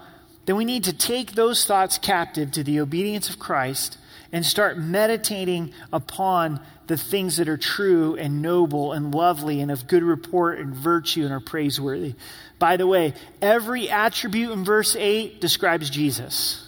then 0.45 0.55
we 0.55 0.65
need 0.65 0.85
to 0.85 0.93
take 0.93 1.33
those 1.33 1.65
thoughts 1.65 1.97
captive 1.97 2.51
to 2.51 2.63
the 2.63 2.79
obedience 2.79 3.29
of 3.29 3.39
Christ 3.39 3.97
and 4.31 4.45
start 4.45 4.77
meditating 4.77 5.73
upon 5.91 6.59
the 6.87 6.97
things 6.97 7.37
that 7.37 7.49
are 7.49 7.57
true 7.57 8.15
and 8.15 8.41
noble 8.41 8.93
and 8.93 9.13
lovely 9.13 9.59
and 9.61 9.71
of 9.71 9.87
good 9.87 10.03
report 10.03 10.59
and 10.59 10.73
virtue 10.73 11.23
and 11.23 11.33
are 11.33 11.39
praiseworthy. 11.39 12.15
By 12.59 12.77
the 12.77 12.87
way, 12.87 13.13
every 13.41 13.89
attribute 13.89 14.51
in 14.51 14.63
verse 14.63 14.95
8 14.95 15.41
describes 15.41 15.89
Jesus. 15.89 16.63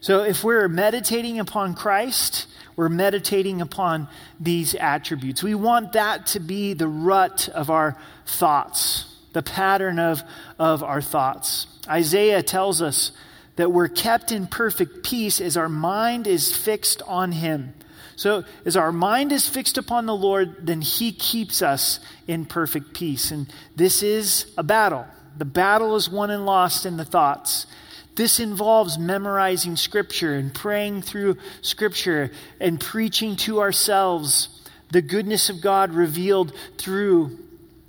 So 0.00 0.22
if 0.22 0.44
we're 0.44 0.68
meditating 0.68 1.38
upon 1.38 1.74
Christ, 1.74 2.46
we're 2.76 2.88
meditating 2.88 3.60
upon 3.60 4.08
these 4.38 4.74
attributes. 4.74 5.42
We 5.42 5.54
want 5.54 5.92
that 5.92 6.26
to 6.28 6.40
be 6.40 6.72
the 6.74 6.88
rut 6.88 7.48
of 7.48 7.70
our 7.70 7.96
thoughts, 8.24 9.16
the 9.32 9.42
pattern 9.42 9.98
of, 9.98 10.22
of 10.58 10.82
our 10.82 11.02
thoughts. 11.02 11.66
Isaiah 11.88 12.42
tells 12.42 12.80
us 12.80 13.12
that 13.58 13.72
we're 13.72 13.88
kept 13.88 14.30
in 14.30 14.46
perfect 14.46 15.02
peace 15.02 15.40
as 15.40 15.56
our 15.56 15.68
mind 15.68 16.28
is 16.28 16.56
fixed 16.56 17.02
on 17.08 17.32
Him. 17.32 17.74
So, 18.14 18.44
as 18.64 18.76
our 18.76 18.92
mind 18.92 19.32
is 19.32 19.48
fixed 19.48 19.76
upon 19.76 20.06
the 20.06 20.14
Lord, 20.14 20.64
then 20.64 20.80
He 20.80 21.10
keeps 21.10 21.60
us 21.60 21.98
in 22.28 22.46
perfect 22.46 22.94
peace. 22.94 23.32
And 23.32 23.52
this 23.74 24.04
is 24.04 24.46
a 24.56 24.62
battle. 24.62 25.06
The 25.36 25.44
battle 25.44 25.96
is 25.96 26.08
won 26.08 26.30
and 26.30 26.46
lost 26.46 26.86
in 26.86 26.96
the 26.96 27.04
thoughts. 27.04 27.66
This 28.14 28.38
involves 28.38 28.96
memorizing 28.96 29.74
Scripture 29.74 30.34
and 30.34 30.54
praying 30.54 31.02
through 31.02 31.36
Scripture 31.60 32.30
and 32.60 32.80
preaching 32.80 33.34
to 33.38 33.60
ourselves 33.60 34.48
the 34.92 35.02
goodness 35.02 35.50
of 35.50 35.60
God 35.60 35.92
revealed 35.92 36.52
through 36.78 37.36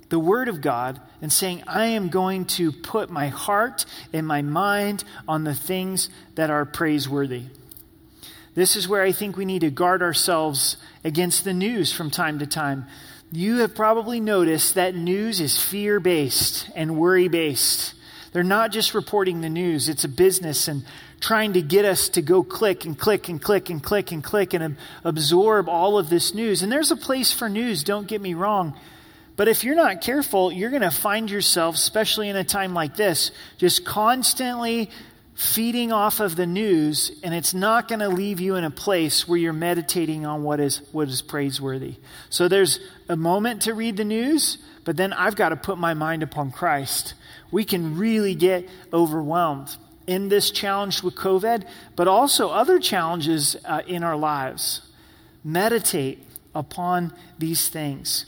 the 0.08 0.18
Word 0.18 0.48
of 0.48 0.60
God 0.60 1.00
and 1.22 1.32
saying, 1.32 1.62
I 1.66 1.86
am 1.86 2.08
going 2.08 2.44
to 2.46 2.72
put 2.72 3.10
my 3.10 3.28
heart 3.28 3.84
and 4.12 4.26
my 4.26 4.42
mind 4.42 5.04
on 5.28 5.44
the 5.44 5.54
things 5.54 6.08
that 6.34 6.50
are 6.50 6.64
praiseworthy. 6.64 7.44
This 8.54 8.76
is 8.76 8.88
where 8.88 9.02
I 9.02 9.12
think 9.12 9.36
we 9.36 9.44
need 9.44 9.60
to 9.60 9.70
guard 9.70 10.02
ourselves 10.02 10.76
against 11.04 11.44
the 11.44 11.54
news 11.54 11.92
from 11.92 12.10
time 12.10 12.38
to 12.40 12.46
time. 12.46 12.86
You 13.32 13.58
have 13.58 13.74
probably 13.74 14.18
noticed 14.18 14.74
that 14.74 14.94
news 14.94 15.40
is 15.40 15.62
fear 15.62 16.00
based 16.00 16.68
and 16.74 16.96
worry 16.96 17.28
based. 17.28 17.94
They're 18.32 18.42
not 18.42 18.72
just 18.72 18.94
reporting 18.94 19.40
the 19.40 19.48
news, 19.48 19.88
it's 19.88 20.04
a 20.04 20.08
business 20.08 20.68
and 20.68 20.84
trying 21.20 21.52
to 21.52 21.62
get 21.62 21.84
us 21.84 22.08
to 22.10 22.22
go 22.22 22.42
click 22.42 22.84
and 22.84 22.98
click 22.98 23.28
and 23.28 23.40
click 23.40 23.70
and 23.70 23.82
click 23.82 24.10
and 24.10 24.24
click 24.24 24.54
and 24.54 24.76
absorb 25.04 25.68
all 25.68 25.98
of 25.98 26.10
this 26.10 26.34
news. 26.34 26.62
And 26.62 26.72
there's 26.72 26.90
a 26.90 26.96
place 26.96 27.32
for 27.32 27.48
news, 27.48 27.84
don't 27.84 28.08
get 28.08 28.20
me 28.20 28.34
wrong. 28.34 28.76
But 29.40 29.48
if 29.48 29.64
you're 29.64 29.74
not 29.74 30.02
careful, 30.02 30.52
you're 30.52 30.68
going 30.68 30.82
to 30.82 30.90
find 30.90 31.30
yourself, 31.30 31.74
especially 31.74 32.28
in 32.28 32.36
a 32.36 32.44
time 32.44 32.74
like 32.74 32.94
this, 32.94 33.30
just 33.56 33.86
constantly 33.86 34.90
feeding 35.34 35.92
off 35.92 36.20
of 36.20 36.36
the 36.36 36.44
news, 36.44 37.10
and 37.24 37.32
it's 37.32 37.54
not 37.54 37.88
going 37.88 38.00
to 38.00 38.10
leave 38.10 38.38
you 38.38 38.56
in 38.56 38.64
a 38.64 38.70
place 38.70 39.26
where 39.26 39.38
you're 39.38 39.54
meditating 39.54 40.26
on 40.26 40.42
what 40.42 40.60
is, 40.60 40.82
what 40.92 41.08
is 41.08 41.22
praiseworthy. 41.22 41.94
So 42.28 42.48
there's 42.48 42.80
a 43.08 43.16
moment 43.16 43.62
to 43.62 43.72
read 43.72 43.96
the 43.96 44.04
news, 44.04 44.58
but 44.84 44.98
then 44.98 45.14
I've 45.14 45.36
got 45.36 45.48
to 45.48 45.56
put 45.56 45.78
my 45.78 45.94
mind 45.94 46.22
upon 46.22 46.50
Christ. 46.50 47.14
We 47.50 47.64
can 47.64 47.96
really 47.96 48.34
get 48.34 48.68
overwhelmed 48.92 49.74
in 50.06 50.28
this 50.28 50.50
challenge 50.50 51.02
with 51.02 51.14
COVID, 51.14 51.64
but 51.96 52.08
also 52.08 52.50
other 52.50 52.78
challenges 52.78 53.56
uh, 53.64 53.80
in 53.86 54.04
our 54.04 54.18
lives. 54.18 54.82
Meditate 55.42 56.26
upon 56.54 57.14
these 57.38 57.70
things. 57.70 58.26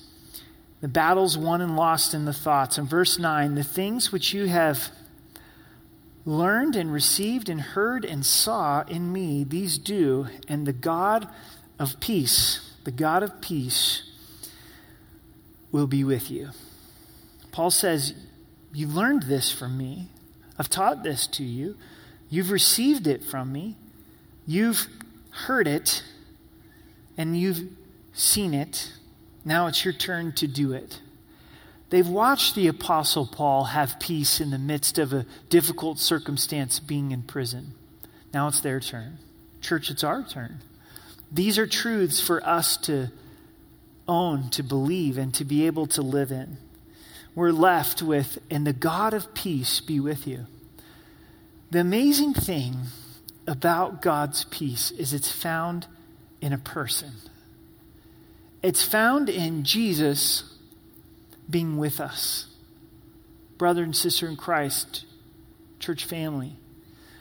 The 0.83 0.89
battles 0.89 1.39
won 1.39 1.61
and 1.61 1.77
lost 1.77 2.13
in 2.13 2.25
the 2.25 2.33
thoughts. 2.33 2.77
In 2.77 2.87
verse 2.87 3.17
9, 3.17 3.55
the 3.55 3.63
things 3.63 4.11
which 4.11 4.35
you 4.35 4.47
have 4.47 4.91
learned 6.25 6.75
and 6.75 6.93
received 6.93 7.49
and 7.49 7.61
heard 7.61 8.05
and 8.05 8.27
saw 8.27 8.83
in 8.83 9.13
me, 9.13 9.45
these 9.45 9.79
do, 9.79 10.27
and 10.49 10.67
the 10.67 10.73
God 10.73 11.29
of 11.79 12.01
peace, 12.01 12.75
the 12.83 12.91
God 12.91 13.23
of 13.23 13.41
peace, 13.41 14.11
will 15.71 15.87
be 15.87 16.03
with 16.03 16.33
you. 16.33 16.51
Paul 17.53 17.71
says, 17.71 18.15
You've 18.75 18.95
learned 18.95 19.25
this 19.25 19.53
from 19.53 19.79
me. 19.79 20.09
I've 20.59 20.71
taught 20.71 21.05
this 21.05 21.29
to 21.29 21.45
you. 21.45 21.77
You've 22.29 22.51
received 22.51 23.07
it 23.07 23.23
from 23.23 23.53
me. 23.53 23.77
You've 24.47 24.89
heard 25.31 25.69
it, 25.69 26.03
and 27.17 27.39
you've 27.39 27.69
seen 28.13 28.53
it. 28.53 28.93
Now 29.45 29.67
it's 29.67 29.85
your 29.85 29.95
turn 29.95 30.33
to 30.33 30.47
do 30.47 30.73
it. 30.73 31.01
They've 31.91 32.09
watched 32.09 32.55
the 32.55 32.69
Apostle 32.69 33.27
Paul 33.27 33.65
have 33.65 34.01
peace 34.01 34.41
in 34.41 34.51
the 34.51 34.59
midst 34.59 34.99
of 34.99 35.13
a 35.13 35.27
difficult 35.49 35.99
circumstance 35.99 36.81
being 36.81 37.11
in 37.11 37.23
prison. 37.23 37.75
Now 38.33 38.49
it's 38.49 38.61
their 38.61 38.81
turn. 38.81 39.19
Church, 39.61 39.91
it's 39.91 40.03
our 40.03 40.23
turn. 40.23 40.61
These 41.31 41.59
are 41.59 41.67
truths 41.67 42.21
for 42.21 42.47
us 42.47 42.77
to 42.79 43.09
own, 44.09 44.51
to 44.51 44.63
believe, 44.63 45.19
and 45.19 45.33
to 45.35 45.45
be 45.45 45.67
able 45.67 45.87
to 45.89 46.03
live 46.03 46.31
in. 46.31 46.57
We're 47.35 47.53
left 47.53 48.03
with, 48.03 48.39
and 48.51 48.67
the 48.67 48.73
God 48.73 49.15
of 49.15 49.35
peace 49.35 49.81
be 49.81 50.01
with 50.01 50.27
you. 50.27 50.47
The 51.71 51.81
amazing 51.81 52.35
thing 52.35 52.77
about 53.47 54.03
God's 54.03 54.45
peace 54.45 54.91
is 54.91 55.13
it's 55.13 55.31
found 55.31 55.87
in 56.41 56.53
a 56.53 56.59
person. 56.59 57.13
It's 58.63 58.85
found 58.85 59.29
in 59.29 59.65
Jesus 59.65 60.45
being 61.51 61.79
with 61.79 62.01
us. 62.01 62.47
Brother 63.59 63.83
and 63.83 63.95
sister 63.95 64.29
in 64.29 64.37
Christ, 64.37 65.05
church 65.79 66.05
family, 66.05 66.57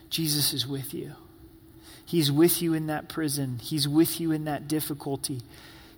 Jesus 0.09 0.53
is 0.53 0.67
with 0.67 0.93
you. 0.93 1.13
He's 2.05 2.31
with 2.31 2.61
you 2.61 2.73
in 2.73 2.87
that 2.87 3.09
prison, 3.09 3.59
He's 3.61 3.87
with 3.87 4.19
you 4.19 4.31
in 4.31 4.45
that 4.45 4.67
difficulty. 4.67 5.41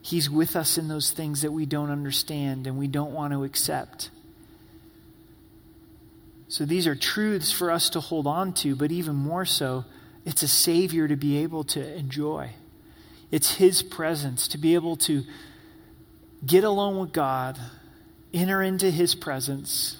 He's 0.01 0.29
with 0.29 0.57
us 0.57 0.77
in 0.77 0.89
those 0.89 1.11
things 1.11 1.43
that 1.43 1.53
we 1.53 1.65
don't 1.65 1.89
understand 1.89 2.67
and 2.67 2.77
we 2.77 2.87
don't 2.87 3.13
want 3.13 3.31
to 3.31 3.45
accept. 3.45 4.09
So 6.49 6.65
these 6.65 6.87
are 6.87 6.95
truths 6.95 7.53
for 7.53 7.71
us 7.71 7.89
to 7.91 8.01
hold 8.01 8.27
on 8.27 8.51
to, 8.55 8.75
but 8.75 8.91
even 8.91 9.15
more 9.15 9.45
so, 9.45 9.85
it's 10.25 10.43
a 10.43 10.47
Savior 10.47 11.07
to 11.07 11.15
be 11.15 11.37
able 11.37 11.63
to 11.63 11.95
enjoy. 11.95 12.51
It's 13.33 13.55
His 13.55 13.83
presence 13.83 14.47
to 14.49 14.57
be 14.57 14.75
able 14.75 14.95
to 14.97 15.23
get 16.45 16.63
alone 16.63 16.99
with 16.99 17.11
God 17.11 17.59
enter 18.33 18.63
into 18.63 18.89
his 18.89 19.13
presence, 19.13 19.97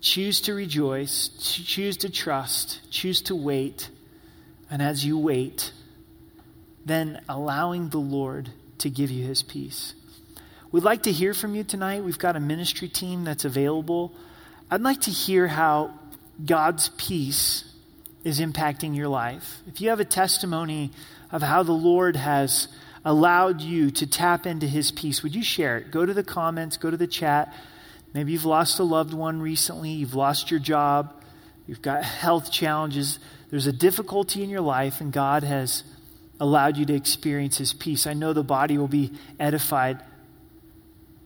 choose 0.00 0.40
to 0.42 0.54
rejoice, 0.54 1.28
choose 1.38 1.96
to 1.98 2.10
trust, 2.10 2.80
choose 2.90 3.22
to 3.22 3.34
wait, 3.34 3.88
and 4.70 4.82
as 4.82 5.04
you 5.04 5.18
wait, 5.18 5.72
then 6.84 7.20
allowing 7.28 7.88
the 7.88 7.98
Lord 7.98 8.50
to 8.78 8.90
give 8.90 9.10
you 9.10 9.24
his 9.24 9.42
peace. 9.42 9.94
We'd 10.70 10.84
like 10.84 11.04
to 11.04 11.12
hear 11.12 11.32
from 11.32 11.54
you 11.54 11.64
tonight. 11.64 12.04
We've 12.04 12.18
got 12.18 12.36
a 12.36 12.40
ministry 12.40 12.88
team 12.88 13.24
that's 13.24 13.44
available. 13.44 14.12
I'd 14.70 14.82
like 14.82 15.02
to 15.02 15.10
hear 15.10 15.46
how 15.46 15.98
God's 16.44 16.90
peace 16.96 17.64
is 18.24 18.40
impacting 18.40 18.96
your 18.96 19.08
life. 19.08 19.60
If 19.68 19.80
you 19.80 19.90
have 19.90 20.00
a 20.00 20.04
testimony 20.04 20.90
of 21.30 21.42
how 21.42 21.62
the 21.62 21.72
Lord 21.72 22.16
has 22.16 22.68
allowed 23.04 23.60
you 23.60 23.90
to 23.90 24.06
tap 24.06 24.46
into 24.46 24.66
his 24.66 24.90
peace, 24.90 25.22
would 25.22 25.34
you 25.34 25.42
share 25.42 25.76
it? 25.76 25.90
Go 25.90 26.06
to 26.06 26.14
the 26.14 26.24
comments, 26.24 26.78
go 26.78 26.90
to 26.90 26.96
the 26.96 27.06
chat. 27.06 27.54
Maybe 28.14 28.32
you've 28.32 28.46
lost 28.46 28.78
a 28.78 28.84
loved 28.84 29.12
one 29.12 29.42
recently, 29.42 29.90
you've 29.90 30.14
lost 30.14 30.50
your 30.50 30.60
job, 30.60 31.12
you've 31.66 31.82
got 31.82 32.02
health 32.04 32.50
challenges, 32.50 33.18
there's 33.50 33.66
a 33.66 33.72
difficulty 33.72 34.42
in 34.42 34.50
your 34.50 34.62
life, 34.62 35.00
and 35.00 35.12
God 35.12 35.44
has 35.44 35.84
allowed 36.40 36.76
you 36.76 36.84
to 36.86 36.94
experience 36.94 37.58
his 37.58 37.72
peace. 37.72 38.06
I 38.06 38.14
know 38.14 38.32
the 38.32 38.42
body 38.42 38.78
will 38.78 38.88
be 38.88 39.12
edified 39.38 40.02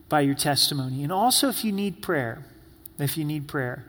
by 0.09 0.21
your 0.23 0.35
testimony. 0.35 1.03
And 1.03 1.13
also, 1.13 1.49
if 1.49 1.65
you 1.65 1.73
need 1.73 2.03
prayer, 2.03 2.45
if 2.99 3.17
you 3.17 3.25
need 3.25 3.47
prayer, 3.47 3.85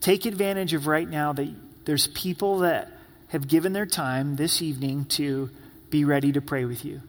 take 0.00 0.26
advantage 0.26 0.74
of 0.74 0.86
right 0.86 1.08
now 1.08 1.32
that 1.32 1.48
there's 1.84 2.06
people 2.08 2.58
that 2.58 2.92
have 3.28 3.48
given 3.48 3.72
their 3.72 3.86
time 3.86 4.36
this 4.36 4.62
evening 4.62 5.04
to 5.06 5.50
be 5.90 6.04
ready 6.04 6.32
to 6.32 6.40
pray 6.40 6.64
with 6.64 6.84
you. 6.84 7.00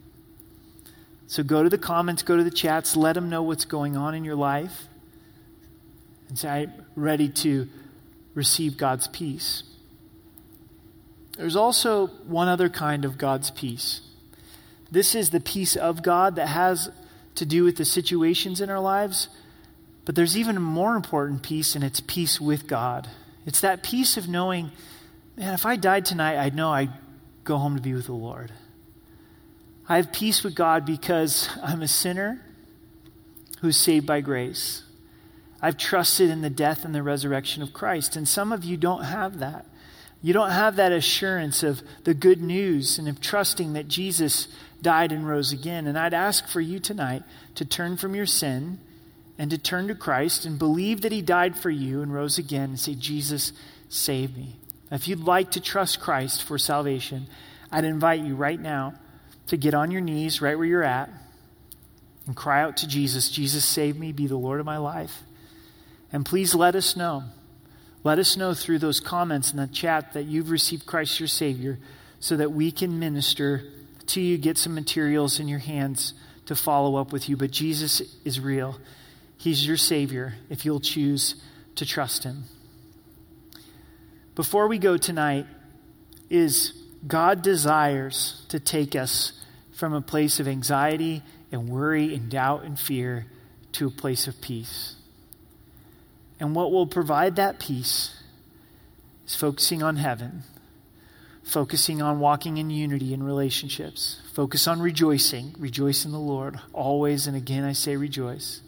So 1.27 1.43
go 1.43 1.63
to 1.63 1.69
the 1.69 1.77
comments, 1.77 2.23
go 2.23 2.37
to 2.37 2.43
the 2.43 2.51
chats, 2.51 2.95
let 2.95 3.13
them 3.13 3.29
know 3.29 3.43
what's 3.43 3.65
going 3.65 3.95
on 3.95 4.15
in 4.15 4.23
your 4.23 4.35
life, 4.35 4.87
and 6.27 6.37
say, 6.37 6.49
I'm 6.49 6.73
ready 6.95 7.29
to 7.29 7.67
receive 8.33 8.77
God's 8.77 9.07
peace. 9.07 9.63
There's 11.37 11.55
also 11.55 12.07
one 12.07 12.47
other 12.47 12.67
kind 12.67 13.05
of 13.05 13.17
God's 13.17 13.51
peace. 13.51 14.01
This 14.91 15.13
is 15.13 15.29
the 15.29 15.39
peace 15.39 15.75
of 15.75 16.01
God 16.01 16.35
that 16.35 16.47
has 16.47 16.89
to 17.35 17.45
do 17.45 17.63
with 17.63 17.77
the 17.77 17.85
situations 17.85 18.59
in 18.59 18.69
our 18.69 18.79
lives, 18.79 19.29
but 20.09 20.15
there's 20.15 20.35
even 20.35 20.57
a 20.57 20.59
more 20.59 20.95
important 20.95 21.43
peace, 21.43 21.75
and 21.75 21.83
it's 21.83 21.99
peace 21.99 22.41
with 22.41 22.65
God. 22.65 23.07
It's 23.45 23.61
that 23.61 23.83
peace 23.83 24.17
of 24.17 24.27
knowing, 24.27 24.71
man, 25.37 25.53
if 25.53 25.67
I 25.67 25.75
died 25.75 26.03
tonight, 26.03 26.35
I'd 26.35 26.55
know 26.55 26.71
I'd 26.71 26.89
go 27.43 27.57
home 27.57 27.75
to 27.75 27.81
be 27.83 27.93
with 27.93 28.07
the 28.07 28.13
Lord. 28.13 28.51
I 29.87 29.97
have 29.97 30.11
peace 30.11 30.43
with 30.43 30.55
God 30.55 30.83
because 30.83 31.47
I'm 31.63 31.83
a 31.83 31.87
sinner 31.87 32.41
who's 33.61 33.77
saved 33.77 34.07
by 34.07 34.21
grace. 34.21 34.81
I've 35.61 35.77
trusted 35.77 36.31
in 36.31 36.41
the 36.41 36.49
death 36.49 36.85
and 36.85 36.95
the 36.95 37.03
resurrection 37.03 37.61
of 37.61 37.71
Christ. 37.71 38.15
And 38.15 38.27
some 38.27 38.51
of 38.51 38.63
you 38.63 38.77
don't 38.77 39.03
have 39.03 39.37
that. 39.37 39.67
You 40.23 40.33
don't 40.33 40.49
have 40.49 40.77
that 40.77 40.91
assurance 40.91 41.61
of 41.61 41.83
the 42.03 42.15
good 42.15 42.41
news 42.41 42.97
and 42.97 43.07
of 43.07 43.21
trusting 43.21 43.73
that 43.73 43.87
Jesus 43.87 44.47
died 44.81 45.11
and 45.11 45.27
rose 45.27 45.51
again. 45.51 45.85
And 45.85 45.99
I'd 45.99 46.15
ask 46.15 46.47
for 46.47 46.61
you 46.61 46.79
tonight 46.79 47.21
to 47.53 47.63
turn 47.63 47.95
from 47.95 48.15
your 48.15 48.25
sin 48.25 48.79
and 49.39 49.49
to 49.51 49.57
turn 49.57 49.87
to 49.87 49.95
Christ 49.95 50.45
and 50.45 50.59
believe 50.59 51.01
that 51.01 51.13
He 51.13 51.21
died 51.21 51.57
for 51.57 51.69
you 51.69 52.01
and 52.01 52.13
rose 52.13 52.37
again 52.37 52.71
and 52.71 52.79
say, 52.79 52.93
Jesus, 52.93 53.53
save 53.87 54.35
me. 54.35 54.57
If 54.91 55.07
you'd 55.07 55.21
like 55.21 55.51
to 55.51 55.61
trust 55.61 56.01
Christ 56.01 56.43
for 56.43 56.57
salvation, 56.57 57.27
I'd 57.71 57.85
invite 57.85 58.19
you 58.19 58.35
right 58.35 58.59
now 58.59 58.95
to 59.47 59.55
get 59.55 59.73
on 59.73 59.91
your 59.91 60.01
knees 60.01 60.41
right 60.41 60.57
where 60.57 60.67
you're 60.67 60.83
at 60.83 61.09
and 62.27 62.35
cry 62.35 62.61
out 62.61 62.77
to 62.77 62.87
Jesus 62.87 63.29
Jesus, 63.29 63.63
save 63.63 63.97
me, 63.97 64.11
be 64.11 64.27
the 64.27 64.35
Lord 64.35 64.59
of 64.59 64.65
my 64.65 64.77
life. 64.77 65.23
And 66.11 66.25
please 66.25 66.53
let 66.53 66.75
us 66.75 66.97
know. 66.97 67.23
Let 68.03 68.19
us 68.19 68.35
know 68.35 68.53
through 68.53 68.79
those 68.79 68.99
comments 68.99 69.51
in 69.51 69.57
the 69.57 69.67
chat 69.67 70.13
that 70.13 70.25
you've 70.25 70.51
received 70.51 70.85
Christ 70.85 71.19
your 71.19 71.27
Savior 71.27 71.79
so 72.19 72.35
that 72.35 72.51
we 72.51 72.71
can 72.71 72.99
minister 72.99 73.63
to 74.07 74.21
you, 74.21 74.37
get 74.37 74.57
some 74.57 74.75
materials 74.75 75.39
in 75.39 75.47
your 75.47 75.59
hands 75.59 76.13
to 76.47 76.55
follow 76.55 76.97
up 76.97 77.13
with 77.13 77.29
you. 77.29 77.37
But 77.37 77.51
Jesus 77.51 78.01
is 78.25 78.39
real. 78.39 78.77
He's 79.39 79.65
your 79.65 79.77
Savior 79.77 80.35
if 80.49 80.65
you'll 80.65 80.81
choose 80.81 81.35
to 81.75 81.85
trust 81.85 82.23
Him. 82.23 82.43
Before 84.35 84.67
we 84.67 84.77
go 84.77 84.97
tonight, 84.97 85.47
is 86.29 86.73
God 87.07 87.41
desires 87.41 88.45
to 88.49 88.59
take 88.59 88.95
us 88.95 89.33
from 89.71 89.93
a 89.93 90.01
place 90.01 90.39
of 90.39 90.47
anxiety 90.47 91.23
and 91.51 91.69
worry 91.69 92.13
and 92.13 92.29
doubt 92.29 92.63
and 92.63 92.77
fear 92.77 93.25
to 93.71 93.87
a 93.87 93.91
place 93.91 94.27
of 94.27 94.39
peace. 94.41 94.95
And 96.39 96.53
what 96.53 96.71
will 96.71 96.85
provide 96.85 97.37
that 97.37 97.59
peace 97.59 98.21
is 99.25 99.35
focusing 99.35 99.81
on 99.81 99.95
heaven, 99.95 100.43
focusing 101.43 102.01
on 102.01 102.19
walking 102.19 102.57
in 102.57 102.69
unity 102.69 103.13
in 103.13 103.23
relationships, 103.23 104.21
focus 104.33 104.67
on 104.67 104.81
rejoicing, 104.81 105.55
rejoice 105.57 106.05
in 106.05 106.11
the 106.11 106.19
Lord 106.19 106.59
always. 106.73 107.25
And 107.25 107.35
again, 107.35 107.63
I 107.63 107.73
say 107.73 107.95
rejoice. 107.95 108.61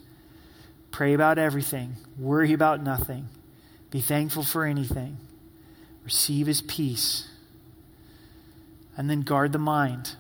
Pray 0.92 1.14
about 1.14 1.38
everything, 1.38 1.96
worry 2.18 2.54
about 2.54 2.84
nothing, 2.84 3.30
be 3.90 4.02
thankful 4.02 4.44
for 4.44 4.66
anything, 4.66 5.18
receive 6.04 6.48
his 6.48 6.62
peace, 6.62 7.30
and 8.98 9.10
then 9.10 9.22
guard 9.22 9.54
the 9.54 9.60
mind 9.60 10.16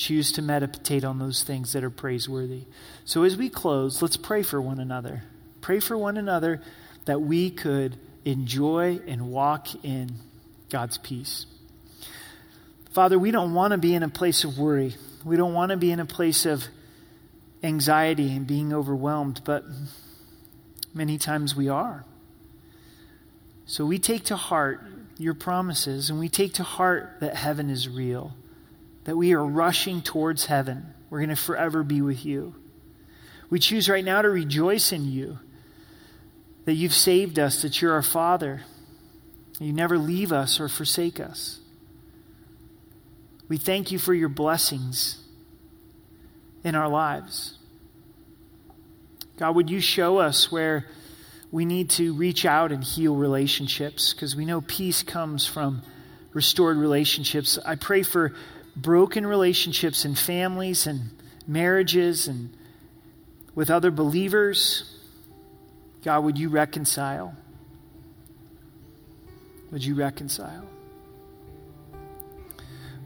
choose 0.00 0.32
to 0.32 0.42
meditate 0.42 1.04
on 1.04 1.18
those 1.18 1.42
things 1.42 1.74
that 1.74 1.84
are 1.84 1.90
praiseworthy. 1.90 2.62
So 3.04 3.22
as 3.22 3.36
we 3.36 3.50
close, 3.50 4.00
let's 4.00 4.16
pray 4.16 4.42
for 4.42 4.60
one 4.60 4.80
another. 4.80 5.22
Pray 5.60 5.78
for 5.78 5.96
one 5.96 6.16
another 6.16 6.62
that 7.04 7.20
we 7.20 7.50
could 7.50 7.98
enjoy 8.24 9.00
and 9.06 9.30
walk 9.30 9.68
in 9.84 10.12
God's 10.70 10.96
peace. 10.96 11.44
Father, 12.92 13.18
we 13.18 13.30
don't 13.30 13.52
want 13.52 13.72
to 13.72 13.78
be 13.78 13.94
in 13.94 14.02
a 14.02 14.08
place 14.08 14.42
of 14.42 14.58
worry. 14.58 14.94
We 15.22 15.36
don't 15.36 15.52
want 15.52 15.70
to 15.70 15.76
be 15.76 15.92
in 15.92 16.00
a 16.00 16.06
place 16.06 16.46
of 16.46 16.64
anxiety 17.62 18.34
and 18.34 18.46
being 18.46 18.72
overwhelmed, 18.72 19.42
but 19.44 19.64
many 20.94 21.18
times 21.18 21.54
we 21.54 21.68
are. 21.68 22.04
So 23.66 23.84
we 23.84 23.98
take 23.98 24.24
to 24.26 24.36
heart 24.36 24.82
your 25.18 25.34
promises 25.34 26.10
and 26.10 26.18
we 26.18 26.28
take 26.28 26.54
to 26.54 26.62
heart 26.62 27.18
that 27.20 27.36
heaven 27.36 27.70
is 27.70 27.88
real, 27.88 28.34
that 29.04 29.16
we 29.16 29.32
are 29.32 29.44
rushing 29.44 30.02
towards 30.02 30.46
heaven. 30.46 30.94
We're 31.08 31.18
going 31.18 31.30
to 31.30 31.36
forever 31.36 31.82
be 31.82 32.00
with 32.00 32.24
you. 32.24 32.54
We 33.50 33.58
choose 33.58 33.88
right 33.88 34.04
now 34.04 34.22
to 34.22 34.30
rejoice 34.30 34.92
in 34.92 35.10
you, 35.10 35.38
that 36.64 36.74
you've 36.74 36.94
saved 36.94 37.38
us, 37.38 37.62
that 37.62 37.82
you're 37.82 37.92
our 37.92 38.02
Father. 38.02 38.62
You 39.58 39.72
never 39.72 39.98
leave 39.98 40.32
us 40.32 40.60
or 40.60 40.68
forsake 40.68 41.20
us. 41.20 41.58
We 43.48 43.58
thank 43.58 43.90
you 43.90 43.98
for 43.98 44.14
your 44.14 44.28
blessings 44.28 45.20
in 46.64 46.74
our 46.74 46.88
lives. 46.88 47.58
God, 49.38 49.56
would 49.56 49.70
you 49.70 49.80
show 49.80 50.18
us 50.18 50.52
where 50.52 50.86
we 51.50 51.64
need 51.64 51.90
to 51.90 52.12
reach 52.14 52.44
out 52.44 52.70
and 52.72 52.84
heal 52.84 53.14
relationships 53.14 54.12
because 54.12 54.36
we 54.36 54.44
know 54.44 54.60
peace 54.60 55.02
comes 55.02 55.46
from 55.46 55.82
restored 56.32 56.76
relationships. 56.76 57.58
I 57.64 57.74
pray 57.74 58.02
for 58.02 58.34
broken 58.76 59.26
relationships 59.26 60.04
in 60.04 60.14
families 60.14 60.86
and 60.86 61.10
marriages 61.46 62.28
and 62.28 62.56
with 63.54 63.70
other 63.70 63.90
believers. 63.90 64.96
God, 66.04 66.24
would 66.24 66.38
you 66.38 66.48
reconcile? 66.48 67.34
Would 69.72 69.84
you 69.84 69.94
reconcile? 69.94 70.68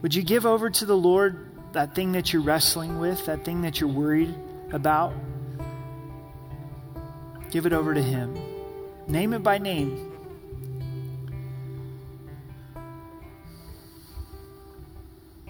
Would 0.01 0.13
you 0.13 0.21
give 0.21 0.45
over 0.45 0.69
to 0.69 0.85
the 0.85 0.95
Lord 0.95 1.44
that 1.75 1.93
thing 1.93 2.13
that 2.13 2.31
you're 2.31 2.41
wrestling 2.41 2.99
with, 2.99 3.25
that 3.25 3.43
thing 3.43 3.61
that 3.61 3.79
you're 3.79 3.89
worried 3.89 4.33
about? 4.71 5.13
Give 7.51 7.65
it 7.65 7.73
over 7.73 7.93
to 7.93 8.01
Him. 8.01 8.33
Name 9.07 9.33
it 9.33 9.43
by 9.43 9.57
name. 9.57 10.11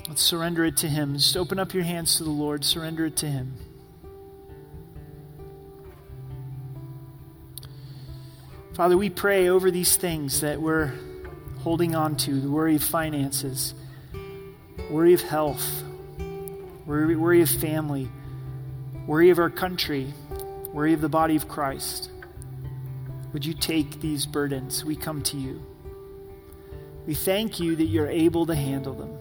Let's 0.10 0.24
surrender 0.24 0.66
it 0.66 0.78
to 0.78 0.88
Him. 0.88 1.14
Just 1.14 1.38
open 1.38 1.60
up 1.60 1.74
your 1.74 1.84
hands 1.84 2.18
to 2.18 2.24
the 2.24 2.32
Lord, 2.32 2.66
surrender 2.66 3.06
it 3.06 3.16
to 3.18 3.28
Him. 3.28 3.54
Father, 8.74 8.98
we 8.98 9.10
pray 9.10 9.48
over 9.48 9.70
these 9.70 9.96
things 9.96 10.42
that 10.42 10.60
we're 10.60 10.92
holding 11.60 11.96
on 11.96 12.18
to 12.18 12.42
the 12.42 12.50
worry 12.50 12.76
of 12.76 12.84
finances, 12.84 13.76
worry 14.90 15.14
of 15.14 15.22
health, 15.22 15.85
worry, 16.86 17.16
worry 17.16 17.42
of 17.42 17.50
family, 17.50 18.10
worry 19.08 19.30
of 19.30 19.40
our 19.40 19.50
country, 19.50 20.14
worry 20.72 20.94
of 20.94 21.02
the 21.02 21.10
body 21.10 21.36
of 21.36 21.48
Christ. 21.48 22.12
Would 23.34 23.46
you 23.46 23.54
take 23.54 24.00
these 24.02 24.26
burdens? 24.26 24.86
We 24.86 24.96
come 24.96 25.22
to 25.24 25.38
you. 25.38 25.62
We 27.06 27.14
thank 27.14 27.60
you 27.60 27.76
that 27.76 27.86
you're 27.86 28.10
able 28.10 28.46
to 28.46 28.56
handle 28.56 28.94
them. 28.94 29.18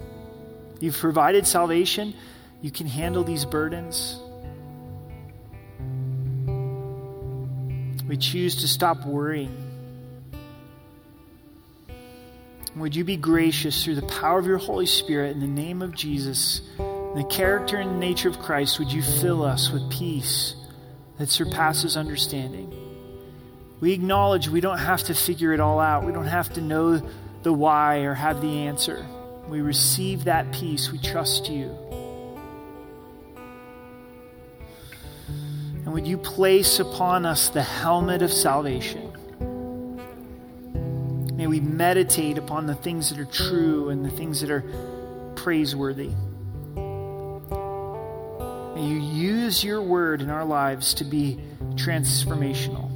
You've 0.81 0.97
provided 0.97 1.47
salvation. 1.47 2.15
You 2.61 2.71
can 2.71 2.87
handle 2.87 3.25
these 3.25 3.45
burdens. 3.45 4.19
We 8.09 8.17
choose 8.17 8.57
to 8.57 8.69
stop 8.69 9.05
worrying. 9.05 9.61
Would 12.77 12.97
you 12.97 13.05
be 13.05 13.17
gracious 13.17 13.85
through 13.85 13.95
the 13.95 14.07
power 14.07 14.39
of 14.39 14.47
your 14.47 14.59
Holy 14.59 14.87
Spirit 14.87 15.33
in 15.33 15.41
the 15.41 15.47
name 15.47 15.81
of 15.81 15.95
Jesus, 15.95 16.61
in 17.15 17.23
the 17.23 17.25
character 17.25 17.79
and 17.79 17.99
nature 17.99 18.29
of 18.29 18.39
Christ? 18.39 18.79
Would 18.79 18.93
you 18.93 19.03
fill 19.03 19.43
us 19.43 19.71
with 19.71 19.91
peace? 19.91 20.57
that 21.19 21.31
surpasses 21.31 21.97
understanding. 21.97 22.73
We 23.81 23.93
acknowledge 23.93 24.49
we 24.49 24.61
don't 24.61 24.79
have 24.79 25.05
to 25.05 25.15
figure 25.15 25.53
it 25.53 25.61
all 25.61 25.79
out. 25.79 26.05
We 26.05 26.13
don't 26.13 26.27
have 26.27 26.53
to 26.55 26.61
know 26.61 27.03
the 27.43 27.53
why 27.53 27.99
or 27.99 28.15
have 28.15 28.41
the 28.41 28.67
answer. 28.67 29.07
We 29.49 29.61
receive 29.61 30.25
that 30.25 30.53
peace. 30.53 30.91
We 30.91 30.99
trust 30.99 31.51
you. 31.51 31.77
And 35.85 35.93
would 35.93 36.07
you 36.07 36.17
place 36.17 36.81
upon 36.81 37.27
us 37.27 37.51
the 37.51 37.63
helmet 37.63 38.23
of 38.23 38.33
salvation? 38.33 39.11
May 41.37 41.47
we 41.47 41.61
meditate 41.61 42.39
upon 42.39 42.67
the 42.67 42.75
things 42.75 43.11
that 43.11 43.19
are 43.19 43.27
true 43.27 43.91
and 43.91 44.05
the 44.05 44.11
things 44.11 44.41
that 44.41 44.51
are 44.51 44.65
praiseworthy. 45.37 46.11
May 48.75 48.85
you 48.85 48.99
use 48.99 49.63
your 49.63 49.81
word 49.81 50.21
in 50.21 50.31
our 50.31 50.45
lives 50.45 50.95
to 50.95 51.05
be 51.05 51.39
transformational. 51.77 52.91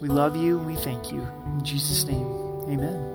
We 0.00 0.08
love 0.08 0.34
you 0.36 0.58
and 0.58 0.66
we 0.66 0.76
thank 0.76 1.12
you. 1.12 1.20
In 1.20 1.64
Jesus' 1.64 2.04
name, 2.04 2.26
amen. 2.68 3.11